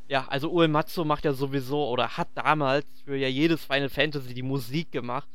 Ja, 0.08 0.26
also 0.28 0.50
Uematsu 0.50 1.04
macht 1.04 1.24
ja 1.24 1.32
sowieso 1.32 1.88
oder 1.88 2.16
hat 2.16 2.28
damals 2.34 2.86
für 3.04 3.16
ja 3.16 3.28
jedes 3.28 3.64
Final 3.64 3.88
Fantasy 3.88 4.34
die 4.34 4.42
Musik 4.42 4.90
gemacht 4.92 5.28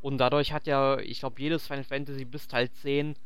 und 0.00 0.18
dadurch 0.18 0.52
hat 0.52 0.66
ja, 0.66 0.98
ich 0.98 1.20
glaube, 1.20 1.40
jedes 1.40 1.66
Final 1.66 1.84
Fantasy 1.84 2.24
bis 2.24 2.48
Teil 2.48 2.70
10 2.70 3.16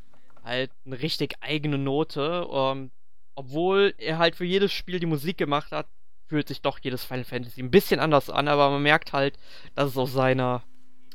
halt 0.44 0.70
eine 0.84 1.00
richtig 1.00 1.36
eigene 1.40 1.78
Note. 1.78 2.46
Ähm, 2.50 2.90
obwohl 3.34 3.94
er 3.98 4.18
halt 4.18 4.36
für 4.36 4.44
jedes 4.44 4.72
Spiel 4.72 5.00
die 5.00 5.06
Musik 5.06 5.38
gemacht 5.38 5.72
hat, 5.72 5.86
fühlt 6.26 6.48
sich 6.48 6.62
doch 6.62 6.78
jedes 6.80 7.04
Final 7.04 7.24
Fantasy 7.24 7.62
ein 7.62 7.70
bisschen 7.70 8.00
anders 8.00 8.30
an, 8.30 8.48
aber 8.48 8.70
man 8.70 8.82
merkt 8.82 9.12
halt, 9.12 9.38
dass 9.74 9.90
es 9.90 9.96
aus 9.96 10.12
seiner 10.12 10.62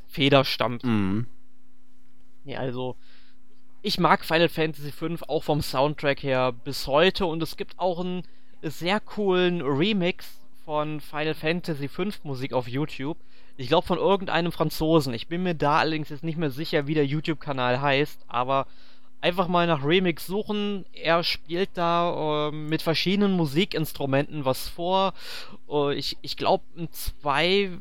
Feder 0.08 0.46
stammt. 0.46 0.84
Mhm. 0.84 1.28
Ja, 2.44 2.60
also 2.60 2.96
ich 3.82 4.00
mag 4.00 4.24
Final 4.26 4.50
Fantasy 4.50 4.92
V 4.92 5.08
auch 5.28 5.44
vom 5.44 5.62
Soundtrack 5.62 6.24
her 6.24 6.52
bis 6.52 6.88
heute 6.88 7.26
und 7.26 7.42
es 7.44 7.58
gibt 7.58 7.78
auch 7.78 8.00
einen 8.00 8.24
sehr 8.62 9.00
coolen 9.00 9.62
Remix 9.62 10.40
von 10.66 11.00
Final 11.00 11.34
Fantasy 11.34 11.88
V 11.88 12.06
Musik 12.24 12.54
auf 12.54 12.68
YouTube. 12.68 13.18
Ich 13.58 13.68
glaube 13.68 13.88
von 13.88 13.98
irgendeinem 13.98 14.52
Franzosen. 14.52 15.14
Ich 15.14 15.28
bin 15.28 15.44
mir 15.44 15.56
da 15.56 15.80
allerdings 15.80 16.10
jetzt 16.10 16.24
nicht 16.24 16.38
mehr 16.38 16.52
sicher, 16.52 16.86
wie 16.86 16.94
der 16.94 17.06
YouTube-Kanal 17.06 17.82
heißt, 17.82 18.26
aber 18.28 18.68
einfach 19.20 19.48
mal 19.48 19.66
nach 19.66 19.84
Remix 19.84 20.28
suchen. 20.28 20.86
Er 20.94 21.24
spielt 21.24 21.72
da 21.74 22.50
äh, 22.50 22.52
mit 22.52 22.84
verschiedenen 22.84 23.34
Musikinstrumenten 23.34 24.46
was 24.46 24.68
vor. 24.70 25.14
Äh, 25.70 25.96
ich 25.96 26.18
ich 26.22 26.38
glaube, 26.38 26.64
in 26.76 26.92
zwei 26.92 27.72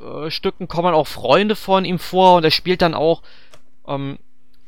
äh, 0.00 0.30
Stücken 0.30 0.66
kommen 0.66 0.94
auch 0.94 1.06
Freunde 1.06 1.56
von 1.56 1.84
ihm 1.84 1.98
vor 1.98 2.36
und 2.36 2.44
er 2.44 2.50
spielt 2.50 2.80
dann 2.80 2.94
auch 2.94 3.22
ähm, 3.86 4.18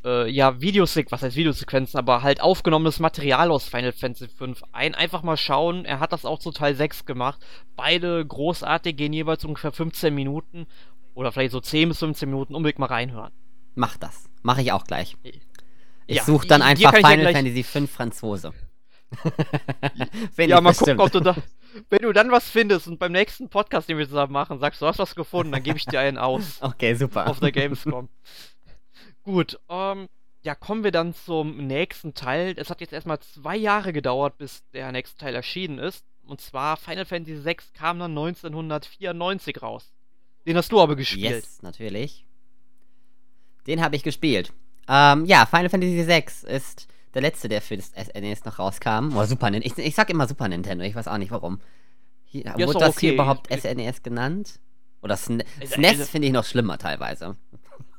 äh, 0.05 0.29
ja, 0.31 0.61
Videosequenzen, 0.61 1.13
was 1.13 1.23
heißt 1.23 1.37
Videosequenzen, 1.37 1.99
aber 1.99 2.23
halt 2.23 2.41
aufgenommenes 2.41 3.01
Material 3.01 3.51
aus 3.51 3.69
Final 3.69 3.93
Fantasy 3.93 4.29
V 4.29 4.55
ein. 4.73 4.95
Einfach 4.95 5.23
mal 5.23 5.37
schauen, 5.37 5.85
er 5.85 6.01
hat 6.01 6.13
das 6.13 6.25
auch 6.25 6.39
zu 6.39 6.51
Teil 6.51 6.75
6 6.75 7.05
gemacht. 7.05 7.41
Beide 7.77 8.25
großartig, 8.25 8.97
gehen 8.97 9.13
jeweils 9.13 9.45
ungefähr 9.45 9.73
15 9.73 10.15
Minuten 10.15 10.67
oder 11.15 11.33
vielleicht 11.33 11.53
so 11.53 11.61
10 11.61 11.91
bis 11.91 11.99
15 11.99 12.29
Minuten, 12.29 12.55
unbedingt 12.55 12.79
mal 12.79 12.87
reinhören. 12.87 13.33
Mach 13.75 13.97
das. 13.97 14.29
Mach 14.43 14.59
ich 14.59 14.73
auch 14.73 14.85
gleich. 14.85 15.17
Ich 16.07 16.17
ja, 16.17 16.25
suche 16.25 16.47
dann 16.47 16.63
einfach 16.63 16.95
Final 16.95 17.19
ja 17.23 17.33
Fantasy 17.33 17.63
V 17.63 17.87
Franzose. 17.87 18.53
ja, 20.37 20.61
mal 20.61 20.71
bestimmt. 20.71 20.99
gucken, 20.99 21.01
ob 21.01 21.13
du 21.13 21.21
da. 21.21 21.37
Wenn 21.89 22.01
du 22.03 22.13
dann 22.13 22.33
was 22.33 22.51
findest 22.51 22.89
und 22.89 22.99
beim 22.99 23.13
nächsten 23.13 23.49
Podcast, 23.49 23.89
den 23.89 23.97
wir 23.97 24.09
zusammen 24.09 24.33
machen, 24.33 24.59
sagst 24.59 24.83
du, 24.83 24.87
hast 24.87 24.99
was 24.99 25.15
gefunden, 25.15 25.53
dann 25.53 25.63
gebe 25.63 25.79
ich 25.79 25.87
dir 25.87 26.01
einen 26.01 26.19
aus. 26.19 26.59
Okay, 26.61 26.95
super. 26.95 27.29
Auf 27.29 27.39
der 27.41 27.53
Gamescom. 27.53 28.09
Gut, 29.23 29.59
ähm, 29.69 30.09
ja, 30.43 30.55
kommen 30.55 30.85
wir 30.85 30.93
dann 30.93 31.15
zum 31.15 31.67
nächsten 31.67 32.15
Teil. 32.15 32.55
Es 32.57 32.71
hat 32.71 32.81
jetzt 32.81 32.93
erstmal 32.93 33.21
zwei 33.21 33.57
Jahre 33.57 33.93
gedauert, 33.93 34.39
bis 34.39 34.65
der 34.73 34.91
nächste 34.93 35.19
Teil 35.19 35.35
erschienen 35.35 35.79
ist. 35.79 36.05
Und 36.25 36.41
zwar 36.41 36.77
Final 36.77 37.05
Fantasy 37.05 37.45
VI 37.45 37.57
kam 37.75 37.99
dann 37.99 38.13
1994 38.13 39.63
raus. 39.63 39.93
Den 40.47 40.57
hast 40.57 40.73
du 40.73 40.81
aber 40.81 40.97
gespielt. 40.97 41.31
Yes, 41.31 41.63
natürlich. 41.63 42.25
Den 43.67 43.83
habe 43.83 43.97
ich 43.97 44.03
gespielt. 44.03 44.53
Ähm, 44.89 45.27
ja, 45.27 45.45
Final 45.47 45.69
Fantasy 45.69 46.07
VI 46.07 46.25
ist 46.49 46.89
der 47.15 47.23
letzte, 47.23 47.49
der 47.49 47.61
für 47.61 47.77
das 47.77 47.89
SNES 47.89 48.45
noch 48.45 48.59
rauskam. 48.59 49.15
Oder 49.15 49.27
Super 49.27 49.51
Nintendo. 49.51 49.81
Ich, 49.81 49.87
ich 49.87 49.95
sag 49.95 50.09
immer 50.09 50.27
Super 50.27 50.49
Nintendo, 50.49 50.85
ich 50.85 50.95
weiß 50.95 51.09
auch 51.09 51.19
nicht 51.19 51.31
warum. 51.31 51.61
Hier, 52.25 52.45
ja, 52.45 52.55
wurde 52.55 52.79
das 52.79 52.97
okay. 52.97 53.01
hier 53.01 53.13
überhaupt 53.15 53.53
SNES 53.53 54.03
genannt? 54.03 54.61
Oder 55.03 55.17
SNES, 55.17 55.47
SNES 55.65 55.91
also, 55.91 56.05
finde 56.05 56.29
ich 56.29 56.33
noch 56.33 56.45
schlimmer 56.45 56.79
teilweise. 56.79 57.37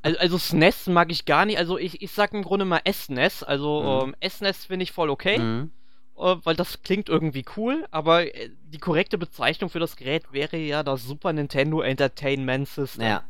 Also, 0.04 0.20
also 0.20 0.38
SNES 0.38 0.88
mag 0.88 1.12
ich 1.12 1.26
gar 1.26 1.46
nicht. 1.46 1.58
Also 1.58 1.78
ich, 1.78 2.02
ich 2.02 2.12
sag 2.12 2.34
im 2.34 2.44
Grunde 2.44 2.66
mal 2.66 2.82
SNES. 2.92 3.44
Also 3.44 4.06
mhm. 4.06 4.16
ähm, 4.22 4.30
SNES 4.30 4.66
finde 4.66 4.84
ich 4.84 4.92
voll 4.92 5.10
okay. 5.10 5.40
Mhm. 5.40 5.72
Äh, 6.18 6.36
weil 6.44 6.56
das 6.56 6.84
klingt 6.84 7.10
irgendwie 7.10 7.46
cool, 7.58 7.86
aber 7.92 8.34
äh, 8.36 8.50
die 8.66 8.78
korrekte 8.78 9.18
Bezeichnung 9.18 9.70
für 9.70 9.80
das 9.80 9.96
Gerät 9.96 10.32
wäre 10.32 10.58
ja 10.58 10.84
das 10.84 11.04
Super 11.04 11.34
Nintendo 11.34 11.82
Entertainment 11.82 12.68
System. 12.68 13.06
Ja. 13.06 13.24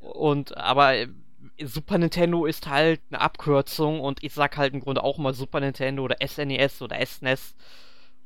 Und 0.00 0.56
aber 0.56 0.94
äh, 0.96 1.08
Super 1.62 1.98
Nintendo 1.98 2.46
ist 2.46 2.68
halt 2.68 3.00
eine 3.10 3.20
Abkürzung 3.20 4.00
und 4.00 4.22
ich 4.22 4.32
sag 4.32 4.56
halt 4.56 4.72
im 4.72 4.80
Grunde 4.80 5.04
auch 5.04 5.18
mal 5.18 5.34
Super 5.34 5.60
Nintendo 5.60 6.02
oder 6.02 6.16
SNES 6.26 6.80
e 6.80 6.84
oder 6.84 7.04
SNES. 7.04 7.54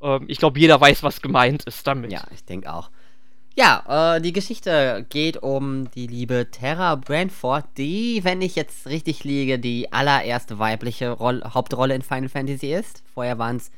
Ähm, 0.01 0.27
ich 0.29 0.39
glaube, 0.39 0.61
jeder 0.61 0.81
weiß, 0.81 1.03
was 1.03 1.21
gemeint 1.21 1.65
ist 1.65 1.87
damit. 1.87 2.13
Ja, 2.13 2.25
ich 2.33 2.45
denke 2.45 2.73
auch. 2.73 2.91
Ja, 3.57 4.17
äh, 4.17 4.21
die 4.21 4.33
Geschichte 4.33 5.07
geht 5.11 5.37
um 5.40 5.88
die 5.93 6.09
liebe 6.09 6.51
Terra 6.51 6.97
Brandford, 6.97 7.64
die, 7.77 8.25
wenn 8.25 8.43
ich 8.43 8.57
jetzt 8.57 8.88
richtig 8.88 9.23
liege, 9.23 9.61
die 9.61 9.93
allererste 9.93 10.59
weibliche 10.59 11.11
Roll 11.11 11.40
Hauptrolle 11.45 11.95
in 11.95 12.03
Final 12.03 12.29
Fantasy 12.29 12.73
ist. 12.73 13.05
Vorher 13.14 13.38
waren 13.38 13.57
es 13.57 13.71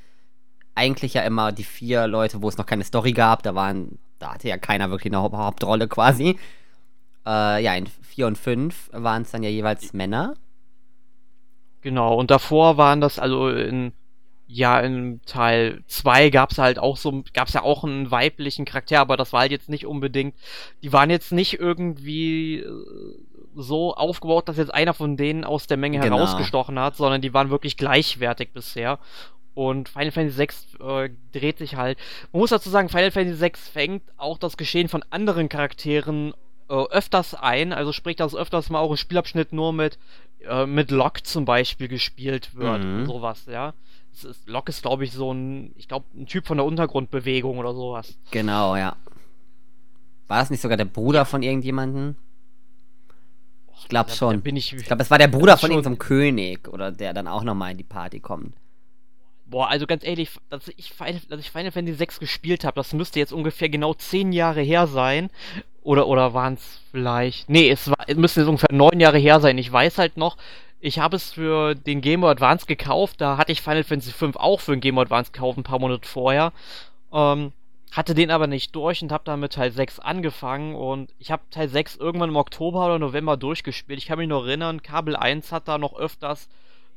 eigentlich 0.74 1.12
ja 1.14 1.22
immer 1.22 1.52
die 1.52 1.64
vier 1.64 2.06
Leute, 2.06 2.40
wo 2.40 2.48
es 2.48 2.56
noch 2.56 2.64
keine 2.64 2.84
Story 2.84 3.12
gab. 3.12 3.42
Da 3.42 3.54
waren, 3.54 3.98
da 4.18 4.32
hatte 4.34 4.48
ja 4.48 4.56
keiner 4.56 4.88
wirklich 4.90 5.12
eine 5.12 5.22
Hauptrolle 5.22 5.88
quasi. 5.88 6.38
Äh, 7.26 7.62
ja, 7.62 7.74
in 7.74 7.86
vier 7.86 8.28
und 8.28 8.38
fünf 8.38 8.88
waren 8.92 9.22
es 9.22 9.30
dann 9.30 9.42
ja 9.42 9.50
jeweils 9.50 9.92
Männer. 9.92 10.36
Genau, 11.82 12.14
und 12.14 12.30
davor 12.30 12.78
waren 12.78 13.02
das 13.02 13.18
also 13.18 13.50
in 13.50 13.92
ja, 14.48 14.78
in 14.78 15.20
Teil 15.26 15.82
2 15.88 16.30
gab 16.30 16.52
es 16.52 16.58
halt 16.58 16.78
auch 16.78 16.96
so, 16.96 17.24
gab 17.34 17.48
es 17.48 17.54
ja 17.54 17.62
auch 17.62 17.82
einen 17.82 18.10
weiblichen 18.10 18.64
Charakter, 18.64 19.00
aber 19.00 19.16
das 19.16 19.32
war 19.32 19.40
halt 19.40 19.50
jetzt 19.50 19.68
nicht 19.68 19.86
unbedingt, 19.86 20.36
die 20.82 20.92
waren 20.92 21.10
jetzt 21.10 21.32
nicht 21.32 21.58
irgendwie 21.58 22.60
äh, 22.60 22.72
so 23.56 23.94
aufgebaut, 23.94 24.48
dass 24.48 24.56
jetzt 24.56 24.72
einer 24.72 24.94
von 24.94 25.16
denen 25.16 25.44
aus 25.44 25.66
der 25.66 25.76
Menge 25.76 25.98
genau. 25.98 26.16
herausgestochen 26.16 26.78
hat, 26.78 26.96
sondern 26.96 27.22
die 27.22 27.34
waren 27.34 27.50
wirklich 27.50 27.76
gleichwertig 27.76 28.52
bisher. 28.52 28.98
Und 29.54 29.88
Final 29.88 30.12
Fantasy 30.12 30.38
VI 30.38 30.84
äh, 30.84 31.10
dreht 31.32 31.58
sich 31.58 31.76
halt. 31.76 31.98
Man 32.30 32.40
muss 32.40 32.50
dazu 32.50 32.68
sagen, 32.68 32.90
Final 32.90 33.10
Fantasy 33.10 33.40
VI 33.40 33.52
fängt 33.54 34.02
auch 34.18 34.36
das 34.36 34.58
Geschehen 34.58 34.88
von 34.88 35.02
anderen 35.08 35.48
Charakteren 35.48 36.34
äh, 36.68 36.74
öfters 36.74 37.34
ein. 37.34 37.72
Also 37.72 37.92
sprich, 37.92 38.16
dass 38.16 38.36
öfters 38.36 38.68
mal 38.68 38.80
auch 38.80 38.90
ein 38.90 38.98
Spielabschnitt 38.98 39.54
nur 39.54 39.72
mit, 39.72 39.98
äh, 40.46 40.66
mit 40.66 40.90
Locke 40.90 41.22
zum 41.22 41.46
Beispiel 41.46 41.88
gespielt 41.88 42.54
wird. 42.54 42.84
Mhm. 42.84 43.06
Sowas, 43.06 43.46
ja 43.50 43.72
Locke 44.46 44.70
ist, 44.70 44.82
glaube 44.82 45.04
ich, 45.04 45.12
so 45.12 45.32
ein, 45.32 45.72
ich 45.76 45.88
glaube, 45.88 46.06
ein 46.14 46.26
Typ 46.26 46.46
von 46.46 46.56
der 46.56 46.66
Untergrundbewegung 46.66 47.58
oder 47.58 47.74
sowas. 47.74 48.18
Genau, 48.30 48.76
ja. 48.76 48.96
War 50.28 50.40
das 50.40 50.50
nicht 50.50 50.60
sogar 50.60 50.76
der 50.76 50.86
Bruder 50.86 51.24
von 51.24 51.42
irgendjemandem? 51.42 52.16
Ich 53.78 53.88
glaube 53.88 54.10
schon. 54.10 54.42
ich, 54.44 54.72
ich 54.72 54.84
glaube, 54.84 55.02
es 55.02 55.10
war 55.10 55.18
der 55.18 55.28
Bruder 55.28 55.56
von 55.56 55.70
irgendeinem 55.70 55.98
König 55.98 56.66
oder 56.68 56.90
der 56.90 57.12
dann 57.12 57.28
auch 57.28 57.44
nochmal 57.44 57.72
in 57.72 57.78
die 57.78 57.84
Party 57.84 58.20
kommt. 58.20 58.54
Boah, 59.44 59.68
also 59.68 59.86
ganz 59.86 60.02
ehrlich, 60.02 60.30
dass 60.48 60.66
ich, 60.76 60.92
dass 61.28 61.38
ich 61.38 61.50
Final 61.52 61.70
Fantasy 61.70 61.96
6 61.96 62.18
gespielt 62.18 62.64
habe, 62.64 62.74
das 62.74 62.92
müsste 62.92 63.20
jetzt 63.20 63.32
ungefähr 63.32 63.68
genau 63.68 63.94
zehn 63.94 64.32
Jahre 64.32 64.60
her 64.60 64.88
sein. 64.88 65.30
Oder, 65.82 66.08
oder 66.08 66.34
waren 66.34 66.54
es 66.54 66.80
vielleicht. 66.90 67.48
Nee, 67.48 67.70
es, 67.70 67.88
war, 67.88 67.98
es 68.08 68.16
müsste 68.16 68.40
jetzt 68.40 68.48
ungefähr 68.48 68.74
neun 68.74 68.98
Jahre 68.98 69.18
her 69.18 69.38
sein. 69.38 69.56
Ich 69.56 69.70
weiß 69.70 69.98
halt 69.98 70.16
noch, 70.16 70.36
Ich 70.80 70.98
habe 70.98 71.16
es 71.16 71.32
für 71.32 71.74
den 71.74 72.00
Game 72.00 72.20
Boy 72.20 72.30
Advance 72.30 72.66
gekauft. 72.66 73.20
Da 73.20 73.38
hatte 73.38 73.52
ich 73.52 73.62
Final 73.62 73.84
Fantasy 73.84 74.12
V 74.12 74.32
auch 74.34 74.60
für 74.60 74.72
den 74.72 74.80
Game 74.80 74.94
Boy 74.94 75.02
Advance 75.02 75.32
gekauft, 75.32 75.58
ein 75.58 75.64
paar 75.64 75.78
Monate 75.78 76.06
vorher. 76.06 76.52
Ähm, 77.12 77.52
hatte 77.92 78.14
den 78.14 78.30
aber 78.30 78.46
nicht 78.46 78.74
durch 78.74 79.02
und 79.02 79.10
habe 79.10 79.24
dann 79.24 79.40
mit 79.40 79.54
Teil 79.54 79.70
6 79.70 80.00
angefangen 80.00 80.74
und 80.74 81.14
ich 81.18 81.30
habe 81.30 81.42
Teil 81.50 81.68
6 81.68 81.96
irgendwann 81.96 82.30
im 82.30 82.36
Oktober 82.36 82.84
oder 82.84 82.98
November 82.98 83.36
durchgespielt. 83.36 83.98
Ich 83.98 84.06
kann 84.06 84.18
mich 84.18 84.28
noch 84.28 84.44
erinnern, 84.44 84.82
Kabel 84.82 85.16
1 85.16 85.50
hat 85.50 85.66
da 85.66 85.78
noch 85.78 85.96
öfters 85.96 86.48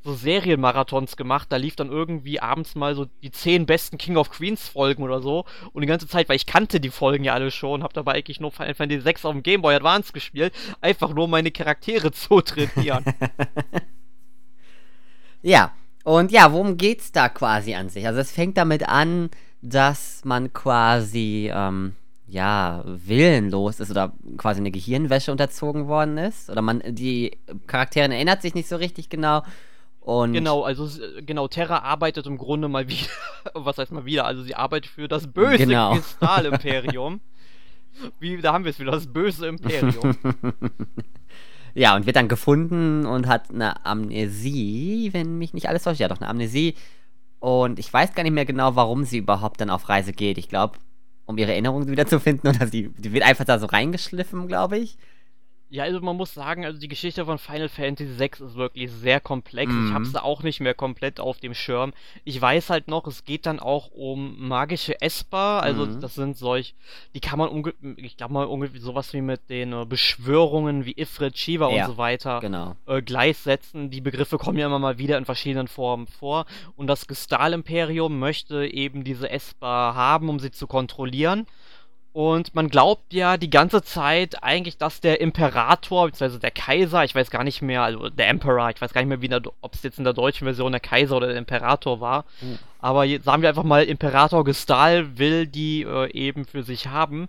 so 0.03 0.13
Serienmarathons 0.13 1.17
gemacht. 1.17 1.47
Da 1.51 1.57
lief 1.57 1.75
dann 1.75 1.89
irgendwie 1.89 2.39
abends 2.39 2.75
mal 2.75 2.95
so 2.95 3.05
die 3.21 3.31
10 3.31 3.65
besten 3.65 3.97
King 3.97 4.17
of 4.17 4.29
Queens 4.29 4.67
Folgen 4.67 5.03
oder 5.03 5.21
so. 5.21 5.45
Und 5.73 5.81
die 5.81 5.87
ganze 5.87 6.07
Zeit, 6.07 6.29
weil 6.29 6.35
ich 6.35 6.45
kannte 6.45 6.79
die 6.79 6.89
Folgen 6.89 7.23
ja 7.23 7.33
alle 7.33 7.51
schon, 7.51 7.83
habe 7.83 7.93
dabei 7.93 8.13
eigentlich 8.13 8.39
nur 8.39 8.51
Final 8.51 8.75
Fantasy 8.75 9.01
6 9.01 9.25
auf 9.25 9.33
dem 9.33 9.43
Game 9.43 9.61
Boy 9.61 9.75
Advance 9.75 10.13
gespielt. 10.13 10.53
Einfach 10.81 11.13
nur 11.13 11.27
meine 11.27 11.51
Charaktere 11.51 12.11
zu 12.13 12.41
trainieren. 12.41 13.03
ja, 15.41 15.73
und 16.03 16.31
ja, 16.31 16.51
worum 16.51 16.77
geht's 16.77 17.11
da 17.11 17.29
quasi 17.29 17.75
an 17.75 17.89
sich? 17.89 18.07
Also 18.07 18.19
es 18.19 18.31
fängt 18.31 18.57
damit 18.57 18.87
an, 18.87 19.29
dass 19.61 20.21
man 20.23 20.53
quasi, 20.53 21.51
ähm, 21.53 21.95
ja, 22.27 22.83
willenlos 22.85 23.79
ist 23.79 23.91
oder 23.91 24.13
quasi 24.37 24.59
eine 24.59 24.71
Gehirnwäsche 24.71 25.31
unterzogen 25.31 25.87
worden 25.87 26.17
ist. 26.17 26.49
Oder 26.49 26.61
man, 26.61 26.81
die 26.87 27.37
Charakterin 27.67 28.11
erinnert 28.11 28.41
sich 28.41 28.55
nicht 28.55 28.69
so 28.69 28.77
richtig 28.77 29.09
genau. 29.09 29.43
Und 30.01 30.33
genau, 30.33 30.63
also 30.63 30.89
genau, 31.25 31.47
Terra 31.47 31.79
arbeitet 31.79 32.25
im 32.25 32.37
Grunde 32.37 32.67
mal 32.67 32.87
wieder, 32.87 33.09
was 33.53 33.77
heißt 33.77 33.91
mal 33.91 34.05
wieder, 34.05 34.25
also 34.25 34.41
sie 34.43 34.55
arbeitet 34.55 34.91
für 34.91 35.07
das 35.07 35.27
böse 35.27 35.57
genau. 35.57 35.93
Kristall-Imperium. 35.95 37.21
Wie, 38.19 38.41
da 38.41 38.53
haben 38.53 38.63
wir 38.63 38.71
es 38.71 38.79
wieder, 38.79 38.91
das 38.91 39.07
böse 39.07 39.47
Imperium. 39.47 40.15
ja, 41.73 41.95
und 41.95 42.05
wird 42.05 42.15
dann 42.15 42.27
gefunden 42.27 43.05
und 43.05 43.27
hat 43.27 43.49
eine 43.49 43.85
Amnesie, 43.85 45.09
wenn 45.11 45.37
mich 45.37 45.53
nicht 45.53 45.67
alles 45.67 45.83
täuscht. 45.83 45.99
Ja, 45.99 46.07
doch, 46.07 46.21
eine 46.21 46.29
Amnesie 46.29 46.75
und 47.39 47.79
ich 47.79 47.91
weiß 47.91 48.13
gar 48.13 48.23
nicht 48.23 48.33
mehr 48.33 48.45
genau, 48.45 48.75
warum 48.75 49.05
sie 49.05 49.17
überhaupt 49.17 49.61
dann 49.61 49.69
auf 49.69 49.89
Reise 49.89 50.11
geht. 50.11 50.37
Ich 50.37 50.49
glaube, 50.49 50.77
um 51.25 51.37
ihre 51.37 51.51
Erinnerungen 51.51 51.87
wiederzufinden 51.87 52.49
oder 52.49 52.67
sie, 52.67 52.89
die 52.97 53.13
wird 53.13 53.23
einfach 53.23 53.45
da 53.45 53.59
so 53.59 53.65
reingeschliffen, 53.65 54.47
glaube 54.47 54.77
ich. 54.77 54.97
Ja, 55.71 55.83
also 55.83 56.01
man 56.01 56.17
muss 56.17 56.33
sagen, 56.33 56.65
also 56.65 56.79
die 56.79 56.87
Geschichte 56.87 57.25
von 57.25 57.37
Final 57.37 57.69
Fantasy 57.69 58.17
VI 58.17 58.43
ist 58.43 58.55
wirklich 58.55 58.91
sehr 58.91 59.19
komplex. 59.19 59.71
Mhm. 59.71 59.87
Ich 59.87 59.93
habe 59.93 60.03
es 60.03 60.15
auch 60.15 60.41
nicht 60.41 60.61
mehr 60.61 60.73
komplett 60.73 61.19
auf 61.19 61.39
dem 61.39 61.53
Schirm. 61.53 61.93
Ich 62.23 62.41
weiß 62.41 62.71
halt 62.71 62.87
noch, 62.87 63.05
es 63.05 63.23
geht 63.23 63.45
dann 63.45 63.59
auch 63.59 63.91
um 63.91 64.47
magische 64.47 64.99
Esper. 64.99 65.61
Also 65.61 65.85
mhm. 65.85 66.01
das 66.01 66.15
sind 66.15 66.37
solch, 66.37 66.73
die 67.13 67.19
kann 67.19 67.37
man 67.37 67.49
ich 67.97 68.17
glaube 68.17 68.33
mal 68.33 68.45
ungefähr 68.45 68.81
sowas 68.81 69.13
wie 69.13 69.21
mit 69.21 69.49
den 69.49 69.73
äh, 69.73 69.85
Beschwörungen 69.85 70.85
wie 70.85 70.93
Ifrit, 70.97 71.37
Shiva 71.37 71.69
ja, 71.69 71.85
und 71.85 71.91
so 71.91 71.97
weiter 71.97 72.39
genau. 72.39 72.75
äh, 72.87 73.03
gleichsetzen. 73.03 73.91
Die 73.91 74.01
Begriffe 74.01 74.39
kommen 74.39 74.57
ja 74.57 74.65
immer 74.65 74.79
mal 74.79 74.97
wieder 74.97 75.19
in 75.19 75.25
verschiedenen 75.25 75.67
Formen 75.67 76.07
vor. 76.07 76.45
Und 76.77 76.87
das 76.87 77.05
Gestal-Imperium 77.05 78.17
möchte 78.17 78.65
eben 78.65 79.03
diese 79.03 79.29
Esper 79.29 79.93
haben, 79.93 80.29
um 80.29 80.39
sie 80.39 80.49
zu 80.49 80.65
kontrollieren. 80.65 81.45
Und 82.11 82.55
man 82.55 82.69
glaubt 82.69 83.13
ja 83.13 83.37
die 83.37 83.51
ganze 83.51 83.83
Zeit 83.83 84.43
eigentlich, 84.43 84.77
dass 84.77 84.99
der 84.99 85.21
Imperator, 85.21 86.07
beziehungsweise 86.07 86.39
der 86.39 86.51
Kaiser, 86.51 87.03
ich 87.03 87.13
weiß 87.13 87.29
gar 87.29 87.43
nicht 87.43 87.61
mehr, 87.61 87.83
also 87.83 88.09
der 88.09 88.29
Emperor, 88.29 88.69
ich 88.71 88.81
weiß 88.81 88.93
gar 88.93 89.03
nicht 89.03 89.19
mehr, 89.19 89.41
ob 89.61 89.75
es 89.75 89.83
jetzt 89.83 89.99
in 89.99 90.05
der 90.05 90.13
deutschen 90.13 90.45
Version 90.45 90.71
der 90.71 90.81
Kaiser 90.81 91.17
oder 91.17 91.27
der 91.27 91.37
Imperator 91.37 92.01
war. 92.01 92.25
Mhm. 92.41 92.57
Aber 92.79 93.05
jetzt 93.05 93.25
sagen 93.25 93.43
wir 93.43 93.49
einfach 93.49 93.63
mal, 93.63 93.83
Imperator 93.83 94.43
Gestal 94.43 95.19
will 95.19 95.45
die 95.45 95.83
äh, 95.83 96.11
eben 96.11 96.45
für 96.45 96.63
sich 96.63 96.87
haben. 96.87 97.27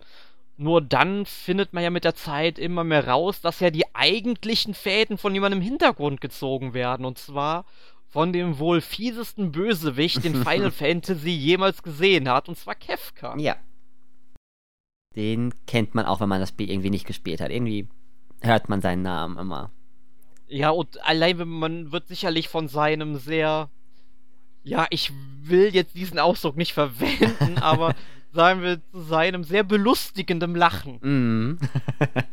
Nur 0.56 0.80
dann 0.80 1.26
findet 1.26 1.72
man 1.72 1.82
ja 1.82 1.90
mit 1.90 2.04
der 2.04 2.14
Zeit 2.14 2.58
immer 2.58 2.84
mehr 2.84 3.06
raus, 3.06 3.40
dass 3.40 3.60
ja 3.60 3.70
die 3.70 3.94
eigentlichen 3.94 4.74
Fäden 4.74 5.18
von 5.18 5.34
jemandem 5.34 5.60
im 5.60 5.66
Hintergrund 5.66 6.20
gezogen 6.22 6.72
werden. 6.72 7.04
Und 7.04 7.18
zwar 7.18 7.66
von 8.08 8.32
dem 8.32 8.58
wohl 8.58 8.80
fiesesten 8.80 9.52
Bösewicht, 9.52 10.24
den 10.24 10.34
Final 10.44 10.70
Fantasy 10.70 11.30
jemals 11.30 11.82
gesehen 11.82 12.28
hat, 12.28 12.48
und 12.48 12.58
zwar 12.58 12.74
Kefka. 12.74 13.36
Ja, 13.38 13.56
den 15.16 15.52
kennt 15.66 15.94
man 15.94 16.06
auch, 16.06 16.20
wenn 16.20 16.28
man 16.28 16.40
das 16.40 16.50
Spiel 16.50 16.70
irgendwie 16.70 16.90
nicht 16.90 17.06
gespielt 17.06 17.40
hat. 17.40 17.50
Irgendwie 17.50 17.88
hört 18.40 18.68
man 18.68 18.80
seinen 18.80 19.02
Namen 19.02 19.38
immer. 19.38 19.70
Ja, 20.46 20.70
und 20.70 21.02
allein 21.04 21.48
man 21.48 21.92
wird 21.92 22.08
sicherlich 22.08 22.48
von 22.48 22.68
seinem 22.68 23.16
sehr. 23.16 23.70
Ja, 24.62 24.86
ich 24.90 25.12
will 25.42 25.74
jetzt 25.74 25.94
diesen 25.94 26.18
Ausdruck 26.18 26.56
nicht 26.56 26.74
verwenden, 26.74 27.58
aber 27.60 27.94
sagen 28.32 28.62
wir 28.62 28.80
zu 28.90 29.00
seinem 29.00 29.42
sehr 29.42 29.64
belustigenden 29.64 30.54
Lachen. 30.54 30.98
Mhm. 31.00 31.58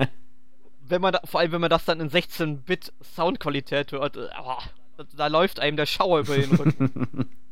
wenn 0.90 1.02
man 1.02 1.14
da, 1.14 1.22
vor 1.26 1.40
allem, 1.40 1.52
wenn 1.54 1.62
man 1.62 1.70
das 1.70 1.86
dann 1.86 2.00
in 2.00 2.10
16-Bit 2.10 2.94
Soundqualität 3.02 3.92
hört, 3.92 4.18
oh, 4.18 4.60
da, 4.98 5.04
da 5.16 5.28
läuft 5.28 5.60
einem 5.60 5.78
der 5.78 5.86
Schauer 5.86 6.20
über 6.20 6.36
den 6.36 6.52
Rücken. 6.52 7.30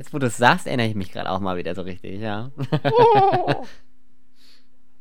Jetzt, 0.00 0.14
wo 0.14 0.18
du 0.18 0.28
es 0.28 0.38
sagst, 0.38 0.66
erinnere 0.66 0.86
ich 0.86 0.94
mich 0.94 1.12
gerade 1.12 1.28
auch 1.28 1.40
mal 1.40 1.58
wieder 1.58 1.74
so 1.74 1.82
richtig, 1.82 2.22
ja. 2.22 2.50
Oh. 2.90 3.66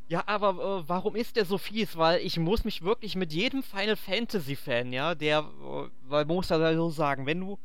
Ja, 0.10 0.24
aber 0.26 0.50
äh, 0.82 0.90
warum 0.90 1.16
ist 1.16 1.36
der 1.36 1.46
so 1.46 1.60
fies? 1.60 1.96
Weil 1.96 2.20
ich 2.22 2.40
muss 2.40 2.64
mich 2.66 2.82
wirklich 2.82 3.16
mit 3.16 3.32
jedem 3.32 3.62
Final 3.62 3.96
Fantasy 3.96 4.56
Fan, 4.56 4.92
ja, 4.92 5.14
der, 5.14 5.42
äh, 5.42 5.90
weil 6.10 6.26
man 6.26 6.36
muss 6.36 6.50
ja 6.50 6.74
so 6.74 6.90
sagen, 6.90 7.28
wenn 7.28 7.40
du 7.40 7.60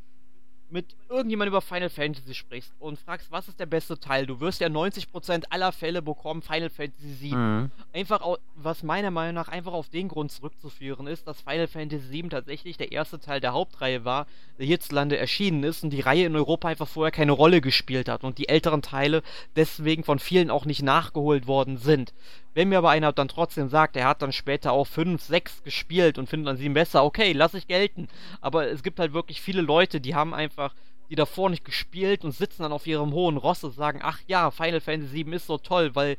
mit 0.74 0.96
irgendjemand 1.08 1.48
über 1.48 1.60
Final 1.60 1.88
Fantasy 1.88 2.34
sprichst 2.34 2.72
und 2.80 2.98
fragst, 2.98 3.30
was 3.30 3.46
ist 3.46 3.60
der 3.60 3.66
beste 3.66 3.96
Teil, 3.98 4.26
du 4.26 4.40
wirst 4.40 4.60
ja 4.60 4.66
90% 4.66 5.44
aller 5.50 5.70
Fälle 5.70 6.02
bekommen 6.02 6.42
Final 6.42 6.68
Fantasy 6.68 7.20
VII. 7.20 7.34
Mhm. 7.36 7.70
Einfach, 7.92 8.38
was 8.56 8.82
meiner 8.82 9.12
Meinung 9.12 9.36
nach 9.36 9.46
einfach 9.46 9.72
auf 9.72 9.88
den 9.88 10.08
Grund 10.08 10.32
zurückzuführen 10.32 11.06
ist, 11.06 11.28
dass 11.28 11.40
Final 11.42 11.68
Fantasy 11.68 12.10
VII 12.10 12.28
tatsächlich 12.28 12.76
der 12.76 12.90
erste 12.90 13.20
Teil 13.20 13.40
der 13.40 13.52
Hauptreihe 13.52 14.04
war, 14.04 14.26
der 14.58 14.66
hierzulande 14.66 15.16
erschienen 15.16 15.62
ist 15.62 15.84
und 15.84 15.90
die 15.90 16.00
Reihe 16.00 16.26
in 16.26 16.34
Europa 16.34 16.66
einfach 16.66 16.88
vorher 16.88 17.12
keine 17.12 17.32
Rolle 17.32 17.60
gespielt 17.60 18.08
hat 18.08 18.24
und 18.24 18.38
die 18.38 18.48
älteren 18.48 18.82
Teile 18.82 19.22
deswegen 19.54 20.02
von 20.02 20.18
vielen 20.18 20.50
auch 20.50 20.64
nicht 20.64 20.82
nachgeholt 20.82 21.46
worden 21.46 21.78
sind. 21.78 22.12
Wenn 22.55 22.68
mir 22.68 22.78
aber 22.78 22.90
einer 22.90 23.12
dann 23.12 23.28
trotzdem 23.28 23.68
sagt, 23.68 23.96
er 23.96 24.07
hat 24.07 24.22
dann 24.22 24.32
später 24.32 24.72
auch 24.72 24.86
5, 24.86 25.20
6 25.20 25.64
gespielt 25.64 26.18
und 26.18 26.28
findet 26.28 26.48
dann 26.48 26.57
7 26.57 26.72
besser, 26.72 27.05
okay, 27.05 27.32
lass 27.32 27.55
ich 27.55 27.66
gelten. 27.66 28.09
Aber 28.40 28.68
es 28.68 28.82
gibt 28.82 28.98
halt 29.00 29.12
wirklich 29.12 29.40
viele 29.40 29.61
Leute, 29.61 30.00
die 30.00 30.14
haben 30.14 30.34
einfach 30.34 30.74
die 31.11 31.16
davor 31.16 31.50
nicht 31.50 31.64
gespielt 31.64 32.24
und 32.24 32.32
sitzen 32.32 32.62
dann 32.62 32.72
auf 32.72 32.86
ihrem 32.86 33.12
hohen 33.12 33.36
Ross 33.36 33.62
und 33.64 33.72
sagen, 33.74 34.00
ach 34.02 34.20
ja, 34.26 34.50
Final 34.50 34.80
Fantasy 34.80 35.16
7 35.16 35.32
ist 35.34 35.46
so 35.46 35.59
toll, 35.59 35.94
weil 35.94 36.16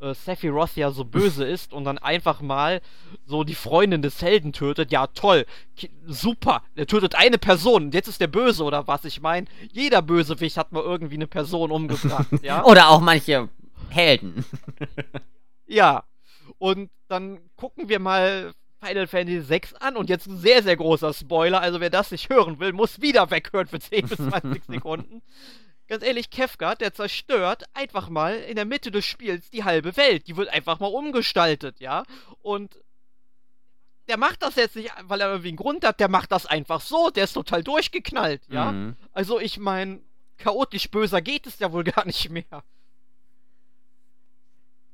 äh, 0.00 0.12
Sephiroth 0.12 0.76
ja 0.76 0.90
so 0.90 1.04
böse 1.04 1.44
ist 1.48 1.72
und 1.72 1.84
dann 1.84 1.98
einfach 1.98 2.40
mal 2.40 2.80
so 3.24 3.44
die 3.44 3.54
Freundin 3.54 4.02
des 4.02 4.20
Helden 4.20 4.52
tötet. 4.52 4.92
Ja, 4.92 5.06
toll, 5.06 5.46
super, 6.06 6.62
der 6.76 6.86
tötet 6.86 7.14
eine 7.14 7.38
Person 7.38 7.84
und 7.84 7.94
jetzt 7.94 8.08
ist 8.08 8.20
der 8.20 8.26
böse 8.26 8.62
oder 8.64 8.86
was? 8.86 9.04
Ich 9.04 9.20
meine, 9.20 9.46
jeder 9.72 10.02
Bösewicht 10.02 10.56
hat 10.56 10.72
mal 10.72 10.82
irgendwie 10.82 11.14
eine 11.14 11.26
Person 11.26 11.70
umgebracht, 11.70 12.28
ja? 12.42 12.64
oder 12.64 12.90
auch 12.90 13.00
manche 13.00 13.48
Helden. 13.88 14.44
Ja. 15.66 16.04
Und 16.58 16.90
dann 17.08 17.40
gucken 17.56 17.88
wir 17.88 17.98
mal 17.98 18.54
Final 18.80 19.06
Fantasy 19.06 19.40
6 19.40 19.74
an 19.74 19.96
und 19.96 20.08
jetzt 20.08 20.26
ein 20.26 20.38
sehr, 20.38 20.62
sehr 20.62 20.76
großer 20.76 21.12
Spoiler. 21.12 21.60
Also 21.60 21.80
wer 21.80 21.90
das 21.90 22.10
nicht 22.10 22.28
hören 22.28 22.60
will, 22.60 22.72
muss 22.72 23.00
wieder 23.00 23.30
weghören 23.30 23.66
für 23.66 23.80
10 23.80 24.08
bis 24.08 24.18
20 24.18 24.64
Sekunden. 24.68 25.22
Ganz 25.88 26.02
ehrlich, 26.02 26.30
Kefka, 26.30 26.74
der 26.74 26.94
zerstört 26.94 27.64
einfach 27.72 28.08
mal 28.08 28.34
in 28.34 28.56
der 28.56 28.64
Mitte 28.64 28.90
des 28.90 29.04
Spiels 29.04 29.50
die 29.50 29.64
halbe 29.64 29.96
Welt. 29.96 30.26
Die 30.26 30.36
wird 30.36 30.48
einfach 30.48 30.80
mal 30.80 30.86
umgestaltet, 30.86 31.80
ja? 31.80 32.02
Und 32.42 32.76
der 34.08 34.16
macht 34.16 34.42
das 34.42 34.56
jetzt 34.56 34.76
nicht, 34.76 34.92
weil 35.02 35.20
er 35.20 35.28
irgendwie 35.28 35.48
einen 35.48 35.56
Grund 35.56 35.84
hat, 35.84 36.00
der 36.00 36.08
macht 36.08 36.32
das 36.32 36.46
einfach 36.46 36.80
so, 36.80 37.10
der 37.10 37.24
ist 37.24 37.32
total 37.32 37.62
durchgeknallt, 37.62 38.42
ja? 38.48 38.72
Mhm. 38.72 38.96
Also 39.12 39.38
ich 39.38 39.58
meine, 39.58 40.00
chaotisch 40.38 40.90
böser 40.90 41.22
geht 41.22 41.46
es 41.46 41.58
ja 41.60 41.72
wohl 41.72 41.84
gar 41.84 42.04
nicht 42.04 42.30
mehr. 42.30 42.64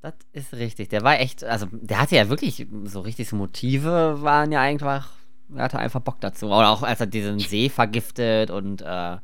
Das 0.03 0.15
ist 0.33 0.53
richtig. 0.55 0.89
Der 0.89 1.03
war 1.03 1.21
echt, 1.21 1.45
also 1.45 1.67
der 1.71 2.01
hatte 2.01 2.17
ja 2.17 2.29
wirklich 2.29 2.67
so 2.85 3.01
richtig 3.01 3.29
so 3.29 3.37
Motive, 3.37 4.21
waren 4.21 4.51
ja 4.51 4.61
einfach, 4.61 5.11
er 5.55 5.63
hatte 5.63 5.79
einfach 5.79 6.01
Bock 6.01 6.21
dazu. 6.21 6.47
Oder 6.47 6.71
auch 6.71 6.83
als 6.83 7.01
er 7.01 7.07
diesen 7.07 7.39
See 7.39 7.69
vergiftet 7.69 8.51
und 8.51 8.83
äh, 8.83 9.19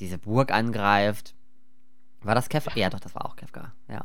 diese 0.00 0.18
Burg 0.18 0.50
angreift. 0.50 1.34
War 2.22 2.34
das 2.34 2.48
Kefka? 2.48 2.72
Ja, 2.74 2.90
doch, 2.90 2.98
das 2.98 3.14
war 3.14 3.26
auch 3.26 3.36
Kefka, 3.36 3.72
ja. 3.88 4.04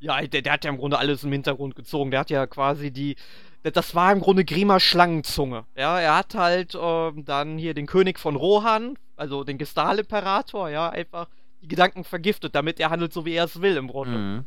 Ja, 0.00 0.20
der, 0.20 0.42
der 0.42 0.52
hat 0.52 0.64
ja 0.64 0.70
im 0.70 0.78
Grunde 0.78 0.98
alles 0.98 1.24
im 1.24 1.32
Hintergrund 1.32 1.76
gezogen. 1.76 2.10
Der 2.10 2.20
hat 2.20 2.30
ja 2.30 2.46
quasi 2.46 2.90
die, 2.90 3.16
das 3.62 3.94
war 3.94 4.12
im 4.12 4.20
Grunde 4.20 4.44
Grima 4.44 4.80
Schlangenzunge. 4.80 5.64
Ja, 5.76 5.98
er 5.98 6.16
hat 6.16 6.34
halt 6.34 6.76
ähm, 6.78 7.24
dann 7.24 7.56
hier 7.56 7.72
den 7.72 7.86
König 7.86 8.18
von 8.18 8.36
Rohan, 8.36 8.98
also 9.16 9.44
den 9.44 9.56
Gestal-Imperator, 9.56 10.68
ja, 10.68 10.90
einfach 10.90 11.28
die 11.62 11.68
Gedanken 11.68 12.04
vergiftet, 12.04 12.54
damit 12.54 12.80
er 12.80 12.90
handelt 12.90 13.12
so, 13.12 13.24
wie 13.24 13.34
er 13.34 13.44
es 13.44 13.60
will 13.62 13.76
im 13.76 13.88
Grunde. 13.88 14.18
Mhm. 14.18 14.44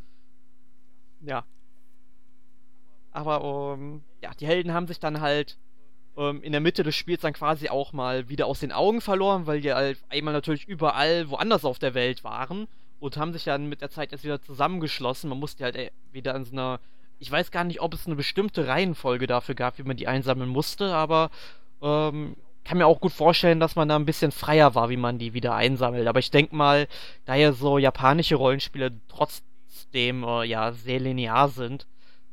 Ja. 1.24 1.44
Aber, 3.12 3.76
ähm, 3.76 4.02
ja, 4.22 4.32
die 4.38 4.46
Helden 4.46 4.72
haben 4.72 4.86
sich 4.86 4.98
dann 4.98 5.20
halt 5.20 5.56
ähm, 6.16 6.42
in 6.42 6.52
der 6.52 6.60
Mitte 6.60 6.82
des 6.82 6.94
Spiels 6.94 7.22
dann 7.22 7.32
quasi 7.32 7.68
auch 7.68 7.92
mal 7.92 8.28
wieder 8.28 8.46
aus 8.46 8.60
den 8.60 8.72
Augen 8.72 9.00
verloren, 9.00 9.46
weil 9.46 9.60
die 9.60 9.72
halt 9.72 10.02
einmal 10.08 10.34
natürlich 10.34 10.66
überall 10.66 11.30
woanders 11.30 11.64
auf 11.64 11.78
der 11.78 11.94
Welt 11.94 12.24
waren 12.24 12.66
und 13.00 13.16
haben 13.16 13.32
sich 13.32 13.44
dann 13.44 13.68
mit 13.68 13.82
der 13.82 13.90
Zeit 13.90 14.12
erst 14.12 14.24
wieder 14.24 14.42
zusammengeschlossen. 14.42 15.30
Man 15.30 15.38
musste 15.38 15.64
halt 15.64 15.76
ey, 15.76 15.90
wieder 16.12 16.34
in 16.34 16.44
so 16.44 16.52
einer 16.52 16.80
ich 17.18 17.30
weiß 17.30 17.50
gar 17.50 17.64
nicht, 17.64 17.80
ob 17.80 17.94
es 17.94 18.06
eine 18.06 18.16
bestimmte 18.16 18.66
Reihenfolge 18.66 19.26
dafür 19.26 19.54
gab, 19.54 19.78
wie 19.78 19.82
man 19.82 19.96
die 19.96 20.08
einsammeln 20.08 20.50
musste, 20.50 20.94
aber 20.94 21.30
ähm, 21.80 22.36
kann 22.64 22.78
mir 22.78 22.86
auch 22.86 23.00
gut 23.00 23.12
vorstellen, 23.12 23.60
dass 23.60 23.76
man 23.76 23.88
da 23.88 23.96
ein 23.96 24.06
bisschen 24.06 24.32
freier 24.32 24.74
war, 24.74 24.88
wie 24.88 24.96
man 24.96 25.18
die 25.18 25.34
wieder 25.34 25.54
einsammelt. 25.54 26.06
Aber 26.06 26.18
ich 26.18 26.30
denke 26.30 26.56
mal, 26.56 26.88
da 27.24 27.34
ja 27.34 27.52
so 27.52 27.78
japanische 27.78 28.36
Rollenspiele 28.36 28.92
trotzdem 29.94 30.24
äh, 30.24 30.44
ja 30.44 30.72
sehr 30.72 31.00
linear 31.00 31.48
sind, 31.48 31.86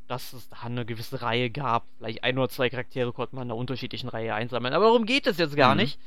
dass 0.08 0.32
es 0.32 0.48
da 0.48 0.56
eine 0.64 0.84
gewisse 0.84 1.22
Reihe 1.22 1.50
gab. 1.50 1.86
Vielleicht 1.96 2.24
ein 2.24 2.38
oder 2.38 2.48
zwei 2.48 2.68
Charaktere 2.68 3.12
konnte 3.12 3.36
man 3.36 3.46
in 3.46 3.50
einer 3.50 3.58
unterschiedlichen 3.58 4.08
Reihe 4.08 4.34
einsammeln. 4.34 4.74
Aber 4.74 4.86
darum 4.86 5.06
geht 5.06 5.26
es 5.26 5.38
jetzt 5.38 5.56
gar 5.56 5.74
mhm. 5.74 5.80
nicht. 5.80 6.00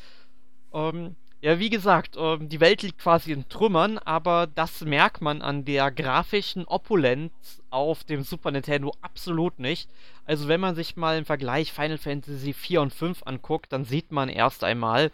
Ähm, 0.73 1.15
ja, 1.41 1.59
wie 1.59 1.69
gesagt, 1.69 2.15
ähm, 2.17 2.49
die 2.49 2.59
Welt 2.59 2.81
liegt 2.81 2.99
quasi 2.99 3.31
in 3.31 3.47
Trümmern, 3.47 3.97
aber 3.99 4.47
das 4.47 4.81
merkt 4.81 5.21
man 5.21 5.41
an 5.41 5.63
der 5.63 5.91
grafischen 5.91 6.65
Opulenz 6.65 7.61
auf 7.69 8.03
dem 8.03 8.23
Super 8.23 8.51
Nintendo 8.51 8.93
absolut 9.01 9.59
nicht. 9.59 9.89
Also 10.25 10.47
wenn 10.47 10.59
man 10.59 10.75
sich 10.75 10.95
mal 10.97 11.17
im 11.17 11.25
Vergleich 11.25 11.71
Final 11.71 11.97
Fantasy 11.97 12.53
4 12.53 12.81
und 12.81 12.93
5 12.93 13.23
anguckt, 13.25 13.71
dann 13.71 13.85
sieht 13.85 14.11
man 14.11 14.27
erst 14.27 14.63
einmal, 14.63 15.11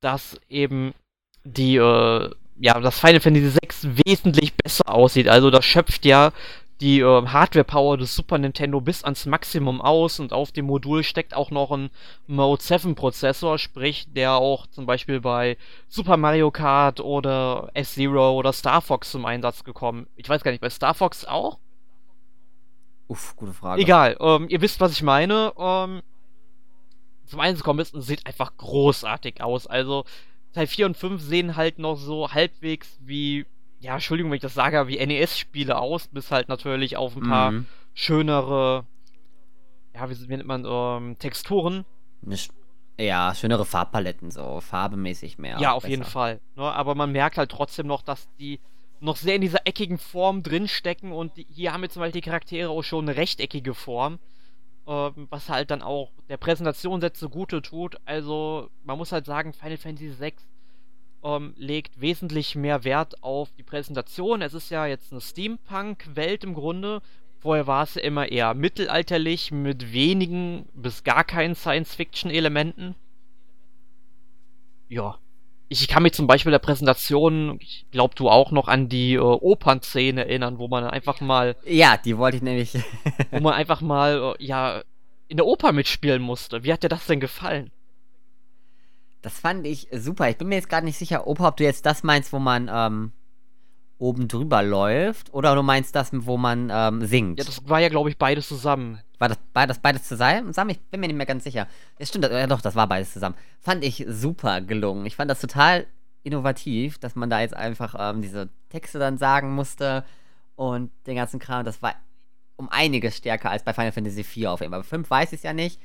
dass 0.00 0.40
eben 0.48 0.94
die, 1.44 1.76
äh, 1.76 2.30
ja, 2.60 2.78
das 2.78 3.00
Final 3.00 3.20
Fantasy 3.20 3.48
6 3.48 3.88
wesentlich 4.04 4.54
besser 4.54 4.88
aussieht. 4.88 5.28
Also 5.28 5.50
das 5.50 5.64
schöpft 5.64 6.04
ja 6.04 6.32
die 6.80 7.00
äh, 7.00 7.26
Hardware-Power 7.26 7.98
des 7.98 8.14
Super 8.14 8.38
Nintendo 8.38 8.80
bis 8.80 9.02
ans 9.02 9.26
Maximum 9.26 9.80
aus 9.80 10.20
und 10.20 10.32
auf 10.32 10.52
dem 10.52 10.66
Modul 10.66 11.02
steckt 11.02 11.34
auch 11.34 11.50
noch 11.50 11.70
ein 11.70 11.90
Mode 12.26 12.62
7 12.62 12.94
Prozessor, 12.94 13.58
sprich 13.58 14.06
der 14.12 14.34
auch 14.34 14.66
zum 14.66 14.86
Beispiel 14.86 15.20
bei 15.20 15.56
Super 15.88 16.16
Mario 16.16 16.50
Kart 16.50 17.00
oder 17.00 17.70
F-Zero 17.74 18.32
oder 18.32 18.52
Star 18.52 18.80
Fox 18.80 19.10
zum 19.10 19.26
Einsatz 19.26 19.64
gekommen. 19.64 20.06
Ich 20.16 20.28
weiß 20.28 20.42
gar 20.42 20.50
nicht, 20.50 20.60
bei 20.60 20.70
Star 20.70 20.94
Fox 20.94 21.24
auch? 21.24 21.58
Uff, 23.08 23.34
gute 23.36 23.52
Frage. 23.52 23.82
Egal, 23.82 24.16
ähm, 24.20 24.46
ihr 24.48 24.60
wisst, 24.60 24.80
was 24.80 24.92
ich 24.92 25.02
meine. 25.02 25.52
Ähm, 25.58 26.02
zum 27.26 27.40
Einsatz 27.40 27.62
gekommen 27.62 27.80
ist 27.80 27.94
und 27.94 28.02
sieht 28.02 28.26
einfach 28.26 28.56
großartig 28.56 29.42
aus. 29.42 29.66
Also 29.66 30.04
Teil 30.52 30.66
4 30.66 30.86
und 30.86 30.96
5 30.96 31.22
sehen 31.22 31.56
halt 31.56 31.78
noch 31.78 31.96
so 31.96 32.32
halbwegs 32.32 32.98
wie 33.00 33.46
ja, 33.80 33.94
Entschuldigung, 33.94 34.30
wenn 34.30 34.36
ich 34.36 34.42
das 34.42 34.54
sage, 34.54 34.86
wie 34.88 35.04
NES-Spiele 35.04 35.78
aus, 35.78 36.08
bis 36.08 36.30
halt 36.30 36.48
natürlich 36.48 36.96
auf 36.98 37.16
ein 37.16 37.28
paar 37.28 37.50
mhm. 37.50 37.66
schönere, 37.94 38.84
ja, 39.94 40.10
wie 40.10 40.26
nennt 40.26 40.46
man, 40.46 40.66
ähm, 40.66 41.18
Texturen. 41.18 41.86
Ja, 42.98 43.34
schönere 43.34 43.64
Farbpaletten, 43.64 44.30
so 44.30 44.60
farbemäßig 44.60 45.38
mehr. 45.38 45.58
Ja, 45.58 45.72
auf 45.72 45.84
besser. 45.84 45.90
jeden 45.90 46.04
Fall. 46.04 46.40
Ne? 46.56 46.64
Aber 46.64 46.94
man 46.94 47.10
merkt 47.10 47.38
halt 47.38 47.50
trotzdem 47.50 47.86
noch, 47.86 48.02
dass 48.02 48.28
die 48.38 48.60
noch 49.00 49.16
sehr 49.16 49.36
in 49.36 49.40
dieser 49.40 49.66
eckigen 49.66 49.96
Form 49.96 50.42
drinstecken 50.42 51.10
und 51.10 51.38
die, 51.38 51.46
hier 51.48 51.72
haben 51.72 51.80
wir 51.80 51.88
zum 51.88 52.00
Beispiel 52.00 52.20
die 52.20 52.28
Charaktere 52.28 52.68
auch 52.68 52.82
schon 52.82 53.08
eine 53.08 53.16
rechteckige 53.16 53.72
Form, 53.72 54.18
ähm, 54.90 55.28
was 55.30 55.48
halt 55.48 55.70
dann 55.70 55.82
auch 55.82 56.10
der 56.28 56.36
Präsentation 56.36 57.00
sehr 57.00 57.14
zugute 57.14 57.62
tut. 57.62 57.96
Also, 58.06 58.68
man 58.82 58.98
muss 58.98 59.12
halt 59.12 59.24
sagen, 59.24 59.52
Final 59.52 59.76
Fantasy 59.76 60.12
VI 60.18 60.32
ähm, 61.22 61.54
legt 61.56 62.00
wesentlich 62.00 62.56
mehr 62.56 62.82
Wert 62.82 63.22
auf 63.22 63.52
die 63.56 63.62
Präsentation. 63.62 64.42
Es 64.42 64.52
ist 64.52 64.68
ja 64.68 64.86
jetzt 64.86 65.12
eine 65.12 65.20
Steampunk-Welt 65.20 66.42
im 66.42 66.54
Grunde. 66.54 67.02
Vorher 67.38 67.68
war 67.68 67.84
es 67.84 67.94
immer 67.94 68.32
eher 68.32 68.52
mittelalterlich 68.54 69.52
mit 69.52 69.92
wenigen 69.92 70.68
bis 70.74 71.04
gar 71.04 71.22
keinen 71.22 71.54
Science-Fiction-Elementen. 71.54 72.96
Ja. 74.88 75.18
Ich 75.72 75.86
kann 75.86 76.02
mich 76.02 76.14
zum 76.14 76.26
Beispiel 76.26 76.50
der 76.50 76.58
Präsentation, 76.58 77.58
ich 77.60 77.86
glaube 77.92 78.14
du 78.16 78.28
auch 78.28 78.50
noch 78.50 78.66
an 78.66 78.88
die 78.88 79.14
äh, 79.14 79.20
Opernszene 79.20 80.26
erinnern, 80.26 80.58
wo 80.58 80.66
man 80.66 80.84
einfach 80.84 81.20
mal. 81.20 81.54
Ja, 81.64 81.96
die 81.96 82.18
wollte 82.18 82.38
ich 82.38 82.42
nämlich. 82.42 82.74
wo 83.30 83.38
man 83.38 83.54
einfach 83.54 83.80
mal, 83.80 84.34
äh, 84.38 84.44
ja, 84.44 84.82
in 85.28 85.36
der 85.36 85.46
Oper 85.46 85.70
mitspielen 85.70 86.20
musste. 86.20 86.64
Wie 86.64 86.72
hat 86.72 86.82
dir 86.82 86.88
das 86.88 87.06
denn 87.06 87.20
gefallen? 87.20 87.70
Das 89.22 89.38
fand 89.38 89.64
ich 89.64 89.86
super. 89.92 90.28
Ich 90.28 90.38
bin 90.38 90.48
mir 90.48 90.56
jetzt 90.56 90.68
gerade 90.68 90.84
nicht 90.84 90.98
sicher, 90.98 91.26
Opa, 91.26 91.48
ob 91.48 91.56
du 91.56 91.64
jetzt 91.64 91.86
das 91.86 92.02
meinst, 92.02 92.32
wo 92.32 92.40
man 92.40 92.68
ähm, 92.72 93.12
oben 93.98 94.28
drüber 94.28 94.62
läuft, 94.62 95.32
oder 95.32 95.54
du 95.54 95.62
meinst 95.62 95.94
das, 95.94 96.10
wo 96.12 96.36
man 96.36 96.70
ähm, 96.72 97.06
singt. 97.06 97.38
Ja, 97.38 97.44
das 97.44 97.68
war 97.68 97.80
ja, 97.80 97.90
glaube 97.90 98.10
ich, 98.10 98.16
beides 98.16 98.48
zusammen. 98.48 99.00
War 99.20 99.28
das, 99.28 99.38
das 99.52 99.78
beides 99.80 100.04
zusammen? 100.04 100.50
Ich 100.70 100.80
bin 100.80 100.98
mir 100.98 101.06
nicht 101.06 101.16
mehr 101.16 101.26
ganz 101.26 101.44
sicher. 101.44 101.68
Ja, 101.98 102.06
stimmt, 102.06 102.24
ja 102.24 102.46
doch, 102.46 102.62
das 102.62 102.74
war 102.74 102.86
beides 102.86 103.12
zusammen. 103.12 103.36
Fand 103.60 103.84
ich 103.84 104.06
super 104.08 104.62
gelungen. 104.62 105.04
Ich 105.04 105.16
fand 105.16 105.30
das 105.30 105.40
total 105.42 105.86
innovativ, 106.22 106.98
dass 106.98 107.16
man 107.16 107.28
da 107.28 107.40
jetzt 107.40 107.54
einfach 107.54 107.94
ähm, 107.98 108.22
diese 108.22 108.48
Texte 108.70 108.98
dann 108.98 109.18
sagen 109.18 109.54
musste 109.54 110.04
und 110.56 110.90
den 111.06 111.16
ganzen 111.16 111.38
Kram. 111.38 111.66
Das 111.66 111.82
war 111.82 111.94
um 112.56 112.70
einiges 112.70 113.18
stärker 113.18 113.50
als 113.50 113.62
bei 113.62 113.74
Final 113.74 113.92
Fantasy 113.92 114.20
IV 114.20 114.46
auf 114.46 114.60
jeden 114.60 114.72
Fall. 114.72 114.80
Bei 114.80 114.86
5 114.86 115.10
weiß 115.10 115.32
ich 115.32 115.40
es 115.40 115.42
ja 115.42 115.52
nicht. 115.52 115.78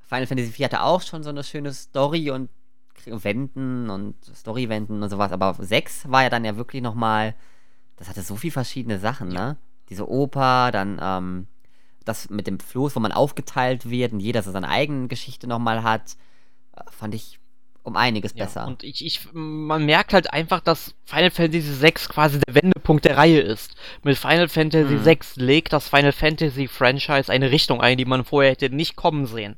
Final 0.00 0.26
Fantasy 0.26 0.48
IV 0.48 0.64
hatte 0.64 0.82
auch 0.82 1.02
schon 1.02 1.22
so 1.22 1.28
eine 1.28 1.44
schöne 1.44 1.74
Story 1.74 2.30
und 2.30 2.48
Wenden 3.04 3.90
und 3.90 4.16
Storywenden 4.34 5.02
und 5.02 5.10
sowas, 5.10 5.30
aber 5.30 5.54
6 5.58 6.10
war 6.10 6.22
ja 6.22 6.30
dann 6.30 6.44
ja 6.44 6.56
wirklich 6.56 6.82
nochmal, 6.82 7.34
das 7.96 8.08
hatte 8.08 8.22
so 8.22 8.36
viele 8.36 8.52
verschiedene 8.52 8.98
Sachen, 8.98 9.28
ne? 9.28 9.56
Diese 9.88 10.08
Oper, 10.08 10.70
dann 10.72 10.98
ähm, 11.00 11.46
das 12.08 12.30
mit 12.30 12.46
dem 12.46 12.58
Floß, 12.58 12.96
wo 12.96 13.00
man 13.00 13.12
aufgeteilt 13.12 13.88
wird 13.88 14.12
und 14.12 14.20
jeder 14.20 14.42
so 14.42 14.50
seine 14.50 14.68
eigene 14.68 15.08
Geschichte 15.08 15.46
nochmal 15.46 15.82
hat, 15.82 16.16
äh, 16.76 16.82
fand 16.90 17.14
ich 17.14 17.38
um 17.88 17.96
einiges 17.96 18.34
ja, 18.34 18.44
besser. 18.44 18.66
Und 18.66 18.84
ich, 18.84 19.04
ich, 19.04 19.28
man 19.32 19.84
merkt 19.84 20.12
halt 20.12 20.32
einfach, 20.32 20.60
dass 20.60 20.94
Final 21.04 21.30
Fantasy 21.30 21.82
VI 21.82 21.92
quasi 21.92 22.38
der 22.46 22.54
Wendepunkt 22.54 23.04
der 23.04 23.16
Reihe 23.16 23.40
ist. 23.40 23.74
Mit 24.02 24.16
Final 24.16 24.48
Fantasy 24.48 24.94
mhm. 24.94 25.04
VI 25.04 25.18
legt 25.36 25.72
das 25.72 25.88
Final 25.88 26.12
Fantasy 26.12 26.68
Franchise 26.68 27.32
eine 27.32 27.50
Richtung 27.50 27.80
ein, 27.80 27.98
die 27.98 28.04
man 28.04 28.24
vorher 28.24 28.52
hätte 28.52 28.70
nicht 28.70 28.96
kommen 28.96 29.26
sehen. 29.26 29.56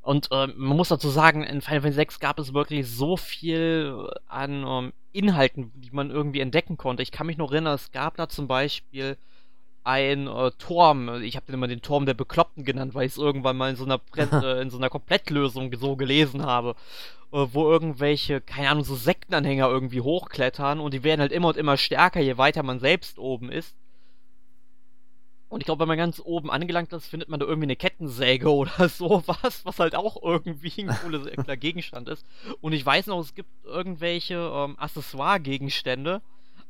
Und 0.00 0.30
äh, 0.30 0.46
man 0.46 0.76
muss 0.76 0.88
dazu 0.88 1.08
sagen, 1.08 1.42
in 1.42 1.60
Final 1.60 1.82
Fantasy 1.82 2.00
VI 2.00 2.18
gab 2.20 2.38
es 2.38 2.54
wirklich 2.54 2.86
so 2.88 3.16
viel 3.16 4.08
an 4.28 4.64
ähm, 4.64 4.92
Inhalten, 5.12 5.72
die 5.74 5.90
man 5.90 6.10
irgendwie 6.10 6.40
entdecken 6.40 6.76
konnte. 6.76 7.02
Ich 7.02 7.10
kann 7.10 7.26
mich 7.26 7.38
noch 7.38 7.50
erinnern, 7.50 7.74
es 7.74 7.90
gab 7.90 8.16
da 8.16 8.28
zum 8.28 8.46
Beispiel 8.46 9.16
ein 9.86 10.26
äh, 10.26 10.50
Turm, 10.58 11.22
ich 11.22 11.36
habe 11.36 11.46
den 11.46 11.54
immer 11.54 11.68
den 11.68 11.80
Turm 11.80 12.06
der 12.06 12.14
Bekloppten 12.14 12.64
genannt, 12.64 12.94
weil 12.94 13.06
ich 13.06 13.12
es 13.12 13.18
irgendwann 13.18 13.56
mal 13.56 13.70
in 13.70 13.76
so 13.76 13.84
einer 13.84 13.98
Pre 13.98 14.28
äh, 14.44 14.60
in 14.60 14.70
so 14.70 14.78
einer 14.78 14.90
Komplettlösung 14.90 15.72
so 15.76 15.94
gelesen 15.94 16.44
habe, 16.44 16.74
äh, 17.32 17.46
wo 17.52 17.70
irgendwelche, 17.70 18.40
keine 18.40 18.70
Ahnung, 18.70 18.84
so 18.84 18.96
Sektenanhänger 18.96 19.68
irgendwie 19.68 20.00
hochklettern 20.00 20.80
und 20.80 20.92
die 20.92 21.04
werden 21.04 21.20
halt 21.20 21.30
immer 21.30 21.48
und 21.48 21.56
immer 21.56 21.76
stärker, 21.76 22.20
je 22.20 22.36
weiter 22.36 22.64
man 22.64 22.80
selbst 22.80 23.18
oben 23.18 23.50
ist. 23.50 23.76
Und 25.48 25.60
ich 25.60 25.66
glaube, 25.66 25.80
wenn 25.80 25.88
man 25.88 25.98
ganz 25.98 26.20
oben 26.24 26.50
angelangt 26.50 26.92
ist, 26.92 27.06
findet 27.06 27.28
man 27.28 27.38
da 27.38 27.46
irgendwie 27.46 27.66
eine 27.66 27.76
Kettensäge 27.76 28.48
oder 28.52 28.88
sowas, 28.88 29.64
was 29.64 29.78
halt 29.78 29.94
auch 29.94 30.20
irgendwie 30.20 30.82
ein 30.82 30.96
cooler 31.00 31.56
Gegenstand 31.56 32.08
ist. 32.08 32.26
Und 32.60 32.72
ich 32.72 32.84
weiß 32.84 33.06
noch, 33.06 33.20
es 33.20 33.36
gibt 33.36 33.50
irgendwelche 33.64 34.34
ähm, 34.34 34.76
Accessoire-Gegenstände. 34.78 36.22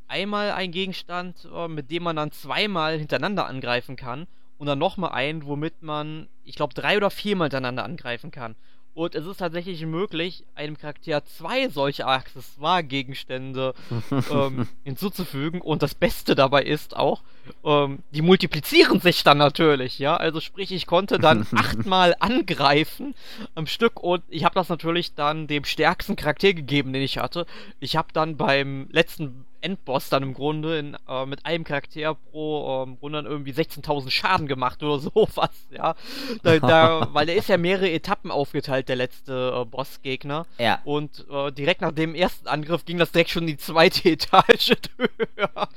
Einmal 0.09 0.53
ein 0.53 0.73
Gegenstand, 0.73 1.49
äh, 1.53 1.69
mit 1.69 1.91
dem 1.91 2.05
man 2.05 2.17
dann 2.17 2.33
zweimal 2.33 2.99
hintereinander 2.99 3.47
angreifen 3.47 3.97
kann. 3.97 4.27
Und 4.59 4.67
dann 4.69 4.79
nochmal 4.79 5.13
einen, 5.13 5.45
womit 5.47 5.83
man, 5.83 6.29
ich 6.45 6.55
glaube, 6.55 6.73
drei 6.73 6.97
oder 6.97 7.11
viermal 7.11 7.47
hintereinander 7.47 7.85
angreifen 7.85 8.31
kann. 8.31 8.57
Und 8.95 9.15
es 9.15 9.27
ist 9.27 9.37
tatsächlich 9.37 9.85
möglich, 9.85 10.47
einem 10.55 10.79
Charakter 10.79 11.23
zwei 11.27 11.69
solche 11.69 12.07
Accessoire-Gegenstände 12.07 13.75
ähm, 14.31 14.67
hinzuzufügen. 14.85 15.61
Und 15.61 15.83
das 15.83 15.95
Beste 15.95 16.35
dabei 16.35 16.63
ist 16.63 16.97
auch, 16.97 17.23
ähm, 17.65 18.01
die 18.13 18.23
multiplizieren 18.23 19.01
sich 19.01 19.23
dann 19.23 19.39
natürlich, 19.39 19.99
ja. 19.99 20.17
Also 20.17 20.41
sprich, 20.41 20.73
ich 20.73 20.87
konnte 20.87 21.19
dann 21.19 21.47
achtmal 21.55 22.15
angreifen 22.21 23.15
am 23.55 23.67
Stück 23.67 24.01
und 24.01 24.23
ich 24.29 24.45
habe 24.45 24.55
das 24.55 24.69
natürlich 24.69 25.15
dann 25.15 25.47
dem 25.47 25.65
stärksten 25.65 26.17
Charakter 26.17 26.55
gegeben, 26.55 26.93
den 26.93 27.03
ich 27.03 27.19
hatte. 27.19 27.47
Ich 27.81 27.97
habe 27.97 28.09
dann 28.13 28.37
beim 28.37 28.89
letzten 28.91 29.47
Endboss 29.67 30.09
dann 30.09 30.23
im 30.23 30.35
Grunde 30.35 30.79
in, 30.79 30.97
äh, 31.09 31.27
mit 31.27 31.45
einem 31.45 31.65
Charakter 31.65 32.15
pro 32.15 32.85
ähm, 32.85 32.99
Runde 33.03 33.23
dann 33.23 33.31
irgendwie 33.31 33.53
16.000 33.53 34.11
Schaden 34.11 34.47
gemacht 34.47 34.83
oder 34.83 34.99
sowas, 35.15 35.51
ja. 35.71 35.95
Da, 36.43 36.59
da, 36.59 37.09
weil 37.13 37.27
der 37.27 37.37
ist 37.37 37.49
ja 37.49 37.57
mehrere 37.57 37.91
Etappen 37.91 38.31
aufgeteilt, 38.31 38.89
der 38.89 38.97
letzte 38.97 39.63
äh, 39.63 39.65
Bossgegner. 39.65 40.47
Ja. 40.59 40.81
Und 40.85 41.27
äh, 41.31 41.51
direkt 41.51 41.81
nach 41.81 41.93
dem 41.93 42.15
ersten 42.15 42.47
Angriff 42.47 42.85
ging 42.85 42.99
das 42.99 43.13
direkt 43.13 43.31
schon 43.31 43.43
in 43.43 43.49
die 43.49 43.57
zweite 43.57 44.09
Etage 44.09 44.77
höher 44.97 45.69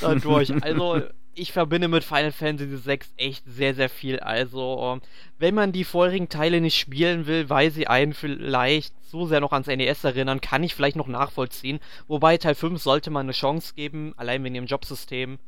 dadurch. 0.00 0.52
Also 0.62 1.02
ich 1.38 1.52
verbinde 1.52 1.88
mit 1.88 2.04
Final 2.04 2.32
Fantasy 2.32 2.86
VI 2.86 2.98
echt 3.16 3.44
sehr, 3.46 3.74
sehr 3.74 3.88
viel. 3.88 4.18
Also, 4.20 4.78
ähm, 4.94 5.00
wenn 5.38 5.54
man 5.54 5.72
die 5.72 5.84
vorherigen 5.84 6.28
Teile 6.28 6.60
nicht 6.60 6.78
spielen 6.78 7.26
will, 7.26 7.48
weil 7.48 7.70
sie 7.70 7.86
einen 7.86 8.12
vielleicht 8.12 8.92
so 9.04 9.26
sehr 9.26 9.40
noch 9.40 9.52
ans 9.52 9.68
NES 9.68 10.04
erinnern, 10.04 10.40
kann 10.40 10.62
ich 10.62 10.74
vielleicht 10.74 10.96
noch 10.96 11.06
nachvollziehen. 11.06 11.80
Wobei 12.06 12.36
Teil 12.36 12.54
5 12.54 12.82
sollte 12.82 13.10
man 13.10 13.26
eine 13.26 13.32
Chance 13.32 13.74
geben, 13.74 14.12
allein 14.16 14.42
wegen 14.44 14.54
dem 14.54 14.66
Jobsystem 14.66 15.38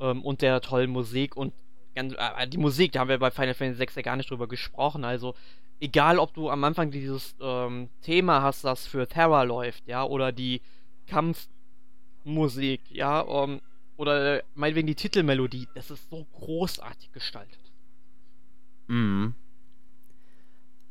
ähm, 0.00 0.22
und 0.22 0.42
der 0.42 0.60
tollen 0.60 0.90
Musik 0.90 1.36
und 1.36 1.52
ganz, 1.94 2.14
äh, 2.14 2.46
die 2.48 2.58
Musik, 2.58 2.92
da 2.92 3.00
haben 3.00 3.08
wir 3.08 3.18
bei 3.18 3.30
Final 3.30 3.54
Fantasy 3.54 3.80
VI 3.80 3.92
ja 3.96 4.02
gar 4.02 4.16
nicht 4.16 4.30
drüber 4.30 4.48
gesprochen. 4.48 5.04
Also, 5.04 5.34
egal 5.80 6.18
ob 6.18 6.32
du 6.34 6.50
am 6.50 6.64
Anfang 6.64 6.90
dieses 6.90 7.34
ähm, 7.40 7.88
Thema 8.02 8.42
hast, 8.42 8.64
das 8.64 8.86
für 8.86 9.08
Terra 9.08 9.42
läuft, 9.42 9.86
ja, 9.86 10.04
oder 10.04 10.32
die 10.32 10.62
Kampfmusik, 11.08 12.80
ja, 12.90 13.24
ähm, 13.26 13.60
oder 13.96 14.42
meinetwegen 14.54 14.86
die 14.86 14.94
Titelmelodie, 14.94 15.68
das 15.74 15.90
ist 15.90 16.08
so 16.10 16.26
großartig 16.32 17.12
gestaltet. 17.12 17.60
Mhm. 18.86 19.34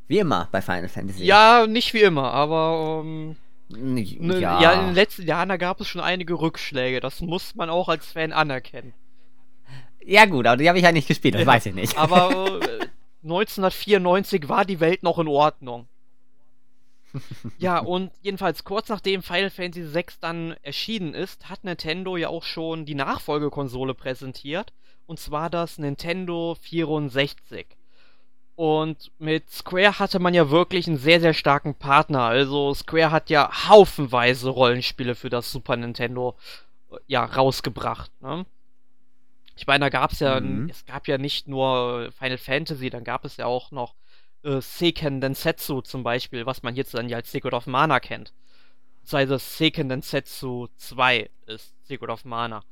Wie 0.07 0.19
immer 0.19 0.47
bei 0.51 0.61
Final 0.61 0.89
Fantasy. 0.89 1.23
Ja, 1.23 1.65
nicht 1.67 1.93
wie 1.93 2.01
immer, 2.01 2.31
aber 2.31 3.01
ähm, 3.03 3.35
ja. 3.69 4.61
ja. 4.61 4.71
in 4.73 4.87
den 4.87 4.95
letzten 4.95 5.23
Jahren, 5.23 5.49
da 5.49 5.57
gab 5.57 5.79
es 5.81 5.87
schon 5.87 6.01
einige 6.01 6.39
Rückschläge. 6.39 6.99
Das 6.99 7.21
muss 7.21 7.55
man 7.55 7.69
auch 7.69 7.89
als 7.89 8.11
Fan 8.11 8.31
anerkennen. 8.31 8.93
Ja, 10.05 10.25
gut, 10.25 10.45
aber 10.45 10.57
die 10.57 10.67
habe 10.67 10.77
ich 10.77 10.83
ja 10.83 10.91
nicht 10.91 11.07
gespielt, 11.07 11.35
das 11.35 11.45
weiß 11.45 11.67
ich 11.67 11.73
nicht. 11.73 11.97
Aber 11.97 12.59
äh, 12.61 12.87
1994 13.23 14.49
war 14.49 14.65
die 14.65 14.79
Welt 14.79 15.03
noch 15.03 15.17
in 15.17 15.27
Ordnung. 15.27 15.87
Ja, 17.57 17.79
und 17.79 18.11
jedenfalls 18.21 18.63
kurz 18.63 18.89
nachdem 18.89 19.23
Final 19.23 19.49
Fantasy 19.49 19.93
VI 19.93 20.05
dann 20.21 20.55
erschienen 20.61 21.13
ist, 21.13 21.49
hat 21.49 21.63
Nintendo 21.63 22.17
ja 22.17 22.29
auch 22.29 22.43
schon 22.43 22.85
die 22.85 22.95
Nachfolgekonsole 22.95 23.93
präsentiert. 23.93 24.73
Und 25.05 25.19
zwar 25.19 25.49
das 25.49 25.77
Nintendo 25.77 26.55
64. 26.61 27.67
Und 28.55 29.11
mit 29.17 29.49
Square 29.49 29.99
hatte 29.99 30.19
man 30.19 30.33
ja 30.33 30.49
wirklich 30.49 30.87
einen 30.87 30.97
sehr, 30.97 31.19
sehr 31.19 31.33
starken 31.33 31.75
Partner. 31.75 32.21
Also 32.21 32.73
Square 32.73 33.11
hat 33.11 33.29
ja 33.29 33.67
haufenweise 33.67 34.49
Rollenspiele 34.49 35.15
für 35.15 35.29
das 35.29 35.51
Super 35.51 35.75
Nintendo 35.75 36.37
äh, 36.91 36.97
ja 37.07 37.25
rausgebracht. 37.25 38.11
Ne? 38.21 38.45
Ich 39.55 39.67
meine, 39.67 39.85
da 39.85 39.89
gab 39.89 40.11
es 40.11 40.19
ja, 40.19 40.39
mhm. 40.39 40.69
es 40.69 40.85
gab 40.85 41.07
ja 41.07 41.17
nicht 41.17 41.47
nur 41.47 42.11
Final 42.17 42.37
Fantasy, 42.37 42.89
dann 42.89 43.03
gab 43.03 43.25
es 43.25 43.37
ja 43.37 43.45
auch 43.45 43.71
noch 43.71 43.95
äh, 44.43 44.61
Seiken 44.61 45.21
Densetsu 45.21 45.81
zum 45.81 46.03
Beispiel, 46.03 46.45
was 46.45 46.63
man 46.63 46.75
jetzt 46.75 46.93
dann 46.93 47.09
ja 47.09 47.17
als 47.17 47.31
Secret 47.31 47.53
of 47.53 47.67
Mana 47.67 47.99
kennt. 47.99 48.33
Beziehungsweise 49.01 49.39
Seiken 49.39 49.89
Densetsu 49.89 50.67
2 50.77 51.29
ist 51.47 51.73
Secret 51.85 52.09
of 52.09 52.25
Mana. 52.25 52.63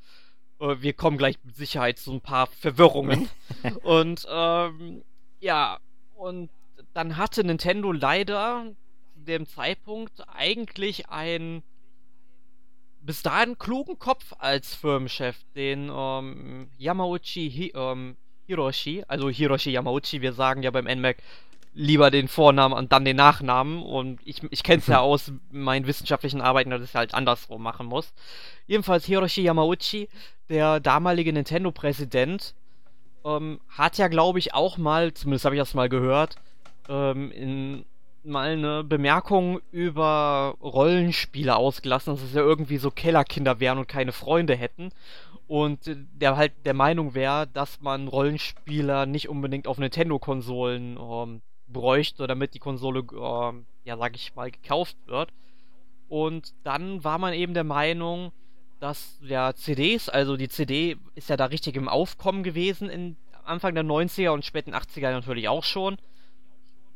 Äh, 0.59 0.78
wir 0.80 0.93
kommen 0.93 1.17
gleich 1.17 1.38
mit 1.43 1.55
Sicherheit 1.55 1.99
zu 1.99 2.13
ein 2.13 2.22
paar 2.22 2.47
Verwirrungen. 2.47 3.30
und 3.84 4.26
ähm, 4.30 5.03
ja, 5.39 5.80
und 6.15 6.49
dann 6.93 7.17
hatte 7.17 7.43
Nintendo 7.43 7.91
leider 7.91 8.65
zu 9.13 9.22
dem 9.22 9.45
Zeitpunkt 9.45 10.24
eigentlich 10.28 11.09
ein 11.09 11.63
bis 13.01 13.24
dahin 13.24 13.57
klugen 13.57 13.97
Kopf 13.97 14.34
als 14.38 14.76
Firmenchef, 14.76 15.38
den 15.55 15.91
ähm, 15.93 16.69
Yamauchi 16.78 17.49
Hi 17.51 17.72
ähm, 17.76 18.17
Hiroshi, 18.45 19.03
also 19.07 19.30
Hiroshi 19.30 19.72
Yamauchi, 19.72 20.22
wir 20.22 20.34
sagen 20.34 20.61
ja 20.61 20.72
beim 20.72 20.86
NMAC 20.86 21.17
lieber 21.74 22.11
den 22.11 22.28
Vornamen 22.28 22.74
und 22.74 22.91
dann 22.91 23.05
den 23.05 23.15
Nachnamen 23.15 23.82
und 23.82 24.19
ich, 24.26 24.41
ich 24.51 24.63
kenne 24.63 24.80
es 24.80 24.88
ja 24.88 24.99
aus 24.99 25.32
meinen 25.51 25.88
wissenschaftlichen 25.88 26.41
Arbeiten, 26.41 26.69
dass 26.69 26.82
ich 26.82 26.89
es 26.89 26.95
halt 26.95 27.13
andersrum 27.13 27.63
machen 27.63 27.88
muss. 27.88 28.13
Jedenfalls 28.67 29.05
Hiroshi 29.05 29.43
Yamauchi, 29.43 30.09
der 30.49 30.80
damalige 30.80 31.32
Nintendo-Präsident, 31.32 32.53
ähm, 33.24 33.61
hat 33.69 33.97
ja 33.97 34.07
glaube 34.09 34.39
ich 34.39 34.53
auch 34.53 34.78
mal, 34.78 35.13
zumindest 35.13 35.45
habe 35.45 35.55
ich 35.55 35.61
das 35.61 35.74
mal 35.74 35.89
gehört, 35.89 36.36
ähm, 36.89 37.32
in 37.32 37.86
mal 38.24 38.51
eine 38.51 38.84
Bemerkung 38.84 39.61
über 39.72 40.55
Rollenspiele 40.61 41.55
ausgelassen, 41.55 42.13
dass 42.13 42.24
es 42.24 42.34
ja 42.34 42.41
irgendwie 42.41 42.78
so 42.78 42.91
Kellerkinder 42.91 43.59
wären 43.59 43.80
und 43.80 43.88
keine 43.88 44.11
Freunde 44.11 44.55
hätten. 44.55 44.91
Und 45.47 45.80
der 46.13 46.38
halt 46.38 46.53
der 46.65 46.74
Meinung 46.74 47.13
wäre, 47.13 47.47
dass 47.47 47.82
man 47.82 48.07
Rollenspieler 48.07 49.05
nicht 49.05 49.28
unbedingt 49.28 49.67
auf 49.67 49.80
Nintendo-Konsolen 49.80 50.97
ähm, 50.97 51.41
bräuchte, 51.72 52.28
damit 52.28 52.53
die 52.53 52.59
Konsole, 52.59 52.99
ähm, 53.13 53.65
ja, 53.84 53.97
sag 53.97 54.15
ich 54.15 54.36
mal, 54.36 54.51
gekauft 54.51 54.97
wird. 55.05 55.32
Und 56.09 56.53
dann 56.63 57.03
war 57.03 57.17
man 57.17 57.34
eben 57.34 57.53
der 57.53 57.63
Meinung, 57.63 58.32
dass 58.80 59.17
ja 59.22 59.53
CDs, 59.53 60.09
also 60.09 60.38
die 60.38 60.49
CD 60.49 60.97
ist 61.15 61.30
ja 61.30 61.38
da 61.38 61.45
richtig 61.45 61.76
im 61.76 61.88
Aufkommen 61.88 62.43
gewesen 62.43 62.89
in 62.89 63.15
Anfang 63.43 63.76
der 63.76 63.84
90er 63.84 64.30
und 64.30 64.45
späten 64.45 64.74
80er 64.74 65.11
natürlich 65.11 65.47
auch 65.47 65.63
schon 65.63 65.97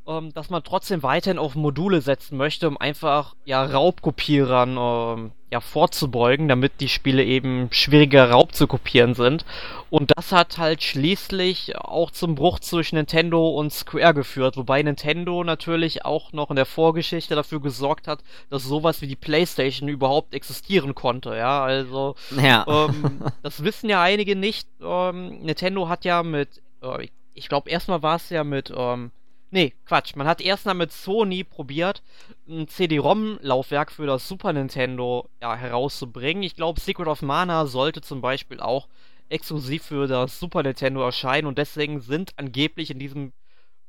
ähm, 0.08 0.34
dass 0.34 0.50
man 0.50 0.64
trotzdem 0.64 1.04
weiterhin 1.04 1.40
auf 1.40 1.56
Module 1.56 2.02
setzen 2.02 2.38
möchte, 2.38 2.68
um 2.68 2.78
einfach 2.78 3.36
ja 3.46 3.64
Raubkopierern 3.64 4.78
ähm, 4.78 5.32
ja 5.52 5.62
vorzubeugen, 5.62 6.48
damit 6.48 6.82
die 6.82 6.90
Spiele 6.90 7.24
eben 7.24 7.70
schwieriger 7.72 8.30
Raub 8.30 8.54
zu 8.54 8.68
kopieren 8.68 9.14
sind. 9.14 9.46
Und 9.90 10.12
das 10.16 10.32
hat 10.32 10.58
halt 10.58 10.84
schließlich 10.84 11.78
auch 11.78 12.12
zum 12.12 12.36
Bruch 12.36 12.60
zwischen 12.60 12.96
Nintendo 12.96 13.50
und 13.50 13.72
Square 13.72 14.14
geführt, 14.14 14.58
wobei 14.58 14.84
Nintendo 14.84 15.44
natürlich 15.44 16.04
auch 16.04 16.34
noch 16.34 16.50
in 16.50 16.56
der 16.56 16.66
Vorgeschichte 16.66 17.36
dafür 17.36 17.62
gesorgt 17.62 18.08
hat, 18.08 18.20
dass 18.50 18.64
sowas 18.64 19.02
wie 19.02 19.08
die 19.08 19.16
PlayStation 19.16 19.88
überhaupt 19.88 20.34
existieren 20.34 20.94
konnte. 20.94 21.36
Ja, 21.36 21.64
also 21.64 22.16
ja. 22.42 22.66
Ähm, 22.68 23.22
das 23.44 23.64
wissen 23.64 23.90
ja 23.90 24.02
einige 24.02 24.36
nicht. 24.36 24.68
Ähm, 24.82 25.40
Nintendo 25.44 25.88
hat 25.88 26.06
ja 26.06 26.22
mit, 26.22 26.62
äh, 26.82 27.08
ich 27.34 27.50
glaube 27.50 27.70
erstmal 27.70 28.04
war 28.04 28.18
es 28.18 28.30
ja 28.30 28.44
mit 28.44 28.74
ähm, 28.76 29.12
Nee, 29.56 29.74
Quatsch. 29.86 30.18
Man 30.18 30.28
hat 30.28 30.42
erst 30.42 30.66
mal 30.66 30.74
mit 30.74 30.92
Sony 30.92 31.46
probiert, 31.46 32.04
ein 32.46 32.68
CD-ROM-Laufwerk 32.68 33.90
für 33.90 34.06
das 34.06 34.28
Super 34.28 34.52
Nintendo 34.52 35.30
ja, 35.42 35.56
herauszubringen. 35.56 36.44
Ich 36.44 36.58
glaube, 36.58 36.82
Secret 36.82 37.08
of 37.08 37.22
Mana 37.22 37.66
sollte 37.66 38.02
zum 38.02 38.20
Beispiel 38.20 38.60
auch 38.60 38.90
exklusiv 39.30 39.84
für 39.84 40.08
das 40.08 40.42
Super 40.42 40.62
Nintendo 40.62 41.02
erscheinen 41.04 41.48
und 41.48 41.58
deswegen 41.58 42.02
sind 42.02 42.34
angeblich 42.36 42.92
in 42.92 43.00
diesem 43.00 43.32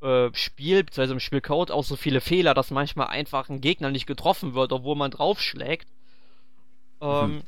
äh, 0.03 0.29
Spiel, 0.35 0.85
beziehungsweise 0.85 1.15
im 1.15 1.19
Spielcode 1.21 1.73
auch 1.73 1.83
so 1.83 1.97
viele 1.97 2.21
Fehler, 2.21 2.55
dass 2.55 2.71
manchmal 2.71 3.09
einfach 3.09 3.49
ein 3.49 3.61
Gegner 3.61 3.91
nicht 3.91 4.07
getroffen 4.07 4.55
wird, 4.55 4.71
obwohl 4.71 4.95
man 4.95 5.11
draufschlägt. 5.11 5.89
Ähm, 7.01 7.33
mhm. 7.33 7.43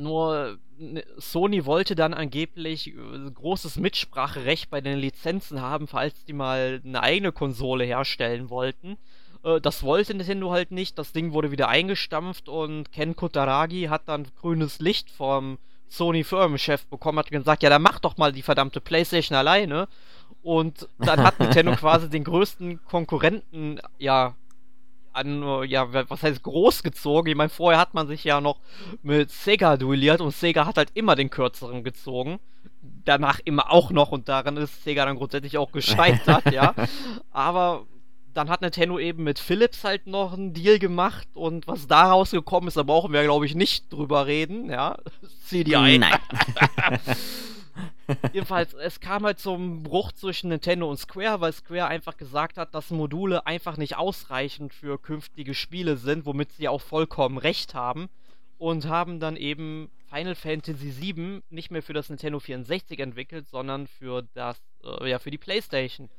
Nur 0.00 0.58
Ne, 0.80 1.04
Sony 1.18 1.66
wollte 1.66 1.94
dann 1.94 2.14
angeblich 2.14 2.88
äh, 2.88 3.30
großes 3.34 3.76
Mitspracherecht 3.76 4.70
bei 4.70 4.80
den 4.80 4.98
Lizenzen 4.98 5.60
haben, 5.60 5.86
falls 5.86 6.24
die 6.24 6.32
mal 6.32 6.80
eine 6.82 7.02
eigene 7.02 7.32
Konsole 7.32 7.84
herstellen 7.84 8.48
wollten. 8.48 8.96
Äh, 9.44 9.60
das 9.60 9.82
wollte 9.82 10.14
Nintendo 10.14 10.52
halt 10.52 10.70
nicht. 10.70 10.98
Das 10.98 11.12
Ding 11.12 11.34
wurde 11.34 11.50
wieder 11.50 11.68
eingestampft 11.68 12.48
und 12.48 12.92
Ken 12.92 13.14
Kutaragi 13.14 13.88
hat 13.90 14.08
dann 14.08 14.28
grünes 14.40 14.80
Licht 14.80 15.10
vom 15.10 15.58
Sony 15.90 16.24
Firmenchef 16.24 16.86
bekommen, 16.86 17.18
hat 17.18 17.30
gesagt, 17.30 17.62
ja, 17.62 17.68
dann 17.68 17.82
mach 17.82 17.98
doch 17.98 18.16
mal 18.16 18.32
die 18.32 18.42
verdammte 18.42 18.80
PlayStation 18.80 19.36
alleine. 19.36 19.86
Und 20.42 20.88
dann 20.98 21.22
hat 21.22 21.38
Nintendo 21.40 21.76
quasi 21.76 22.08
den 22.08 22.24
größten 22.24 22.82
Konkurrenten 22.86 23.80
ja 23.98 24.34
an, 25.12 25.64
ja, 25.68 25.92
was 26.08 26.22
heißt 26.22 26.42
großgezogen? 26.42 27.30
Ich 27.30 27.36
meine, 27.36 27.48
vorher 27.48 27.80
hat 27.80 27.94
man 27.94 28.06
sich 28.06 28.24
ja 28.24 28.40
noch 28.40 28.58
mit 29.02 29.30
Sega 29.30 29.76
duelliert 29.76 30.20
und 30.20 30.34
Sega 30.34 30.66
hat 30.66 30.76
halt 30.76 30.90
immer 30.94 31.16
den 31.16 31.30
kürzeren 31.30 31.84
gezogen. 31.84 32.38
Danach 33.04 33.40
immer 33.44 33.70
auch 33.70 33.90
noch 33.90 34.12
und 34.12 34.28
daran 34.28 34.56
ist 34.56 34.84
Sega 34.84 35.04
dann 35.04 35.16
grundsätzlich 35.16 35.58
auch 35.58 35.72
gescheitert, 35.72 36.52
ja. 36.52 36.74
Aber 37.30 37.86
dann 38.34 38.48
hat 38.48 38.60
Nintendo 38.60 38.98
eben 38.98 39.24
mit 39.24 39.38
Philips 39.38 39.84
halt 39.84 40.06
noch 40.06 40.32
einen 40.32 40.54
Deal 40.54 40.78
gemacht 40.78 41.28
und 41.34 41.66
was 41.66 41.86
daraus 41.86 42.30
gekommen 42.30 42.68
ist, 42.68 42.76
da 42.76 42.82
brauchen 42.82 43.12
wir, 43.12 43.22
glaube 43.24 43.46
ich, 43.46 43.54
nicht 43.54 43.92
drüber 43.92 44.26
reden, 44.26 44.70
ja. 44.70 44.96
CDI. 45.46 45.98
Nein. 45.98 46.14
Jedenfalls, 48.32 48.74
es 48.74 49.00
kam 49.00 49.24
halt 49.24 49.38
zum 49.38 49.82
Bruch 49.82 50.12
zwischen 50.12 50.48
Nintendo 50.48 50.88
und 50.88 50.98
Square, 50.98 51.40
weil 51.40 51.52
Square 51.52 51.86
einfach 51.86 52.16
gesagt 52.16 52.58
hat, 52.58 52.74
dass 52.74 52.90
Module 52.90 53.46
einfach 53.46 53.76
nicht 53.76 53.96
ausreichend 53.96 54.74
für 54.74 54.98
künftige 54.98 55.54
Spiele 55.54 55.96
sind, 55.96 56.26
womit 56.26 56.52
sie 56.52 56.68
auch 56.68 56.80
vollkommen 56.80 57.38
recht 57.38 57.74
haben. 57.74 58.08
Und 58.58 58.86
haben 58.86 59.20
dann 59.20 59.36
eben 59.36 59.90
Final 60.10 60.34
Fantasy 60.34 60.94
VII 61.00 61.42
nicht 61.48 61.70
mehr 61.70 61.82
für 61.82 61.94
das 61.94 62.10
Nintendo 62.10 62.40
64 62.40 62.98
entwickelt, 62.98 63.48
sondern 63.48 63.86
für 63.86 64.22
das, 64.34 64.60
äh, 64.84 65.08
ja, 65.08 65.18
für 65.18 65.30
die 65.30 65.38
PlayStation. 65.38 66.10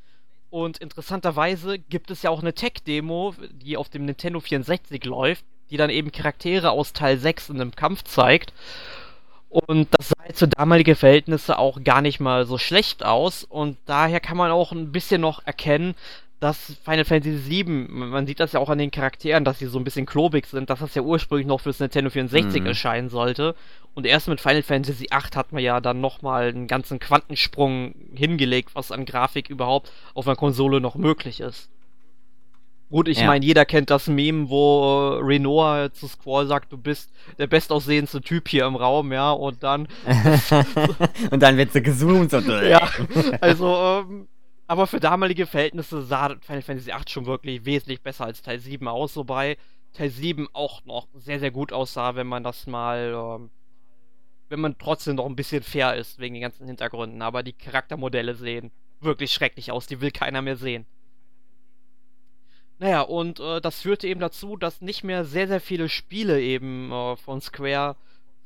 Und 0.49 0.79
interessanterweise 0.79 1.77
gibt 1.77 2.11
es 2.11 2.23
ja 2.23 2.29
auch 2.29 2.41
eine 2.41 2.53
Tech-Demo, 2.53 3.35
die 3.51 3.77
auf 3.77 3.89
dem 3.89 4.05
Nintendo 4.05 4.39
64 4.39 5.05
läuft, 5.05 5.45
die 5.69 5.77
dann 5.77 5.89
eben 5.89 6.11
Charaktere 6.11 6.71
aus 6.71 6.93
Teil 6.93 7.17
6 7.17 7.49
in 7.49 7.61
einem 7.61 7.75
Kampf 7.75 8.03
zeigt. 8.03 8.53
Und 9.51 9.89
das 9.91 10.07
sah 10.07 10.25
jetzt 10.25 10.39
für 10.39 10.47
damalige 10.47 10.95
Verhältnisse 10.95 11.59
auch 11.59 11.83
gar 11.83 12.01
nicht 12.01 12.21
mal 12.21 12.45
so 12.45 12.57
schlecht 12.57 13.03
aus. 13.03 13.43
Und 13.43 13.77
daher 13.85 14.21
kann 14.21 14.37
man 14.37 14.49
auch 14.49 14.71
ein 14.71 14.93
bisschen 14.93 15.19
noch 15.19 15.45
erkennen, 15.45 15.93
dass 16.39 16.77
Final 16.85 17.03
Fantasy 17.03 17.65
VII, 17.65 17.65
man 17.89 18.25
sieht 18.25 18.39
das 18.39 18.53
ja 18.53 18.61
auch 18.61 18.69
an 18.69 18.77
den 18.77 18.91
Charakteren, 18.91 19.43
dass 19.43 19.59
sie 19.59 19.67
so 19.67 19.77
ein 19.77 19.83
bisschen 19.83 20.05
klobig 20.05 20.47
sind, 20.47 20.69
dass 20.69 20.79
das 20.79 20.95
ja 20.95 21.01
ursprünglich 21.01 21.47
noch 21.47 21.59
fürs 21.59 21.81
Nintendo 21.81 22.09
64 22.09 22.61
mhm. 22.61 22.67
erscheinen 22.67 23.09
sollte. 23.09 23.53
Und 23.93 24.05
erst 24.05 24.29
mit 24.29 24.39
Final 24.39 24.63
Fantasy 24.63 25.07
VIII 25.11 25.35
hat 25.35 25.51
man 25.51 25.61
ja 25.61 25.81
dann 25.81 25.99
nochmal 25.99 26.47
einen 26.47 26.67
ganzen 26.67 26.99
Quantensprung 26.99 27.93
hingelegt, 28.15 28.69
was 28.73 28.91
an 28.93 29.05
Grafik 29.05 29.49
überhaupt 29.49 29.91
auf 30.13 30.27
einer 30.27 30.37
Konsole 30.37 30.79
noch 30.79 30.95
möglich 30.95 31.41
ist. 31.41 31.69
Gut, 32.91 33.07
ich 33.07 33.19
ja. 33.19 33.25
meine, 33.27 33.45
jeder 33.45 33.65
kennt 33.65 33.89
das 33.89 34.07
Meme, 34.07 34.49
wo 34.49 35.17
Renoir 35.21 35.93
zu 35.93 36.07
Squall 36.07 36.45
sagt, 36.45 36.73
du 36.73 36.77
bist 36.77 37.09
der 37.37 37.47
bestaussehendste 37.47 38.21
Typ 38.21 38.49
hier 38.49 38.65
im 38.65 38.75
Raum, 38.75 39.13
ja, 39.13 39.31
und 39.31 39.63
dann. 39.63 39.87
und 41.31 41.41
dann 41.41 41.55
wird 41.55 41.71
sie 41.71 41.81
gezoomt 41.81 42.33
und. 42.33 42.47
ja, 42.63 42.87
also, 43.39 43.75
ähm, 43.77 44.27
aber 44.67 44.87
für 44.87 44.99
damalige 44.99 45.47
Verhältnisse 45.47 46.01
sah 46.01 46.35
Final 46.41 46.61
Fantasy 46.61 46.91
VIII 46.91 47.03
schon 47.07 47.25
wirklich 47.25 47.65
wesentlich 47.65 48.01
besser 48.01 48.25
als 48.25 48.41
Teil 48.41 48.59
7 48.59 48.87
aus, 48.89 49.15
wobei 49.15 49.57
Teil 49.93 50.09
7 50.09 50.49
auch 50.51 50.83
noch 50.83 51.07
sehr, 51.15 51.39
sehr 51.39 51.51
gut 51.51 51.71
aussah, 51.71 52.15
wenn 52.15 52.27
man 52.27 52.43
das 52.43 52.67
mal 52.67 53.39
ähm, 53.39 53.49
wenn 54.51 54.59
man 54.59 54.77
trotzdem 54.77 55.15
noch 55.15 55.25
ein 55.25 55.37
bisschen 55.37 55.63
fair 55.63 55.95
ist 55.95 56.19
wegen 56.19 56.35
den 56.35 56.41
ganzen 56.41 56.67
Hintergründen. 56.67 57.21
Aber 57.21 57.41
die 57.41 57.53
Charaktermodelle 57.53 58.35
sehen 58.35 58.71
wirklich 58.99 59.31
schrecklich 59.31 59.71
aus, 59.71 59.87
die 59.87 60.01
will 60.01 60.11
keiner 60.11 60.41
mehr 60.41 60.57
sehen. 60.57 60.85
Naja, 62.81 63.01
und 63.01 63.39
äh, 63.39 63.61
das 63.61 63.81
führte 63.81 64.07
eben 64.07 64.19
dazu, 64.19 64.57
dass 64.57 64.81
nicht 64.81 65.03
mehr 65.03 65.23
sehr, 65.23 65.47
sehr 65.47 65.61
viele 65.61 65.87
Spiele 65.87 66.41
eben 66.41 66.91
äh, 66.91 67.15
von 67.15 67.39
Square 67.39 67.95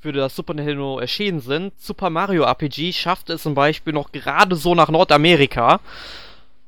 für 0.01 0.11
das 0.11 0.35
Super 0.35 0.53
Nintendo 0.53 0.99
erschienen 0.99 1.39
sind. 1.39 1.71
Super 1.79 2.09
Mario 2.09 2.43
RPG 2.43 2.91
schaffte 2.91 3.31
es 3.33 3.43
zum 3.43 3.55
Beispiel 3.55 3.93
noch 3.93 4.11
gerade 4.11 4.57
so 4.57 4.75
nach 4.75 4.89
Nordamerika. 4.89 5.79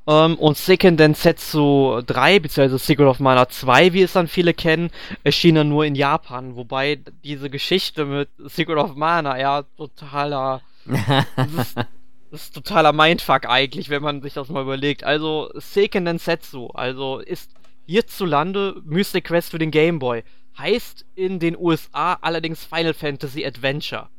Ähm, 0.08 0.36
und 0.36 0.56
Seiken 0.56 0.96
Densetsu 0.96 2.02
3, 2.08 2.40
beziehungsweise 2.40 2.78
Secret 2.78 3.08
of 3.08 3.20
Mana 3.20 3.50
2, 3.50 3.92
wie 3.92 4.04
es 4.04 4.14
dann 4.14 4.30
viele 4.30 4.54
kennen, 4.54 4.90
erschien 5.26 5.56
dann 5.56 5.68
nur 5.68 5.84
in 5.84 5.96
Japan. 5.96 6.56
Wobei 6.56 7.02
diese 7.26 7.50
Geschichte 7.50 8.06
mit 8.06 8.30
Secret 8.46 8.78
of 8.78 8.96
Mana 8.96 9.38
ja 9.38 9.64
totaler. 9.76 10.62
das, 12.32 12.44
ist, 12.44 12.56
totaler 12.56 12.94
Mindfuck 12.94 13.46
eigentlich, 13.46 13.90
wenn 13.90 14.04
man 14.04 14.22
sich 14.22 14.34
das 14.34 14.50
mal 14.50 14.64
überlegt. 14.64 15.04
Also, 15.04 15.50
Seiken 15.56 16.06
Densetsu, 16.06 16.68
also 16.68 17.20
ist 17.20 17.52
hierzulande 17.86 18.82
Mystic 18.86 19.26
Quest 19.26 19.52
für 19.52 19.60
den 19.60 19.72
Game 19.72 20.00
Boy. 20.00 20.24
Heißt 20.58 21.06
in 21.16 21.40
den 21.40 21.56
USA 21.58 22.14
allerdings 22.22 22.66
Final 22.66 22.94
Fantasy 22.94 23.46
Adventure. 23.46 24.10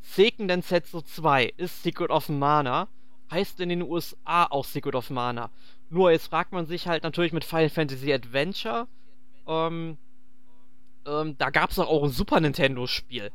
Seiken 0.00 0.48
Densetsu 0.48 1.00
2 1.00 1.52
ist 1.56 1.82
Secret 1.82 2.10
of 2.10 2.28
Mana 2.28 2.88
heißt 3.30 3.60
in 3.60 3.68
den 3.68 3.82
USA 3.82 4.44
auch 4.44 4.64
Secret 4.64 4.94
of 4.94 5.10
Mana. 5.10 5.50
Nur 5.90 6.10
jetzt 6.10 6.28
fragt 6.28 6.52
man 6.52 6.66
sich 6.66 6.86
halt 6.86 7.02
natürlich 7.02 7.32
mit 7.32 7.44
Final 7.44 7.70
Fantasy 7.70 8.12
Adventure, 8.12 8.88
ähm, 9.46 9.98
ähm, 11.06 11.36
da 11.38 11.50
gab 11.50 11.70
es 11.70 11.78
auch 11.78 12.04
ein 12.04 12.10
Super 12.10 12.40
Nintendo-Spiel. 12.40 13.30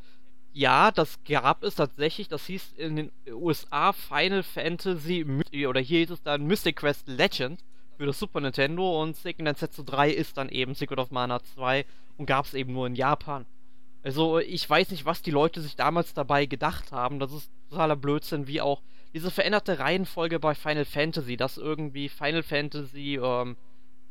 Ja, 0.54 0.92
das 0.92 1.18
gab 1.28 1.64
es 1.64 1.76
tatsächlich. 1.76 2.28
Das 2.28 2.46
hieß 2.46 2.74
in 2.78 2.96
den 2.96 3.12
USA 3.28 3.92
Final 3.92 4.44
Fantasy 4.44 5.26
oder 5.68 5.80
hier 5.80 6.00
hieß 6.00 6.12
es 6.12 6.22
dann 6.22 6.46
Mystic 6.46 6.78
Quest 6.78 7.08
Legend 7.08 7.60
für 7.98 8.06
das 8.06 8.20
Super 8.20 8.40
Nintendo 8.40 9.02
und 9.02 9.16
Second 9.16 9.48
Densetsu 9.48 9.84
3 9.84 10.12
ist 10.12 10.38
dann 10.38 10.50
eben 10.50 10.76
Secret 10.76 11.00
of 11.00 11.12
Mana 11.12 11.44
2 11.44 11.86
und 12.18 12.26
gab 12.28 12.46
es 12.46 12.54
eben 12.54 12.74
nur 12.74 12.88
in 12.88 12.96
Japan. 12.96 13.46
Also 14.04 14.40
ich 14.40 14.70
weiß 14.70 14.92
nicht, 14.92 15.06
was 15.06 15.22
die 15.22 15.32
Leute 15.32 15.62
sich 15.62 15.76
damals 15.76 16.14
dabei 16.14 16.46
gedacht 16.46 16.92
haben. 16.92 17.20
Das 17.20 17.32
ist 17.32 17.50
totaler 17.70 17.96
Blödsinn, 17.96 18.48
wie 18.48 18.62
auch 18.62 18.82
diese 19.14 19.32
veränderte 19.32 19.80
Reihenfolge 19.80 20.40
bei 20.40 20.54
Final 20.54 20.86
Fantasy, 20.86 21.38
dass 21.38 21.58
irgendwie 21.58 22.10
Final 22.10 22.44
Fantasy 22.44 23.20
ähm, 23.22 23.56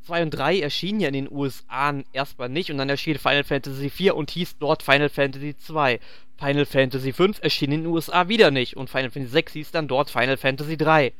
2 0.02 0.22
und 0.22 0.30
3 0.30 0.60
erschienen 0.60 1.00
ja 1.00 1.08
in 1.08 1.14
den 1.14 1.30
USA 1.30 1.94
erstmal 2.12 2.48
nicht 2.48 2.70
und 2.70 2.78
dann 2.78 2.88
erschien 2.88 3.18
Final 3.18 3.44
Fantasy 3.44 3.90
4 3.90 4.16
und 4.16 4.30
hieß 4.30 4.58
dort 4.58 4.82
Final 4.82 5.08
Fantasy 5.08 5.56
2. 5.56 6.00
Final 6.38 6.66
Fantasy 6.66 7.12
5 7.12 7.42
erschien 7.42 7.72
in 7.72 7.82
den 7.82 7.92
USA 7.92 8.28
wieder 8.28 8.50
nicht 8.50 8.76
und 8.76 8.90
Final 8.90 9.10
Fantasy 9.10 9.32
6 9.32 9.52
hieß 9.52 9.70
dann 9.70 9.88
dort 9.88 10.10
Final 10.10 10.36
Fantasy 10.36 10.76
3. 10.76 11.12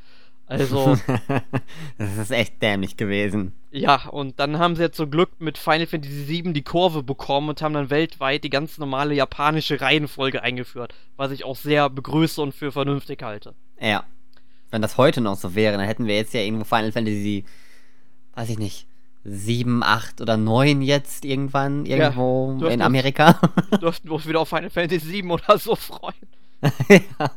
Also. 0.47 0.99
das 1.99 2.19
ist 2.19 2.31
echt 2.31 2.61
dämlich 2.61 2.97
gewesen. 2.97 3.53
Ja, 3.71 4.09
und 4.09 4.39
dann 4.39 4.59
haben 4.59 4.77
sie 4.77 4.83
ja 4.83 4.93
zum 4.93 5.11
Glück 5.11 5.31
mit 5.39 5.57
Final 5.57 5.87
Fantasy 5.87 6.29
VII 6.29 6.53
die 6.53 6.63
Kurve 6.63 7.03
bekommen 7.03 7.49
und 7.49 7.63
haben 7.63 7.73
dann 7.73 7.89
weltweit 7.89 8.45
die 8.45 8.51
ganz 8.51 8.77
normale 8.77 9.15
japanische 9.15 9.81
Reihenfolge 9.81 10.43
eingeführt, 10.43 10.95
was 11.17 11.31
ich 11.31 11.45
auch 11.45 11.57
sehr 11.57 11.89
begrüße 11.89 12.41
und 12.43 12.55
für 12.55 12.71
vernünftig 12.71 13.23
halte. 13.23 13.55
Ja. 13.81 14.05
Wenn 14.71 14.83
das 14.83 14.97
heute 14.97 15.21
noch 15.21 15.37
so 15.37 15.55
wäre, 15.55 15.77
dann 15.77 15.87
hätten 15.87 16.07
wir 16.07 16.17
jetzt 16.17 16.33
ja 16.35 16.41
irgendwo 16.41 16.65
Final 16.65 16.93
Fantasy, 16.93 17.45
weiß 18.35 18.51
ich 18.51 18.59
nicht, 18.59 18.87
7, 19.25 19.83
8 19.83 20.21
oder 20.21 20.37
9 20.37 20.83
jetzt 20.83 21.25
irgendwann 21.25 21.87
irgendwo 21.87 22.59
ja, 22.61 22.69
in 22.69 22.83
Amerika. 22.83 23.39
Dürften 23.81 24.09
wir 24.09 24.15
uns 24.15 24.27
wieder 24.27 24.41
auf 24.41 24.49
Final 24.49 24.71
Fantasy 24.71 25.07
7 25.07 25.31
oder 25.31 25.59
so 25.59 25.77
freuen. 25.77 26.15
ja. 26.89 27.31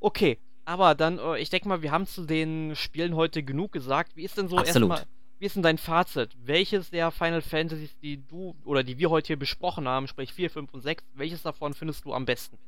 Okay, 0.00 0.38
aber 0.64 0.94
dann, 0.94 1.18
äh, 1.18 1.38
ich 1.38 1.50
denke 1.50 1.68
mal, 1.68 1.82
wir 1.82 1.92
haben 1.92 2.06
zu 2.06 2.24
den 2.24 2.74
Spielen 2.74 3.14
heute 3.14 3.42
genug 3.42 3.72
gesagt. 3.72 4.16
Wie 4.16 4.24
ist 4.24 4.36
denn 4.36 4.48
so 4.48 4.58
erstmal, 4.58 5.04
wie 5.38 5.46
ist 5.46 5.54
denn 5.54 5.62
dein 5.62 5.78
Fazit? 5.78 6.30
Welches 6.44 6.90
der 6.90 7.10
Final 7.10 7.42
Fantasies, 7.42 7.96
die 8.02 8.26
du 8.26 8.54
oder 8.64 8.82
die 8.82 8.98
wir 8.98 9.08
heute 9.08 9.28
hier 9.28 9.38
besprochen 9.38 9.86
haben, 9.86 10.08
sprich 10.08 10.32
4, 10.32 10.50
5 10.50 10.74
und 10.74 10.80
6, 10.82 11.04
welches 11.14 11.42
davon 11.42 11.74
findest 11.74 12.04
du 12.04 12.12
am 12.12 12.26
besten? 12.26 12.58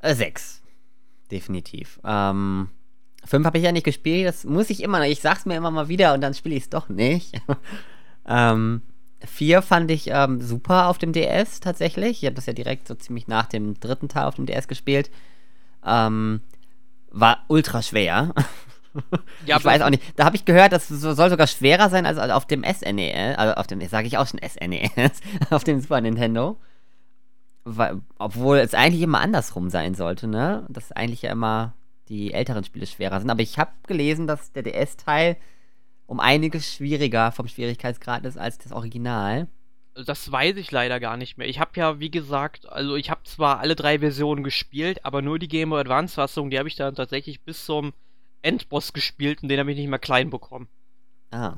Äh, 0.00 0.14
6. 0.14 0.62
Definitiv. 1.30 1.98
Ähm, 2.04 2.68
5 3.28 3.44
habe 3.44 3.58
ich 3.58 3.64
ja 3.64 3.72
nicht 3.72 3.84
gespielt, 3.84 4.26
das 4.26 4.44
muss 4.44 4.70
ich 4.70 4.82
immer, 4.82 5.06
ich 5.06 5.20
sag's 5.20 5.44
mir 5.44 5.56
immer 5.56 5.70
mal 5.70 5.88
wieder 5.88 6.14
und 6.14 6.20
dann 6.20 6.34
spiele 6.34 6.54
ich 6.54 6.64
es 6.64 6.70
doch 6.70 6.88
nicht. 6.88 7.40
ähm, 8.26 8.82
4 9.24 9.62
fand 9.62 9.90
ich 9.90 10.08
ähm, 10.08 10.40
super 10.40 10.88
auf 10.88 10.98
dem 10.98 11.12
DS 11.12 11.60
tatsächlich. 11.60 12.22
Ich 12.22 12.26
habe 12.26 12.36
das 12.36 12.46
ja 12.46 12.52
direkt 12.52 12.88
so 12.88 12.94
ziemlich 12.94 13.28
nach 13.28 13.46
dem 13.46 13.78
dritten 13.78 14.08
Teil 14.08 14.24
auf 14.24 14.36
dem 14.36 14.46
DS 14.46 14.68
gespielt. 14.68 15.10
Ähm, 15.84 16.40
war 17.10 17.44
ultra 17.48 17.82
schwer. 17.82 18.34
Ja, 19.46 19.58
ich 19.58 19.64
weiß 19.64 19.82
auch 19.82 19.90
nicht. 19.90 20.02
Da 20.16 20.24
habe 20.24 20.34
ich 20.34 20.44
gehört, 20.44 20.72
das 20.72 20.88
soll 20.88 21.30
sogar 21.30 21.46
schwerer 21.46 21.88
sein 21.88 22.04
als 22.04 22.18
auf 22.18 22.46
dem 22.46 22.64
SNES. 22.64 23.38
Also 23.38 23.54
auf 23.54 23.66
dem, 23.68 23.86
sage 23.86 24.08
ich 24.08 24.18
auch 24.18 24.26
schon 24.26 24.40
SNES, 24.40 25.20
auf 25.50 25.62
dem 25.62 25.80
Super 25.80 26.00
Nintendo. 26.00 26.58
Weil, 27.62 28.00
obwohl 28.18 28.56
es 28.56 28.74
eigentlich 28.74 29.02
immer 29.02 29.20
andersrum 29.20 29.70
sein 29.70 29.94
sollte, 29.94 30.26
ne? 30.26 30.66
Dass 30.68 30.90
eigentlich 30.90 31.22
ja 31.22 31.30
immer 31.30 31.74
die 32.08 32.32
älteren 32.32 32.64
Spiele 32.64 32.86
schwerer 32.86 33.20
sind. 33.20 33.30
Aber 33.30 33.42
ich 33.42 33.58
habe 33.58 33.72
gelesen, 33.86 34.26
dass 34.26 34.52
der 34.52 34.62
DS-Teil 34.62 35.36
um 36.06 36.20
einiges 36.20 36.74
schwieriger 36.74 37.32
vom 37.32 37.48
Schwierigkeitsgrad 37.48 38.24
ist 38.24 38.38
als 38.38 38.58
das 38.58 38.72
Original 38.72 39.48
das 40.04 40.30
weiß 40.30 40.56
ich 40.56 40.70
leider 40.70 41.00
gar 41.00 41.16
nicht 41.16 41.38
mehr. 41.38 41.48
Ich 41.48 41.58
habe 41.58 41.70
ja, 41.74 42.00
wie 42.00 42.10
gesagt, 42.10 42.68
also 42.68 42.96
ich 42.96 43.10
habe 43.10 43.22
zwar 43.24 43.60
alle 43.60 43.74
drei 43.74 43.98
Versionen 43.98 44.44
gespielt, 44.44 45.04
aber 45.04 45.22
nur 45.22 45.38
die 45.38 45.48
Game 45.48 45.70
Boy 45.70 45.80
Advance 45.80 46.14
Fassung, 46.14 46.50
die 46.50 46.58
habe 46.58 46.68
ich 46.68 46.76
dann 46.76 46.94
tatsächlich 46.94 47.42
bis 47.42 47.64
zum 47.64 47.92
Endboss 48.42 48.92
gespielt 48.92 49.42
und 49.42 49.48
den 49.48 49.58
habe 49.58 49.70
ich 49.72 49.78
nicht 49.78 49.88
mehr 49.88 49.98
klein 49.98 50.30
bekommen. 50.30 50.68
Ah. 51.30 51.54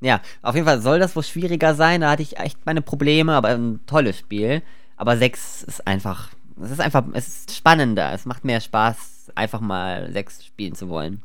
Ja, 0.00 0.20
auf 0.40 0.54
jeden 0.56 0.66
Fall 0.66 0.80
soll 0.80 0.98
das 0.98 1.14
wohl 1.14 1.22
schwieriger 1.22 1.74
sein. 1.74 2.00
Da 2.00 2.10
hatte 2.10 2.22
ich 2.22 2.38
echt 2.38 2.66
meine 2.66 2.82
Probleme, 2.82 3.34
aber 3.34 3.50
ein 3.50 3.80
tolles 3.86 4.18
Spiel. 4.18 4.62
Aber 4.96 5.16
6 5.16 5.62
ist 5.62 5.86
einfach, 5.86 6.30
es 6.60 6.72
ist 6.72 6.80
einfach, 6.80 7.04
es 7.12 7.28
ist 7.28 7.56
spannender. 7.56 8.12
Es 8.12 8.24
macht 8.24 8.44
mehr 8.44 8.60
Spaß, 8.60 9.11
einfach 9.30 9.60
mal 9.60 10.10
6 10.12 10.44
spielen 10.44 10.74
zu 10.74 10.88
wollen. 10.88 11.22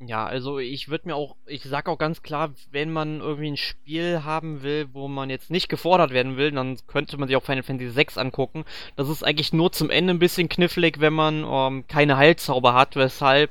Ja, 0.00 0.26
also 0.26 0.60
ich 0.60 0.88
würde 0.88 1.08
mir 1.08 1.16
auch, 1.16 1.34
ich 1.46 1.64
sag 1.64 1.88
auch 1.88 1.98
ganz 1.98 2.22
klar, 2.22 2.52
wenn 2.70 2.92
man 2.92 3.20
irgendwie 3.20 3.50
ein 3.50 3.56
Spiel 3.56 4.22
haben 4.22 4.62
will, 4.62 4.88
wo 4.92 5.08
man 5.08 5.28
jetzt 5.28 5.50
nicht 5.50 5.68
gefordert 5.68 6.12
werden 6.12 6.36
will, 6.36 6.52
dann 6.52 6.78
könnte 6.86 7.16
man 7.16 7.26
sich 7.26 7.36
auch 7.36 7.42
Final 7.42 7.64
Fantasy 7.64 7.96
VI 7.96 8.20
angucken. 8.20 8.64
Das 8.94 9.08
ist 9.08 9.24
eigentlich 9.24 9.52
nur 9.52 9.72
zum 9.72 9.90
Ende 9.90 10.14
ein 10.14 10.20
bisschen 10.20 10.48
knifflig, 10.48 11.00
wenn 11.00 11.14
man 11.14 11.44
ähm, 11.44 11.84
keine 11.88 12.16
Heilzauber 12.16 12.74
hat, 12.74 12.94
weshalb 12.94 13.50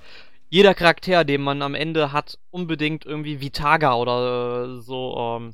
jeder 0.50 0.74
Charakter, 0.74 1.26
den 1.26 1.42
man 1.42 1.62
am 1.62 1.76
Ende 1.76 2.14
hat, 2.14 2.40
unbedingt 2.50 3.06
irgendwie 3.06 3.42
Vitaga 3.42 3.96
oder 3.96 4.78
äh, 4.78 4.82
so 4.82 5.18
ähm, 5.18 5.54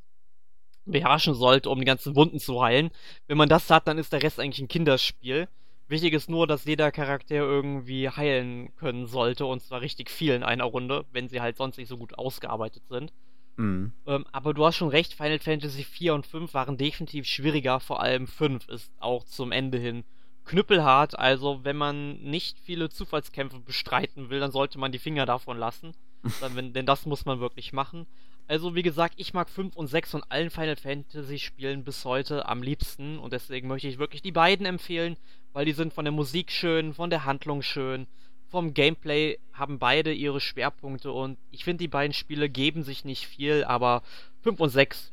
beherrschen 0.85 1.33
sollte, 1.33 1.71
um 1.71 1.79
die 1.79 1.85
ganzen 1.85 2.15
Wunden 2.15 2.39
zu 2.39 2.61
heilen. 2.61 2.91
Wenn 3.27 3.37
man 3.37 3.49
das 3.49 3.69
hat, 3.71 3.87
dann 3.87 3.97
ist 3.97 4.13
der 4.13 4.21
Rest 4.21 4.39
eigentlich 4.39 4.61
ein 4.61 4.67
Kinderspiel. 4.67 5.47
Wichtig 5.93 6.15
ist 6.15 6.27
nur, 6.27 6.47
dass 6.47 6.65
jeder 6.65 6.91
Charakter 6.91 7.35
irgendwie 7.35 8.09
heilen 8.09 8.75
können 8.77 9.05
sollte 9.05 9.45
und 9.45 9.61
zwar 9.61 9.81
richtig 9.81 10.09
viel 10.09 10.33
in 10.33 10.41
einer 10.41 10.63
Runde, 10.63 11.05
wenn 11.11 11.29
sie 11.29 11.39
halt 11.39 11.55
sonst 11.55 11.77
nicht 11.77 11.87
so 11.87 11.97
gut 11.97 12.17
ausgearbeitet 12.17 12.81
sind. 12.89 13.13
Mhm. 13.57 13.91
Ähm, 14.07 14.25
aber 14.31 14.55
du 14.55 14.65
hast 14.65 14.75
schon 14.75 14.89
recht, 14.89 15.13
Final 15.13 15.37
Fantasy 15.37 15.83
4 15.83 16.15
und 16.15 16.25
5 16.25 16.55
waren 16.55 16.77
definitiv 16.77 17.27
schwieriger, 17.27 17.79
vor 17.79 18.01
allem 18.01 18.25
5 18.25 18.69
ist 18.69 18.91
auch 18.97 19.23
zum 19.23 19.51
Ende 19.51 19.77
hin 19.77 20.03
knüppelhart, 20.45 21.19
also 21.19 21.63
wenn 21.63 21.77
man 21.77 22.15
nicht 22.23 22.57
viele 22.57 22.89
Zufallskämpfe 22.89 23.59
bestreiten 23.59 24.31
will, 24.31 24.39
dann 24.39 24.51
sollte 24.51 24.79
man 24.79 24.91
die 24.91 24.97
Finger 24.97 25.27
davon 25.27 25.59
lassen, 25.59 25.93
dann, 26.41 26.55
wenn, 26.55 26.73
denn 26.73 26.87
das 26.87 27.05
muss 27.05 27.25
man 27.25 27.39
wirklich 27.39 27.71
machen. 27.71 28.07
Also 28.47 28.73
wie 28.73 28.81
gesagt, 28.81 29.13
ich 29.17 29.35
mag 29.35 29.47
5 29.47 29.75
und 29.75 29.85
6 29.85 30.09
von 30.09 30.23
allen 30.29 30.49
Final 30.49 30.75
Fantasy 30.75 31.37
Spielen 31.37 31.83
bis 31.83 32.03
heute 32.03 32.47
am 32.47 32.63
liebsten 32.63 33.19
und 33.19 33.31
deswegen 33.31 33.67
möchte 33.67 33.87
ich 33.87 33.99
wirklich 33.99 34.23
die 34.23 34.31
beiden 34.31 34.65
empfehlen, 34.65 35.17
weil 35.53 35.65
die 35.65 35.71
sind 35.71 35.93
von 35.93 36.05
der 36.05 36.11
Musik 36.11 36.51
schön, 36.51 36.93
von 36.93 37.09
der 37.09 37.25
Handlung 37.25 37.61
schön, 37.61 38.07
vom 38.49 38.73
Gameplay 38.73 39.39
haben 39.53 39.79
beide 39.79 40.11
ihre 40.13 40.39
Schwerpunkte 40.39 41.11
und 41.11 41.37
ich 41.51 41.63
finde 41.63 41.83
die 41.83 41.87
beiden 41.87 42.13
Spiele 42.13 42.49
geben 42.49 42.83
sich 42.83 43.05
nicht 43.05 43.25
viel, 43.25 43.63
aber 43.63 44.03
5 44.41 44.59
und 44.59 44.69
6 44.69 45.11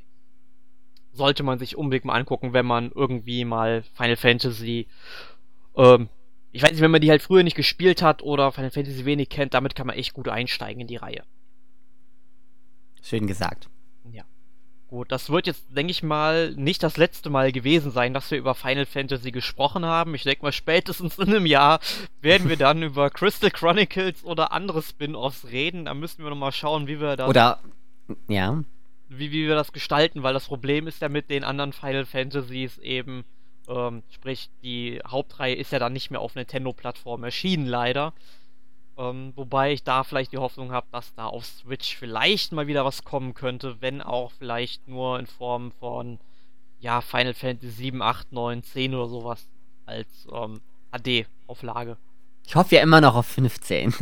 sollte 1.12 1.42
man 1.42 1.58
sich 1.58 1.76
unbedingt 1.76 2.04
mal 2.04 2.14
angucken, 2.18 2.52
wenn 2.52 2.66
man 2.66 2.92
irgendwie 2.94 3.44
mal 3.44 3.82
Final 3.94 4.16
Fantasy 4.16 4.86
ähm, 5.76 6.08
ich 6.52 6.62
weiß 6.62 6.72
nicht, 6.72 6.80
wenn 6.80 6.90
man 6.90 7.00
die 7.00 7.10
halt 7.10 7.22
früher 7.22 7.42
nicht 7.42 7.56
gespielt 7.56 8.02
hat 8.02 8.22
oder 8.22 8.50
Final 8.52 8.70
Fantasy 8.70 9.04
wenig 9.04 9.28
kennt, 9.28 9.54
damit 9.54 9.74
kann 9.74 9.86
man 9.86 9.96
echt 9.96 10.14
gut 10.14 10.28
einsteigen 10.28 10.80
in 10.80 10.86
die 10.86 10.96
Reihe. 10.96 11.22
Schön 13.02 13.26
gesagt. 13.26 13.68
Gut, 14.90 15.12
das 15.12 15.30
wird 15.30 15.46
jetzt, 15.46 15.64
denke 15.76 15.92
ich 15.92 16.02
mal, 16.02 16.50
nicht 16.56 16.82
das 16.82 16.96
letzte 16.96 17.30
Mal 17.30 17.52
gewesen 17.52 17.92
sein, 17.92 18.12
dass 18.12 18.28
wir 18.32 18.38
über 18.38 18.56
Final 18.56 18.86
Fantasy 18.86 19.30
gesprochen 19.30 19.86
haben. 19.86 20.16
Ich 20.16 20.24
denke 20.24 20.42
mal, 20.42 20.50
spätestens 20.50 21.16
in 21.16 21.28
einem 21.28 21.46
Jahr 21.46 21.78
werden 22.20 22.48
wir 22.48 22.56
dann 22.56 22.82
über 22.82 23.08
Crystal 23.08 23.52
Chronicles 23.52 24.24
oder 24.24 24.50
andere 24.50 24.82
Spin-offs 24.82 25.46
reden. 25.46 25.84
Da 25.84 25.94
müssen 25.94 26.24
wir 26.24 26.30
nochmal 26.30 26.50
schauen, 26.50 26.88
wie 26.88 27.00
wir 27.00 27.14
das. 27.14 27.28
Oder. 27.28 27.60
Ja. 28.26 28.64
Wie, 29.08 29.30
wie 29.30 29.46
wir 29.46 29.54
das 29.54 29.72
gestalten, 29.72 30.24
weil 30.24 30.34
das 30.34 30.46
Problem 30.46 30.88
ist 30.88 31.00
ja 31.00 31.08
mit 31.08 31.30
den 31.30 31.44
anderen 31.44 31.72
Final 31.72 32.04
Fantasies 32.04 32.78
eben, 32.78 33.24
Ähm, 33.68 34.02
sprich, 34.10 34.50
die 34.64 35.00
Hauptreihe 35.06 35.54
ist 35.54 35.70
ja 35.70 35.78
dann 35.78 35.92
nicht 35.92 36.10
mehr 36.10 36.20
auf 36.20 36.34
Nintendo-Plattform 36.34 37.22
erschienen, 37.22 37.66
leider. 37.66 38.12
Ähm, 39.00 39.32
wobei 39.34 39.72
ich 39.72 39.82
da 39.82 40.04
vielleicht 40.04 40.32
die 40.32 40.38
Hoffnung 40.38 40.72
habe, 40.72 40.86
dass 40.92 41.14
da 41.14 41.24
auf 41.24 41.46
Switch 41.46 41.96
vielleicht 41.96 42.52
mal 42.52 42.66
wieder 42.66 42.84
was 42.84 43.02
kommen 43.02 43.32
könnte, 43.32 43.80
wenn 43.80 44.02
auch 44.02 44.30
vielleicht 44.32 44.86
nur 44.88 45.18
in 45.18 45.26
Form 45.26 45.72
von 45.72 46.18
ja, 46.80 47.00
Final 47.00 47.32
Fantasy 47.32 47.70
7, 47.70 48.02
8, 48.02 48.32
9, 48.32 48.62
10 48.62 48.94
oder 48.94 49.08
sowas 49.08 49.48
als 49.86 50.28
ähm, 50.30 50.60
HD-Auflage. 50.92 51.96
Ich 52.46 52.54
hoffe 52.56 52.74
ja 52.74 52.82
immer 52.82 53.00
noch 53.00 53.14
auf 53.14 53.26
15. 53.26 53.94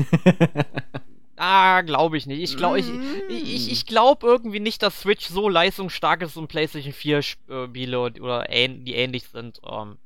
ah, 1.37 1.83
glaube 1.83 2.17
ich 2.17 2.27
nicht. 2.27 2.43
Ich 2.43 2.57
glaube 2.57 2.81
ich, 2.81 2.87
ich, 3.29 3.71
ich 3.71 3.87
glaub 3.87 4.25
irgendwie 4.25 4.61
nicht, 4.61 4.83
dass 4.83 5.03
Switch 5.03 5.29
so 5.29 5.49
leistungsstark 5.49 6.23
ist, 6.23 6.37
um 6.37 6.49
PlayStation 6.49 6.93
4 6.93 7.23
Spiele 7.23 8.01
oder 8.01 8.51
ähn 8.51 8.85
die 8.85 8.95
ähnlich 8.95 9.29
sind, 9.29 9.61
ähm, 9.65 9.97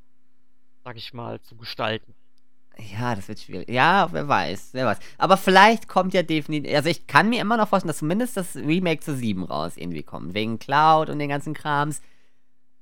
sag 0.85 0.99
ich 0.99 1.15
mal, 1.15 1.41
zu 1.41 1.57
gestalten. 1.57 2.15
Ja, 2.79 3.15
das 3.15 3.29
wird 3.29 3.41
schwierig. 3.41 3.69
Ja, 3.69 4.09
wer 4.13 4.29
weiß, 4.29 4.71
wer 4.73 4.87
weiß. 4.87 4.99
Aber 5.19 5.37
vielleicht 5.37 5.89
kommt 5.89 6.15
ja 6.15 6.23
definitiv. 6.23 6.75
Also 6.75 6.89
ich 6.89 7.07
kann 7.07 7.29
mir 7.29 7.41
immer 7.41 7.57
noch 7.57 7.69
vorstellen, 7.69 7.89
dass 7.89 7.99
zumindest 7.99 8.37
das 8.37 8.57
Remake 8.57 9.01
zu 9.01 9.15
7 9.15 9.45
raus 9.45 9.77
irgendwie 9.77 10.03
kommt. 10.03 10.35
Wegen 10.35 10.59
Cloud 10.59 11.11
und 11.11 11.19
den 11.19 11.29
ganzen 11.29 11.55
Krams. 11.55 12.01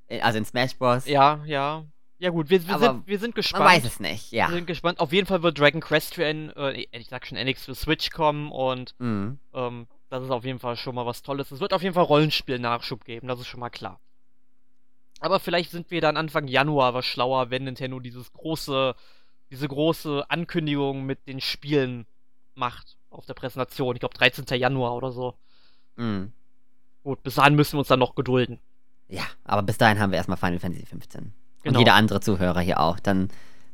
Äh, 0.09 0.21
also 0.21 0.39
in 0.39 0.45
Smash 0.45 0.77
Bros. 0.77 1.07
Ja, 1.07 1.41
ja. 1.45 1.85
Ja 2.19 2.29
gut, 2.29 2.51
wir, 2.51 2.69
wir, 2.69 2.79
sind, 2.79 3.07
wir 3.07 3.19
sind 3.19 3.35
gespannt. 3.35 3.65
Man 3.65 3.77
weiß 3.77 3.85
es 3.87 3.99
nicht, 3.99 4.31
ja. 4.31 4.49
Wir 4.49 4.57
sind 4.57 4.67
gespannt. 4.67 5.01
Auf 5.01 5.11
jeden 5.11 5.27
Fall 5.27 5.43
wird 5.43 5.59
Dragon 5.59 5.81
Quest 5.81 6.15
für 6.15 6.27
N, 6.27 6.51
äh, 6.55 6.85
ich 6.93 7.09
sag 7.09 7.27
schon 7.27 7.39
NX 7.39 7.65
für 7.65 7.75
Switch 7.75 8.11
kommen 8.11 8.53
und 8.53 8.95
mhm. 8.99 9.39
ähm, 9.55 9.87
das 10.11 10.25
ist 10.25 10.31
auf 10.31 10.45
jeden 10.45 10.59
Fall 10.59 10.77
schon 10.77 10.95
mal 10.95 11.07
was 11.07 11.23
Tolles. 11.23 11.51
Es 11.51 11.61
wird 11.61 11.73
auf 11.73 11.83
jeden 11.83 11.95
Fall 11.95 12.05
Rollenspiel-Nachschub 12.05 13.07
geben, 13.07 13.27
das 13.27 13.41
ist 13.41 13.47
schon 13.47 13.61
mal 13.61 13.71
klar. 13.71 14.01
Aber 15.21 15.41
vielleicht 15.41 15.71
sind 15.71 15.91
wir 15.91 16.03
dann 16.03 16.19
Anfang 16.19 16.47
Januar 16.47 16.93
was 16.93 17.07
schlauer, 17.07 17.49
wenn 17.49 17.65
Nintendo 17.65 18.01
dieses 18.01 18.33
große 18.35 18.95
diese 19.51 19.69
große 19.69 20.25
Ankündigung 20.29 21.05
mit 21.05 21.27
den 21.27 21.41
Spielen 21.41 22.07
macht 22.55 22.97
auf 23.11 23.27
der 23.27 23.35
Präsentation. 23.35 23.97
Ich 23.97 24.01
glaube 24.01 24.17
13. 24.17 24.45
Januar 24.59 24.95
oder 24.95 25.13
so. 25.13 25.35
Mhm. 25.97 26.33
Gut, 27.03 27.23
bis 27.23 27.35
dahin 27.35 27.55
müssen 27.55 27.75
wir 27.75 27.81
uns 27.81 27.89
dann 27.89 27.99
noch 27.99 28.15
gedulden. 28.15 28.61
Ja, 29.09 29.25
aber 29.45 29.63
bis 29.63 29.79
dahin 29.79 29.99
haben 29.99 30.13
wir 30.13 30.19
erstmal 30.19 30.37
Final 30.37 30.61
Fantasy 30.61 30.87
15. 30.87 31.33
Genau. 31.63 31.75
Und 31.75 31.81
jeder 31.81 31.95
andere 31.95 32.21
Zuhörer 32.21 32.61
hier 32.61 32.81
auch. 32.81 33.01
Dann 33.01 33.29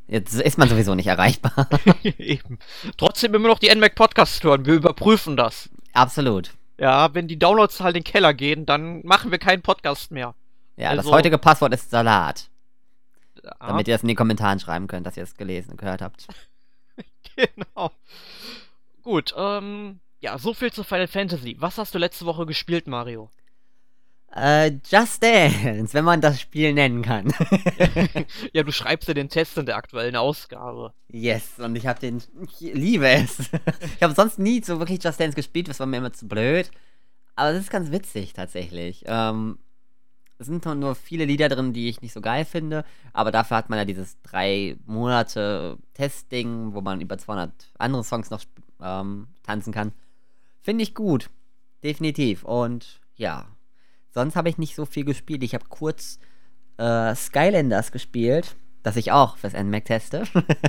jetzt 0.09 0.35
ist 0.35 0.59
man 0.59 0.69
sowieso 0.69 0.95
nicht 0.95 1.09
erreichbar. 1.09 1.69
Eben. 2.19 2.59
Trotzdem 2.97 3.35
immer 3.35 3.49
noch 3.49 3.59
die 3.59 3.75
NMAC 3.75 3.95
Podcasts 3.95 4.43
hören. 4.43 4.65
Wir 4.65 4.75
überprüfen 4.75 5.37
das. 5.37 5.69
Absolut. 5.93 6.53
Ja, 6.79 7.15
wenn 7.15 7.29
die 7.29 7.39
Downloads 7.39 7.81
halt 7.81 7.97
in 7.97 8.03
den 8.03 8.11
Keller 8.11 8.35
gehen, 8.35 8.67
dann 8.67 9.05
machen 9.05 9.31
wir 9.31 9.39
keinen 9.39 9.63
Podcast 9.63 10.11
mehr. 10.11 10.35
Ja, 10.77 10.91
also, 10.91 11.03
das 11.03 11.11
heutige 11.11 11.39
Passwort 11.39 11.73
ist 11.73 11.91
Salat. 11.91 12.49
Damit 13.61 13.89
ihr 13.89 13.95
das 13.95 14.03
in 14.03 14.09
den 14.09 14.17
Kommentaren 14.17 14.61
schreiben 14.61 14.87
könnt, 14.87 15.07
dass 15.07 15.17
ihr 15.17 15.23
es 15.23 15.37
gelesen 15.37 15.73
und 15.73 15.77
gehört 15.79 16.03
habt. 16.03 16.27
genau. 17.37 17.91
Gut, 19.03 19.35
ähm, 19.37 20.01
ja, 20.21 20.39
so 20.39 20.55
viel 20.55 20.73
zu 20.73 20.83
Final 20.83 21.09
Fantasy. 21.09 21.57
Was 21.59 21.79
hast 21.79 21.95
du 21.95 21.99
letzte 21.99 22.27
Woche 22.27 22.47
gespielt, 22.47 22.87
Mario? 22.87 23.31
Äh, 24.35 24.73
Just 24.91 25.23
Dance, 25.23 25.95
wenn 25.95 26.05
man 26.05 26.21
das 26.21 26.41
Spiel 26.41 26.75
nennen 26.75 27.03
kann. 27.03 27.33
ja, 28.53 28.63
du 28.63 28.73
schreibst 28.73 29.09
ja 29.09 29.15
den 29.15 29.29
Test 29.29 29.57
in 29.57 29.67
der 29.67 29.77
aktuellen 29.77 30.17
Ausgabe. 30.17 30.93
Yes, 31.09 31.59
und 31.59 31.77
ich 31.77 31.87
hab 31.87 32.01
den. 32.01 32.23
Ich 32.43 32.61
liebe 32.61 33.09
es. 33.09 33.39
ich 33.97 34.03
habe 34.03 34.15
sonst 34.15 34.39
nie 34.39 34.63
so 34.63 34.79
wirklich 34.79 35.03
Just 35.03 35.21
Dance 35.21 35.37
gespielt, 35.37 35.69
das 35.69 35.81
war 35.81 35.87
mir 35.87 35.99
immer 35.99 36.13
zu 36.13 36.29
blöd. 36.29 36.71
Aber 37.35 37.53
das 37.53 37.63
ist 37.63 37.71
ganz 37.71 37.91
witzig 37.91 38.33
tatsächlich. 38.33 39.05
Ähm, 39.07 39.59
es 40.39 40.47
sind 40.47 40.65
nur 40.65 40.95
viele 40.95 41.25
Lieder 41.25 41.49
drin, 41.49 41.73
die 41.73 41.89
ich 41.89 42.03
nicht 42.03 42.13
so 42.13 42.21
geil 42.21 42.45
finde, 42.45 42.85
aber 43.13 43.33
dafür 43.33 43.57
hat 43.57 43.71
man 43.71 43.79
ja 43.79 43.85
dieses 43.85 44.21
drei 44.23 44.77
Monate 44.87 45.79
Testing, 45.95 46.75
wo 46.75 46.81
man 46.81 47.01
über 47.01 47.17
200 47.17 47.51
andere 47.79 48.05
Songs 48.05 48.31
noch 48.31 48.43
ähm, 48.83 49.29
tanzen 49.43 49.73
kann. 49.73 49.93
Finde 50.63 50.83
ich 50.83 50.95
gut, 50.95 51.31
definitiv. 51.83 52.45
Und 52.45 53.01
ja, 53.17 53.47
sonst 54.11 54.37
habe 54.37 54.49
ich 54.49 54.59
nicht 54.59 54.75
so 54.75 54.85
viel 54.85 55.05
gespielt. 55.05 55.43
Ich 55.43 55.55
habe 55.55 55.65
kurz 55.69 56.19
äh, 56.77 57.15
Skylanders 57.15 57.93
gespielt, 57.93 58.57
das 58.83 58.97
ich 58.97 59.13
auch 59.13 59.39
fürs 59.39 59.55
NMAC 59.55 59.87
teste. 59.87 60.25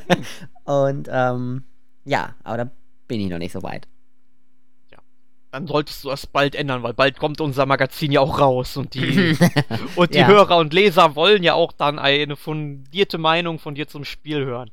Und 0.64 1.10
ähm, 1.12 1.64
ja, 2.06 2.36
aber 2.44 2.58
da 2.58 2.72
bin 3.08 3.20
ich 3.20 3.30
noch 3.30 3.40
nicht 3.40 3.52
so 3.52 3.64
weit 3.64 3.88
dann 5.58 5.66
solltest 5.66 6.04
du 6.04 6.10
das 6.10 6.28
bald 6.28 6.54
ändern, 6.54 6.84
weil 6.84 6.94
bald 6.94 7.18
kommt 7.18 7.42
unser 7.42 7.66
Magazin 7.66 8.12
ja 8.12 8.22
auch 8.22 8.40
raus 8.40 8.78
und 8.78 8.94
die, 8.94 9.36
und 9.96 10.14
die 10.14 10.20
ja. 10.20 10.28
Hörer 10.28 10.58
und 10.58 10.72
Leser 10.72 11.16
wollen 11.16 11.42
ja 11.42 11.56
auch 11.56 11.72
dann 11.72 11.98
eine 11.98 12.36
fundierte 12.36 13.18
Meinung 13.18 13.58
von 13.58 13.74
dir 13.74 13.88
zum 13.88 14.06
Spiel 14.06 14.46
hören. 14.46 14.70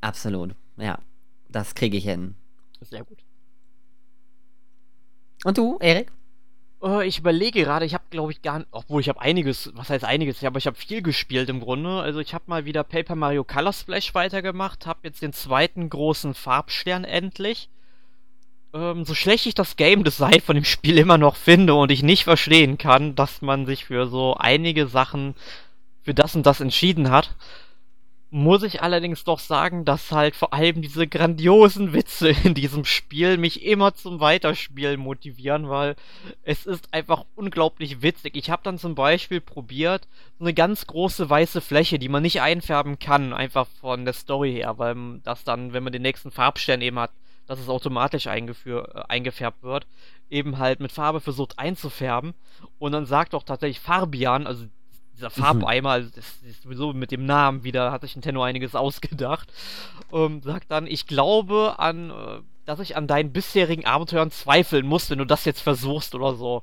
Absolut, 0.00 0.54
ja. 0.78 0.98
Das 1.50 1.74
kriege 1.74 1.98
ich 1.98 2.04
hin. 2.04 2.34
Sehr 2.80 3.04
gut. 3.04 3.18
Und 5.44 5.58
du, 5.58 5.76
Erik? 5.80 6.10
Uh, 6.80 7.00
ich 7.00 7.18
überlege 7.18 7.62
gerade, 7.62 7.84
ich 7.84 7.92
habe 7.92 8.04
glaube 8.08 8.32
ich 8.32 8.40
gar 8.40 8.60
nicht, 8.60 8.68
obwohl 8.70 9.02
ich 9.02 9.10
habe 9.10 9.20
einiges, 9.20 9.70
was 9.74 9.90
heißt 9.90 10.04
einiges, 10.04 10.42
aber 10.42 10.56
ich 10.56 10.66
habe 10.66 10.76
viel 10.76 11.02
gespielt 11.02 11.50
im 11.50 11.60
Grunde. 11.60 12.00
Also 12.00 12.20
ich 12.20 12.32
habe 12.32 12.44
mal 12.46 12.64
wieder 12.64 12.84
Paper 12.84 13.16
Mario 13.16 13.44
Color 13.44 13.74
Splash 13.74 14.14
weitergemacht, 14.14 14.86
habe 14.86 15.00
jetzt 15.02 15.20
den 15.20 15.34
zweiten 15.34 15.90
großen 15.90 16.32
Farbstern 16.32 17.04
endlich 17.04 17.68
ähm, 18.74 19.04
so 19.04 19.14
schlecht 19.14 19.46
ich 19.46 19.54
das 19.54 19.76
Game 19.76 20.04
Design 20.04 20.40
von 20.40 20.54
dem 20.54 20.64
Spiel 20.64 20.98
immer 20.98 21.18
noch 21.18 21.36
finde 21.36 21.74
und 21.74 21.90
ich 21.90 22.02
nicht 22.02 22.24
verstehen 22.24 22.78
kann, 22.78 23.14
dass 23.14 23.42
man 23.42 23.66
sich 23.66 23.84
für 23.84 24.06
so 24.06 24.34
einige 24.34 24.86
Sachen 24.86 25.34
für 26.02 26.14
das 26.14 26.34
und 26.34 26.46
das 26.46 26.60
entschieden 26.60 27.10
hat, 27.10 27.34
muss 28.34 28.62
ich 28.62 28.80
allerdings 28.80 29.24
doch 29.24 29.38
sagen, 29.38 29.84
dass 29.84 30.10
halt 30.10 30.34
vor 30.34 30.54
allem 30.54 30.80
diese 30.80 31.06
grandiosen 31.06 31.92
Witze 31.92 32.30
in 32.44 32.54
diesem 32.54 32.86
Spiel 32.86 33.36
mich 33.36 33.62
immer 33.62 33.94
zum 33.94 34.20
Weiterspielen 34.20 34.98
motivieren, 34.98 35.68
weil 35.68 35.96
es 36.42 36.64
ist 36.64 36.94
einfach 36.94 37.26
unglaublich 37.34 38.00
witzig. 38.00 38.34
Ich 38.36 38.48
habe 38.48 38.62
dann 38.64 38.78
zum 38.78 38.94
Beispiel 38.94 39.42
probiert, 39.42 40.08
so 40.38 40.46
eine 40.46 40.54
ganz 40.54 40.86
große 40.86 41.28
weiße 41.28 41.60
Fläche, 41.60 41.98
die 41.98 42.08
man 42.08 42.22
nicht 42.22 42.40
einfärben 42.40 42.98
kann, 42.98 43.34
einfach 43.34 43.66
von 43.80 44.06
der 44.06 44.14
Story 44.14 44.54
her, 44.54 44.78
weil 44.78 45.20
das 45.24 45.44
dann, 45.44 45.74
wenn 45.74 45.84
man 45.84 45.92
den 45.92 46.02
nächsten 46.02 46.30
Farbstern 46.30 46.80
eben 46.80 46.98
hat, 46.98 47.10
dass 47.46 47.58
es 47.58 47.68
automatisch 47.68 48.26
eingeführ, 48.26 48.88
äh, 48.94 49.02
eingefärbt 49.08 49.62
wird, 49.62 49.86
eben 50.30 50.58
halt 50.58 50.80
mit 50.80 50.92
Farbe 50.92 51.20
versucht 51.20 51.58
einzufärben. 51.58 52.34
Und 52.78 52.92
dann 52.92 53.06
sagt 53.06 53.34
doch 53.34 53.42
tatsächlich 53.42 53.80
Fabian, 53.80 54.46
also 54.46 54.66
dieser 55.14 55.28
mhm. 55.28 55.42
Farbeimer, 55.42 55.90
also 55.90 56.10
das 56.14 56.36
ist 56.42 56.62
sowieso 56.62 56.92
mit 56.92 57.10
dem 57.10 57.26
Namen 57.26 57.64
wieder, 57.64 57.92
hat 57.92 58.02
sich 58.02 58.16
Nintendo 58.16 58.42
einiges 58.42 58.74
ausgedacht, 58.74 59.52
ähm, 60.12 60.42
sagt 60.42 60.70
dann, 60.70 60.86
ich 60.86 61.06
glaube 61.06 61.78
an, 61.78 62.10
äh, 62.10 62.40
dass 62.64 62.78
ich 62.78 62.96
an 62.96 63.08
deinen 63.08 63.32
bisherigen 63.32 63.86
Abenteuern 63.86 64.30
zweifeln 64.30 64.86
muss, 64.86 65.10
wenn 65.10 65.18
du 65.18 65.26
das 65.26 65.44
jetzt 65.44 65.60
versuchst 65.60 66.14
oder 66.14 66.34
so. 66.34 66.62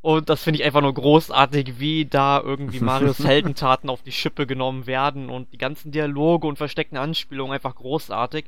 Und 0.00 0.28
das 0.28 0.42
finde 0.42 0.58
ich 0.58 0.66
einfach 0.66 0.80
nur 0.80 0.94
großartig, 0.94 1.78
wie 1.78 2.06
da 2.06 2.40
irgendwie 2.40 2.80
Marios 2.80 3.18
Heldentaten 3.24 3.88
auf 3.88 4.02
die 4.02 4.12
Schippe 4.12 4.46
genommen 4.46 4.86
werden 4.86 5.30
und 5.30 5.52
die 5.52 5.58
ganzen 5.58 5.92
Dialoge 5.92 6.48
und 6.48 6.56
versteckten 6.56 6.98
Anspielungen 6.98 7.52
einfach 7.52 7.76
großartig. 7.76 8.46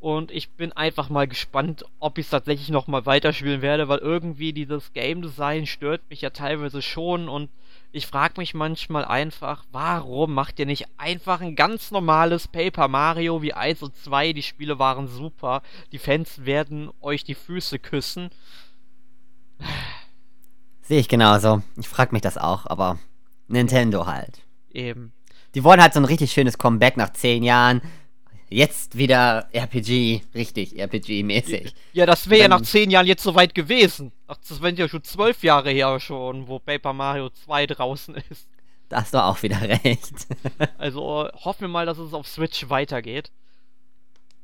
Und 0.00 0.30
ich 0.30 0.50
bin 0.50 0.72
einfach 0.72 1.08
mal 1.08 1.26
gespannt, 1.26 1.84
ob 1.98 2.18
ich 2.18 2.26
es 2.26 2.30
tatsächlich 2.30 2.68
nochmal 2.68 3.04
weiterspielen 3.04 3.62
werde, 3.62 3.88
weil 3.88 3.98
irgendwie 3.98 4.52
dieses 4.52 4.92
Game 4.92 5.22
Design 5.22 5.66
stört 5.66 6.02
mich 6.08 6.20
ja 6.20 6.30
teilweise 6.30 6.82
schon 6.82 7.28
und 7.28 7.50
ich 7.90 8.06
frage 8.06 8.34
mich 8.36 8.54
manchmal 8.54 9.04
einfach, 9.04 9.64
warum 9.72 10.34
macht 10.34 10.58
ihr 10.58 10.66
nicht 10.66 10.86
einfach 10.98 11.40
ein 11.40 11.56
ganz 11.56 11.90
normales 11.90 12.46
Paper 12.46 12.86
Mario 12.86 13.40
wie 13.42 13.54
1 13.54 13.82
und 13.82 13.96
2? 13.96 14.34
Die 14.34 14.42
Spiele 14.42 14.78
waren 14.78 15.08
super. 15.08 15.62
Die 15.90 15.98
Fans 15.98 16.44
werden 16.44 16.90
euch 17.00 17.24
die 17.24 17.34
Füße 17.34 17.78
küssen. 17.78 18.30
Sehe 20.82 21.00
ich 21.00 21.08
genauso. 21.08 21.62
Ich 21.76 21.88
frage 21.88 22.12
mich 22.12 22.22
das 22.22 22.36
auch, 22.36 22.66
aber 22.66 22.98
Nintendo 23.48 24.06
halt. 24.06 24.42
Eben. 24.70 25.12
Die 25.54 25.64
wollen 25.64 25.80
halt 25.80 25.94
so 25.94 26.00
ein 26.00 26.04
richtig 26.04 26.32
schönes 26.32 26.58
Comeback 26.58 26.96
nach 26.98 27.12
10 27.12 27.42
Jahren 27.42 27.80
Jetzt 28.50 28.96
wieder 28.96 29.48
RPG, 29.52 30.22
richtig 30.34 30.78
RPG-mäßig. 30.78 31.72
Ja, 31.92 32.06
das 32.06 32.30
wäre 32.30 32.42
ja 32.42 32.48
nach 32.48 32.62
zehn 32.62 32.90
Jahren 32.90 33.06
jetzt 33.06 33.22
soweit 33.22 33.54
gewesen. 33.54 34.12
Ach, 34.26 34.38
das 34.48 34.62
wären 34.62 34.76
ja 34.76 34.88
schon 34.88 35.04
zwölf 35.04 35.42
Jahre 35.42 35.70
her 35.70 36.00
schon, 36.00 36.48
wo 36.48 36.58
Paper 36.58 36.94
Mario 36.94 37.28
2 37.28 37.66
draußen 37.66 38.14
ist. 38.30 38.48
Da 38.88 39.02
hast 39.02 39.12
du 39.12 39.22
auch 39.22 39.42
wieder 39.42 39.60
recht. 39.60 40.26
also 40.78 41.28
hoffen 41.34 41.62
wir 41.62 41.68
mal, 41.68 41.84
dass 41.84 41.98
es 41.98 42.14
auf 42.14 42.26
Switch 42.26 42.70
weitergeht. 42.70 43.30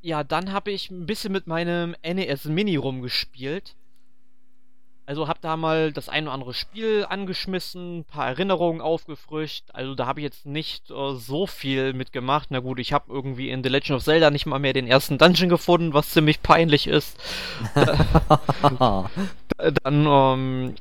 Ja, 0.02 0.22
dann 0.22 0.52
habe 0.52 0.70
ich 0.70 0.90
ein 0.90 1.07
bisschen 1.07 1.32
mit 1.32 1.46
meinem 1.46 1.96
NES 2.05 2.44
Mini 2.44 2.76
rumgespielt. 2.76 3.74
Also 5.07 5.28
hab 5.28 5.42
da 5.42 5.59
mal 5.59 5.92
das 5.92 6.09
ein 6.09 6.24
oder 6.24 6.32
andere 6.32 6.55
Spiel 6.55 7.05
angeschmissen, 7.07 7.98
ein 7.98 8.05
paar 8.05 8.26
Erinnerungen 8.26 8.80
aufgefrischt. 8.80 9.64
Also 9.74 9.94
da 9.94 10.07
habe 10.07 10.20
ich 10.20 10.24
jetzt 10.24 10.46
nicht 10.46 10.90
äh, 10.90 11.14
so 11.14 11.46
viel 11.46 11.92
mitgemacht. 11.92 12.50
Na 12.50 12.61
gut, 12.61 12.78
ich 12.78 12.94
habe 12.94 13.12
irgendwie 13.12 13.50
in 13.50 13.62
The 13.62 13.68
Legend 13.68 13.98
of 13.98 14.05
Zelda 14.05 14.30
nicht 14.30 14.46
mal 14.46 14.59
mehr 14.59 14.72
den 14.72 14.86
ersten 14.86 15.18
Dungeon 15.18 15.50
gefunden, 15.50 15.92
was 15.92 16.09
ziemlich 16.11 16.40
peinlich 16.42 16.86
ist. 16.86 17.18
Dann 17.74 19.11
ähm, 20.07 20.74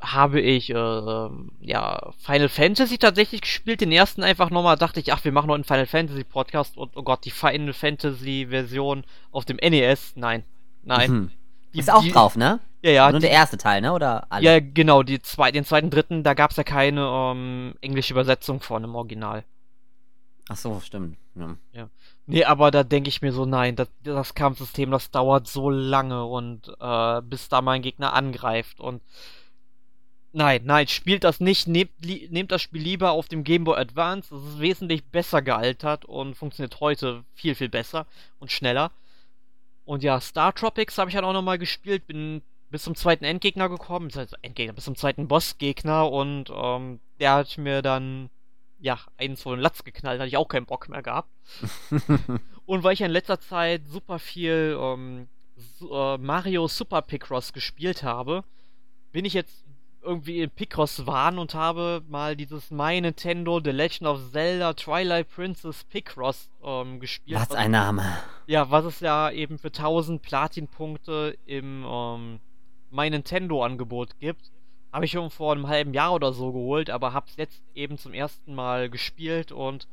habe 0.00 0.40
ich 0.40 0.70
äh, 0.70 1.28
ja 1.60 2.12
Final 2.18 2.48
Fantasy 2.48 2.96
tatsächlich 2.96 3.42
gespielt. 3.42 3.82
Den 3.82 3.92
ersten 3.92 4.22
einfach 4.22 4.48
nochmal 4.48 4.78
dachte 4.78 4.98
ich, 4.98 5.12
ach, 5.12 5.22
wir 5.24 5.32
machen 5.32 5.48
noch 5.48 5.54
einen 5.54 5.64
Final 5.64 5.86
Fantasy 5.86 6.24
Podcast 6.24 6.78
und 6.78 6.96
oh 6.96 7.02
Gott, 7.02 7.26
die 7.26 7.30
Final 7.30 7.74
Fantasy 7.74 8.46
Version 8.48 9.04
auf 9.30 9.44
dem 9.44 9.58
NES. 9.58 10.14
Nein, 10.16 10.44
nein. 10.84 11.10
Mhm. 11.10 11.30
Die, 11.74 11.78
ist 11.78 11.90
auch 11.90 12.02
die, 12.02 12.10
drauf, 12.10 12.36
ne? 12.36 12.60
Ja, 12.82 12.90
ja. 12.90 13.10
Nur 13.10 13.20
die, 13.20 13.26
der 13.26 13.34
erste 13.34 13.56
Teil, 13.56 13.80
ne? 13.80 13.92
Oder 13.92 14.26
alle? 14.30 14.44
Ja, 14.44 14.60
genau. 14.60 15.02
Die 15.02 15.20
zwei, 15.22 15.50
den 15.52 15.64
zweiten, 15.64 15.90
dritten, 15.90 16.22
da 16.22 16.34
gab 16.34 16.50
es 16.50 16.56
ja 16.56 16.64
keine 16.64 17.00
ähm, 17.00 17.74
englische 17.80 18.12
Übersetzung 18.12 18.60
von 18.60 18.84
im 18.84 18.94
Original. 18.94 19.44
Ach 20.48 20.56
so, 20.56 20.80
stimmt. 20.80 21.16
Ja. 21.34 21.56
ja. 21.72 21.88
Nee, 22.26 22.44
aber 22.44 22.70
da 22.70 22.84
denke 22.84 23.08
ich 23.08 23.22
mir 23.22 23.32
so, 23.32 23.46
nein, 23.46 23.76
das, 23.76 23.88
das 24.02 24.34
Kampfsystem, 24.34 24.90
das 24.90 25.10
dauert 25.10 25.48
so 25.48 25.70
lange 25.70 26.24
und 26.24 26.68
äh, 26.80 27.22
bis 27.22 27.48
da 27.48 27.62
mein 27.62 27.82
Gegner 27.82 28.12
angreift 28.12 28.80
und 28.80 29.00
Nein, 30.34 30.62
nein, 30.64 30.88
spielt 30.88 31.24
das 31.24 31.40
nicht. 31.40 31.68
Nehmt, 31.68 31.90
nehmt, 32.00 32.52
das 32.52 32.62
Spiel 32.62 32.80
lieber 32.80 33.10
auf 33.10 33.28
dem 33.28 33.44
Game 33.44 33.64
Boy 33.64 33.76
Advance. 33.76 34.30
Das 34.30 34.42
ist 34.42 34.60
wesentlich 34.60 35.04
besser 35.04 35.42
gealtert 35.42 36.06
und 36.06 36.36
funktioniert 36.36 36.80
heute 36.80 37.24
viel, 37.34 37.54
viel 37.54 37.68
besser 37.68 38.06
und 38.38 38.50
schneller. 38.50 38.92
Und 39.84 40.02
ja, 40.02 40.20
Star 40.20 40.54
Tropics 40.54 40.98
habe 40.98 41.10
ich 41.10 41.16
halt 41.16 41.24
auch 41.24 41.32
nochmal 41.32 41.58
gespielt. 41.58 42.06
Bin 42.06 42.42
bis 42.70 42.82
zum 42.82 42.94
zweiten 42.94 43.24
Endgegner 43.24 43.68
gekommen. 43.68 44.10
Also 44.14 44.36
Endgegner, 44.42 44.72
bis 44.72 44.84
zum 44.84 44.96
zweiten 44.96 45.28
Bossgegner. 45.28 46.10
Und 46.10 46.50
ähm, 46.54 47.00
der 47.20 47.34
hat 47.34 47.58
mir 47.58 47.82
dann, 47.82 48.30
ja, 48.78 48.98
einen 49.16 49.36
vor 49.36 49.56
den 49.56 49.62
Latz 49.62 49.84
geknallt. 49.84 50.20
Hatte 50.20 50.28
ich 50.28 50.36
auch 50.36 50.48
keinen 50.48 50.66
Bock 50.66 50.88
mehr 50.88 51.02
gehabt. 51.02 51.30
und 52.66 52.82
weil 52.82 52.94
ich 52.94 53.00
in 53.00 53.10
letzter 53.10 53.40
Zeit 53.40 53.82
super 53.86 54.18
viel 54.18 54.76
ähm, 54.80 55.28
äh, 55.90 56.18
Mario 56.18 56.68
Super 56.68 57.02
Picross 57.02 57.52
gespielt 57.52 58.02
habe, 58.02 58.44
bin 59.12 59.24
ich 59.24 59.34
jetzt 59.34 59.64
irgendwie 60.02 60.40
in 60.40 60.50
Picross 60.50 61.06
waren 61.06 61.38
und 61.38 61.54
habe 61.54 62.02
mal 62.08 62.36
dieses 62.36 62.70
My 62.70 63.00
Nintendo 63.00 63.60
The 63.62 63.70
Legend 63.70 64.08
of 64.08 64.32
Zelda 64.32 64.72
Twilight 64.74 65.28
Princess 65.28 65.84
Picross 65.84 66.50
ähm, 66.62 67.00
gespielt. 67.00 67.40
Was 67.40 67.52
ein 67.52 67.70
Name. 67.70 68.04
Ja, 68.46 68.70
was 68.70 68.84
es 68.84 69.00
ja 69.00 69.30
eben 69.30 69.58
für 69.58 69.68
1000 69.68 70.20
Platinpunkte 70.22 71.36
im 71.46 71.84
ähm, 71.86 72.40
My 72.90 73.08
Nintendo 73.08 73.64
Angebot 73.64 74.18
gibt. 74.18 74.50
Habe 74.92 75.06
ich 75.06 75.12
schon 75.12 75.30
vor 75.30 75.52
einem 75.52 75.68
halben 75.68 75.94
Jahr 75.94 76.12
oder 76.12 76.32
so 76.32 76.52
geholt, 76.52 76.90
aber 76.90 77.14
habe 77.14 77.26
es 77.28 77.36
jetzt 77.36 77.62
eben 77.74 77.96
zum 77.96 78.12
ersten 78.12 78.54
Mal 78.54 78.90
gespielt 78.90 79.50
und 79.50 79.88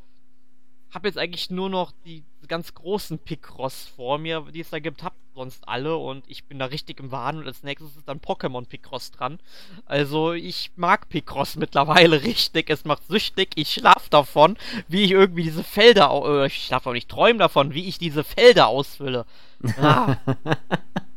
habe 0.92 1.08
jetzt 1.08 1.18
eigentlich 1.18 1.50
nur 1.50 1.70
noch 1.70 1.92
die 2.06 2.24
ganz 2.48 2.74
großen 2.74 3.20
Picross 3.20 3.86
vor 3.96 4.18
mir, 4.18 4.46
die 4.54 4.62
es 4.62 4.72
da 4.72 4.80
gibt, 4.80 5.04
hab 5.04 5.14
sonst 5.36 5.68
alle 5.68 5.96
und 5.96 6.26
ich 6.28 6.46
bin 6.46 6.60
da 6.60 6.66
richtig 6.66 7.00
im 7.00 7.12
Wahn 7.12 7.38
und 7.38 7.48
als 7.48 7.64
nächstes 7.64 7.96
ist 7.96 8.10
dann 8.10 8.20
Pokémon 8.20 8.66
Picross 8.66 9.12
dran. 9.12 9.40
Also 9.86 10.34
ich 10.34 10.72
mag 10.76 11.08
Picross 11.08 11.56
mittlerweile 11.56 12.24
richtig, 12.24 12.70
es 12.70 12.86
macht 12.86 13.08
süchtig, 13.08 13.52
ich 13.56 13.72
schlaf 13.72 14.10
davon, 14.10 14.58
wie 14.88 15.04
ich 15.04 15.12
irgendwie 15.12 15.44
diese 15.44 15.64
Felder, 15.64 16.12
äh, 16.26 16.48
ich 16.48 16.66
schlaf 16.66 16.88
auch 16.88 16.94
nicht, 16.94 17.08
träume 17.08 17.40
davon, 17.40 17.74
wie 17.74 17.88
ich 17.88 18.00
diese 18.00 18.24
Felder 18.24 18.68
ausfülle. 18.68 19.26
Ah. 19.78 20.18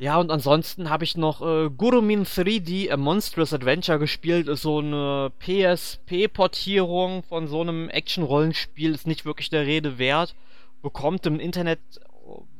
Ja, 0.00 0.18
und 0.18 0.30
ansonsten 0.30 0.90
habe 0.90 1.02
ich 1.02 1.16
noch 1.16 1.42
äh, 1.42 1.70
Gurumin 1.70 2.24
3D 2.24 2.92
A 2.92 2.96
Monstrous 2.96 3.52
Adventure 3.52 3.98
gespielt. 3.98 4.46
Ist 4.46 4.62
so 4.62 4.78
eine 4.78 5.32
PSP-Portierung 5.40 7.24
von 7.24 7.48
so 7.48 7.60
einem 7.62 7.88
Action-Rollenspiel. 7.88 8.94
Ist 8.94 9.08
nicht 9.08 9.24
wirklich 9.24 9.50
der 9.50 9.66
Rede 9.66 9.98
wert. 9.98 10.36
Bekommt 10.82 11.26
im 11.26 11.40
Internet, 11.40 11.80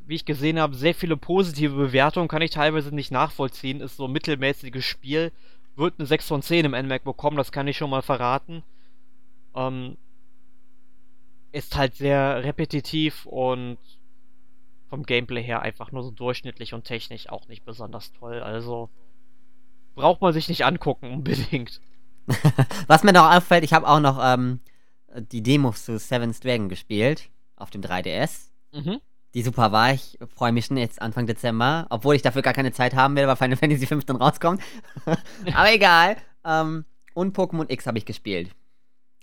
wie 0.05 0.15
ich 0.15 0.25
gesehen 0.25 0.59
habe, 0.59 0.75
sehr 0.75 0.93
viele 0.93 1.15
positive 1.15 1.75
Bewertungen. 1.75 2.27
Kann 2.27 2.41
ich 2.41 2.51
teilweise 2.51 2.93
nicht 2.93 3.11
nachvollziehen. 3.11 3.79
Ist 3.79 3.95
so 3.95 4.05
ein 4.05 4.11
mittelmäßiges 4.11 4.83
Spiel. 4.83 5.31
Wird 5.77 5.93
eine 5.97 6.07
6 6.07 6.27
von 6.27 6.41
10 6.41 6.65
im 6.65 6.71
NMAC 6.71 7.05
bekommen, 7.05 7.37
das 7.37 7.53
kann 7.53 7.69
ich 7.69 7.77
schon 7.77 7.89
mal 7.89 8.01
verraten. 8.01 8.63
Ähm, 9.55 9.95
ist 11.53 11.77
halt 11.77 11.95
sehr 11.95 12.43
repetitiv 12.43 13.25
und 13.25 13.77
vom 14.89 15.03
Gameplay 15.03 15.43
her 15.43 15.61
einfach 15.61 15.91
nur 15.91 16.03
so 16.03 16.11
durchschnittlich 16.11 16.73
und 16.73 16.83
technisch 16.83 17.29
auch 17.29 17.47
nicht 17.47 17.63
besonders 17.63 18.11
toll. 18.13 18.41
Also 18.41 18.89
braucht 19.95 20.21
man 20.21 20.33
sich 20.33 20.49
nicht 20.49 20.65
angucken 20.65 21.11
unbedingt. 21.13 21.81
Was 22.87 23.03
mir 23.03 23.13
noch 23.13 23.31
auffällt, 23.31 23.63
ich 23.63 23.73
habe 23.73 23.87
auch 23.87 23.99
noch 23.99 24.19
ähm, 24.21 24.59
die 25.15 25.41
Demos 25.41 25.85
zu 25.85 25.97
Seven's 25.97 26.39
Dragon 26.39 26.69
gespielt 26.69 27.29
auf 27.55 27.69
dem 27.69 27.81
3DS. 27.81 28.49
Mhm. 28.71 28.99
Die 29.33 29.43
super 29.43 29.71
war. 29.71 29.93
Ich 29.93 30.17
freue 30.35 30.51
mich 30.51 30.65
schon 30.65 30.77
jetzt 30.77 31.01
Anfang 31.01 31.27
Dezember, 31.27 31.85
obwohl 31.89 32.15
ich 32.15 32.21
dafür 32.21 32.41
gar 32.41 32.53
keine 32.53 32.71
Zeit 32.71 32.95
haben 32.95 33.15
werde, 33.15 33.27
weil 33.27 33.35
Final 33.35 33.57
Fantasy 33.57 33.85
15 33.85 34.15
rauskommt. 34.15 34.61
Aber 35.53 35.73
egal. 35.73 36.17
Ähm, 36.43 36.85
und 37.13 37.35
Pokémon 37.35 37.69
X 37.69 37.85
habe 37.85 37.97
ich 37.97 38.05
gespielt. 38.05 38.49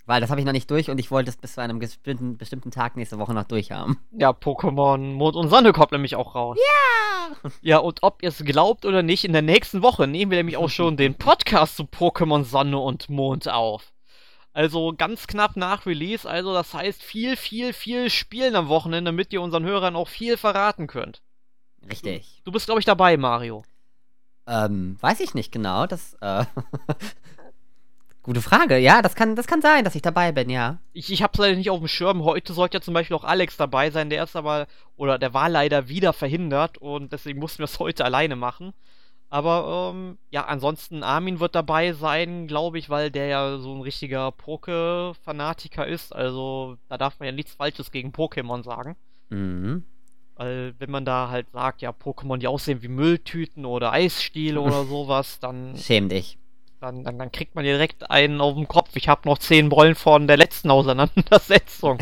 Weil 0.07 0.21
das 0.21 0.29
habe 0.29 0.39
ich 0.39 0.45
noch 0.45 0.53
nicht 0.53 0.71
durch 0.71 0.89
und 0.89 0.99
ich 0.99 1.11
wollte 1.11 1.29
es 1.29 1.35
bis 1.35 1.55
zu 1.55 1.61
einem 1.61 1.79
bestimmten, 1.79 2.37
bestimmten 2.37 2.71
Tag 2.71 2.95
nächste 2.95 3.19
Woche 3.19 3.33
noch 3.33 3.43
durchhaben. 3.43 3.99
Ja, 4.13 4.29
Pokémon 4.29 4.97
Mond 4.97 5.35
und 5.35 5.49
Sonne 5.49 5.73
kommt 5.73 5.91
nämlich 5.91 6.15
auch 6.15 6.33
raus. 6.33 6.57
Ja! 6.57 7.51
Ja, 7.61 7.79
und 7.79 8.03
ob 8.03 8.23
ihr 8.23 8.29
es 8.29 8.41
glaubt 8.45 8.85
oder 8.85 9.03
nicht, 9.03 9.25
in 9.25 9.33
der 9.33 9.41
nächsten 9.41 9.81
Woche 9.81 10.07
nehmen 10.07 10.31
wir 10.31 10.37
nämlich 10.37 10.55
auch 10.55 10.69
schon 10.69 10.95
den 10.95 11.15
Podcast 11.15 11.75
zu 11.75 11.83
Pokémon 11.83 12.45
Sonne 12.45 12.77
und 12.77 13.09
Mond 13.09 13.49
auf. 13.49 13.91
Also 14.53 14.93
ganz 14.97 15.27
knapp 15.27 15.57
nach 15.57 15.85
Release, 15.85 16.27
also 16.27 16.53
das 16.53 16.73
heißt 16.73 17.03
viel, 17.03 17.35
viel, 17.35 17.73
viel 17.73 18.09
spielen 18.09 18.55
am 18.55 18.69
Wochenende, 18.69 19.11
damit 19.11 19.33
ihr 19.33 19.41
unseren 19.41 19.65
Hörern 19.65 19.97
auch 19.97 20.07
viel 20.07 20.37
verraten 20.37 20.87
könnt. 20.87 21.21
Richtig. 21.87 22.41
Du 22.45 22.53
bist, 22.53 22.65
glaube 22.67 22.79
ich, 22.79 22.85
dabei, 22.85 23.17
Mario. 23.17 23.63
Ähm, 24.47 24.95
weiß 25.01 25.19
ich 25.19 25.33
nicht 25.33 25.51
genau. 25.51 25.85
Das, 25.85 26.13
äh, 26.21 26.45
Gute 28.27 28.41
Frage. 28.41 28.77
Ja, 28.77 29.01
das 29.01 29.15
kann, 29.15 29.37
das 29.37 29.47
kann 29.47 29.61
sein, 29.61 29.85
dass 29.85 29.95
ich 29.95 30.01
dabei 30.01 30.33
bin, 30.33 30.49
ja. 30.49 30.81
Ich, 30.91 31.13
ich 31.13 31.23
hab's 31.23 31.39
leider 31.39 31.55
nicht 31.55 31.69
auf 31.69 31.79
dem 31.79 31.87
Schirm. 31.87 32.25
Heute 32.25 32.51
sollte 32.51 32.75
ja 32.75 32.81
zum 32.81 32.93
Beispiel 32.93 33.15
auch 33.15 33.23
Alex 33.23 33.55
dabei 33.55 33.89
sein. 33.89 34.09
Der 34.09 34.21
ist 34.21 34.35
aber, 34.35 34.67
oder 34.97 35.17
der 35.17 35.33
war 35.33 35.47
leider 35.47 35.87
wieder 35.87 36.11
verhindert 36.11 36.77
und 36.77 37.13
deswegen 37.13 37.39
mussten 37.39 37.59
wir 37.59 37.65
es 37.65 37.79
heute 37.79 38.03
alleine 38.03 38.35
machen. 38.35 38.73
Aber, 39.29 39.93
ähm, 39.95 40.17
ja, 40.29 40.43
ansonsten 40.43 41.03
Armin 41.03 41.39
wird 41.39 41.55
dabei 41.55 41.93
sein, 41.93 42.47
glaube 42.47 42.77
ich, 42.79 42.89
weil 42.89 43.11
der 43.11 43.27
ja 43.27 43.59
so 43.59 43.73
ein 43.73 43.81
richtiger 43.81 44.33
Poke-Fanatiker 44.33 45.87
ist. 45.87 46.13
Also, 46.13 46.75
da 46.89 46.97
darf 46.97 47.21
man 47.21 47.27
ja 47.27 47.31
nichts 47.31 47.53
Falsches 47.53 47.91
gegen 47.91 48.11
Pokémon 48.11 48.61
sagen. 48.61 48.97
Mhm. 49.29 49.85
Weil, 50.35 50.75
wenn 50.79 50.91
man 50.91 51.05
da 51.05 51.29
halt 51.29 51.49
sagt, 51.51 51.81
ja, 51.81 51.91
Pokémon, 51.91 52.39
die 52.39 52.47
aussehen 52.47 52.81
wie 52.81 52.89
Mülltüten 52.89 53.63
oder 53.63 53.93
Eisstiele 53.93 54.59
oder 54.59 54.83
sowas, 54.85 55.39
dann. 55.39 55.77
Schäm 55.77 56.09
dich. 56.09 56.37
Dann, 56.79 57.03
dann, 57.03 57.17
dann 57.17 57.31
kriegt 57.31 57.55
man 57.55 57.63
direkt 57.63 58.09
einen 58.11 58.39
auf 58.39 58.53
den 58.53 58.67
Kopf. 58.67 58.95
Ich 58.95 59.07
habe 59.07 59.27
noch 59.27 59.39
zehn 59.39 59.69
Bollen 59.69 59.95
von 59.95 60.27
der 60.27 60.37
letzten 60.37 60.69
Auseinandersetzung. 60.69 61.97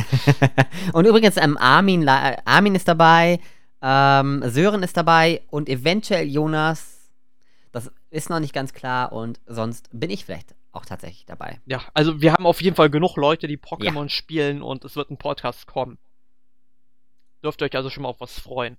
und 0.94 1.06
übrigens, 1.06 1.38
ähm, 1.38 1.58
Armin, 1.58 2.08
Armin 2.10 2.76
ist 2.76 2.88
dabei, 2.88 3.40
ähm, 3.82 4.44
Sören 4.46 4.84
ist 4.84 4.98
dabei 4.98 5.42
und 5.50 5.70
eventuell 5.70 6.28
Jonas. 6.28 7.10
Das 7.72 7.90
ist 8.10 8.30
noch 8.30 8.40
nicht 8.40 8.54
ganz 8.54 8.74
klar 8.74 9.14
und 9.14 9.40
sonst 9.48 9.90
bin 9.94 10.10
ich 10.10 10.26
vielleicht 10.26 10.56
auch 10.74 10.86
tatsächlich 10.86 11.26
dabei. 11.26 11.60
Ja, 11.66 11.82
also 11.94 12.22
wir 12.22 12.34
haben 12.34 12.46
auf 12.46 12.62
jeden 12.62 12.76
Fall 12.76 12.90
genug 12.90 13.16
Leute, 13.16 13.48
die 13.48 13.58
Pokémon 13.58 14.04
ja. 14.04 14.10
spielen 14.10 14.62
und 14.62 14.84
es 14.84 14.98
wird 14.98 15.10
ein 15.10 15.18
Podcast 15.18 15.68
kommen. 15.68 15.98
Dürft 17.44 17.62
ihr 17.62 17.66
euch 17.66 17.76
also 17.76 17.90
schon 17.90 18.04
mal 18.04 18.10
auf 18.10 18.20
was 18.20 18.40
freuen. 18.40 18.78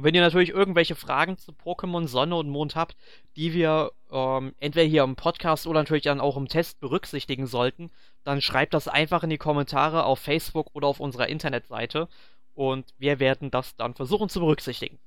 Und 0.00 0.04
wenn 0.04 0.14
ihr 0.14 0.22
natürlich 0.22 0.48
irgendwelche 0.48 0.94
Fragen 0.94 1.36
zu 1.36 1.52
Pokémon 1.52 2.08
Sonne 2.08 2.34
und 2.34 2.48
Mond 2.48 2.74
habt, 2.74 2.96
die 3.36 3.52
wir 3.52 3.92
ähm, 4.10 4.54
entweder 4.58 4.86
hier 4.86 5.02
im 5.02 5.14
Podcast 5.14 5.66
oder 5.66 5.80
natürlich 5.80 6.04
dann 6.04 6.22
auch 6.22 6.38
im 6.38 6.48
Test 6.48 6.80
berücksichtigen 6.80 7.46
sollten, 7.46 7.90
dann 8.24 8.40
schreibt 8.40 8.72
das 8.72 8.88
einfach 8.88 9.24
in 9.24 9.28
die 9.28 9.36
Kommentare 9.36 10.04
auf 10.04 10.18
Facebook 10.18 10.68
oder 10.72 10.86
auf 10.86 11.00
unserer 11.00 11.28
Internetseite 11.28 12.08
und 12.54 12.94
wir 12.96 13.20
werden 13.20 13.50
das 13.50 13.76
dann 13.76 13.92
versuchen 13.92 14.30
zu 14.30 14.40
berücksichtigen. 14.40 14.98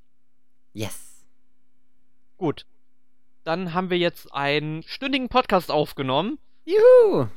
Yes. 0.73 1.25
Gut. 2.37 2.67
Dann 3.43 3.73
haben 3.73 3.89
wir 3.89 3.97
jetzt 3.97 4.31
einen 4.31 4.83
stündigen 4.83 5.27
Podcast 5.27 5.71
aufgenommen. 5.71 6.37
Juhu! 6.65 7.29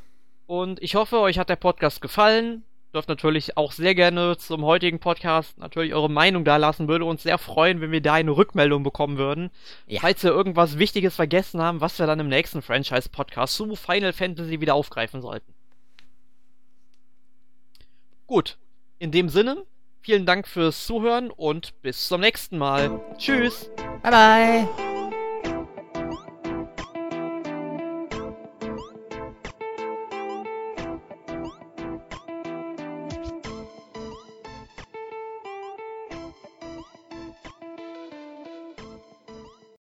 Und 0.47 0.83
ich 0.83 0.95
hoffe, 0.95 1.21
euch 1.21 1.39
hat 1.39 1.49
der 1.49 1.57
Podcast 1.57 2.03
gefallen 2.03 2.65
dürft 2.97 3.09
natürlich 3.09 3.57
auch 3.57 3.73
sehr 3.73 3.95
gerne 3.95 4.37
zum 4.39 4.65
heutigen 4.65 4.99
Podcast 4.99 5.59
natürlich 5.59 5.95
eure 5.95 6.11
Meinung 6.11 6.45
da 6.45 6.57
lassen. 6.57 6.89
Würde 6.89 7.05
uns 7.05 7.23
sehr 7.23 7.39
freuen, 7.39 7.81
wenn 7.81 7.93
wir 7.93 8.01
da 8.01 8.15
eine 8.15 8.31
Rückmeldung 8.31 8.83
bekommen 8.83 9.19
würden. 9.19 9.51
Ja. 9.87 10.01
Falls 10.01 10.25
wir 10.25 10.31
irgendwas 10.31 10.79
Wichtiges 10.79 11.15
vergessen 11.15 11.61
haben, 11.61 11.81
was 11.81 11.99
wir 11.99 12.07
dann 12.07 12.21
im 12.21 12.29
nächsten 12.29 12.63
Franchise-Podcast 12.63 13.55
zu 13.55 13.77
Final 13.77 14.13
Fantasy 14.13 14.61
wieder 14.61 14.75
aufgreifen 14.75 15.21
sollten. 15.21 15.53
Gut, 18.27 18.57
in 18.99 19.13
dem 19.13 19.29
Sinne, 19.29 19.65
vielen 20.01 20.27
Dank 20.27 20.49
fürs 20.49 20.87
Zuhören 20.87 21.31
und 21.31 21.81
bis 21.83 22.09
zum 22.09 22.23
nächsten 22.23 22.59
Mal. 22.59 23.01
Tschüss. 23.19 23.71
Bye 24.03 24.11
bye. 24.11 24.96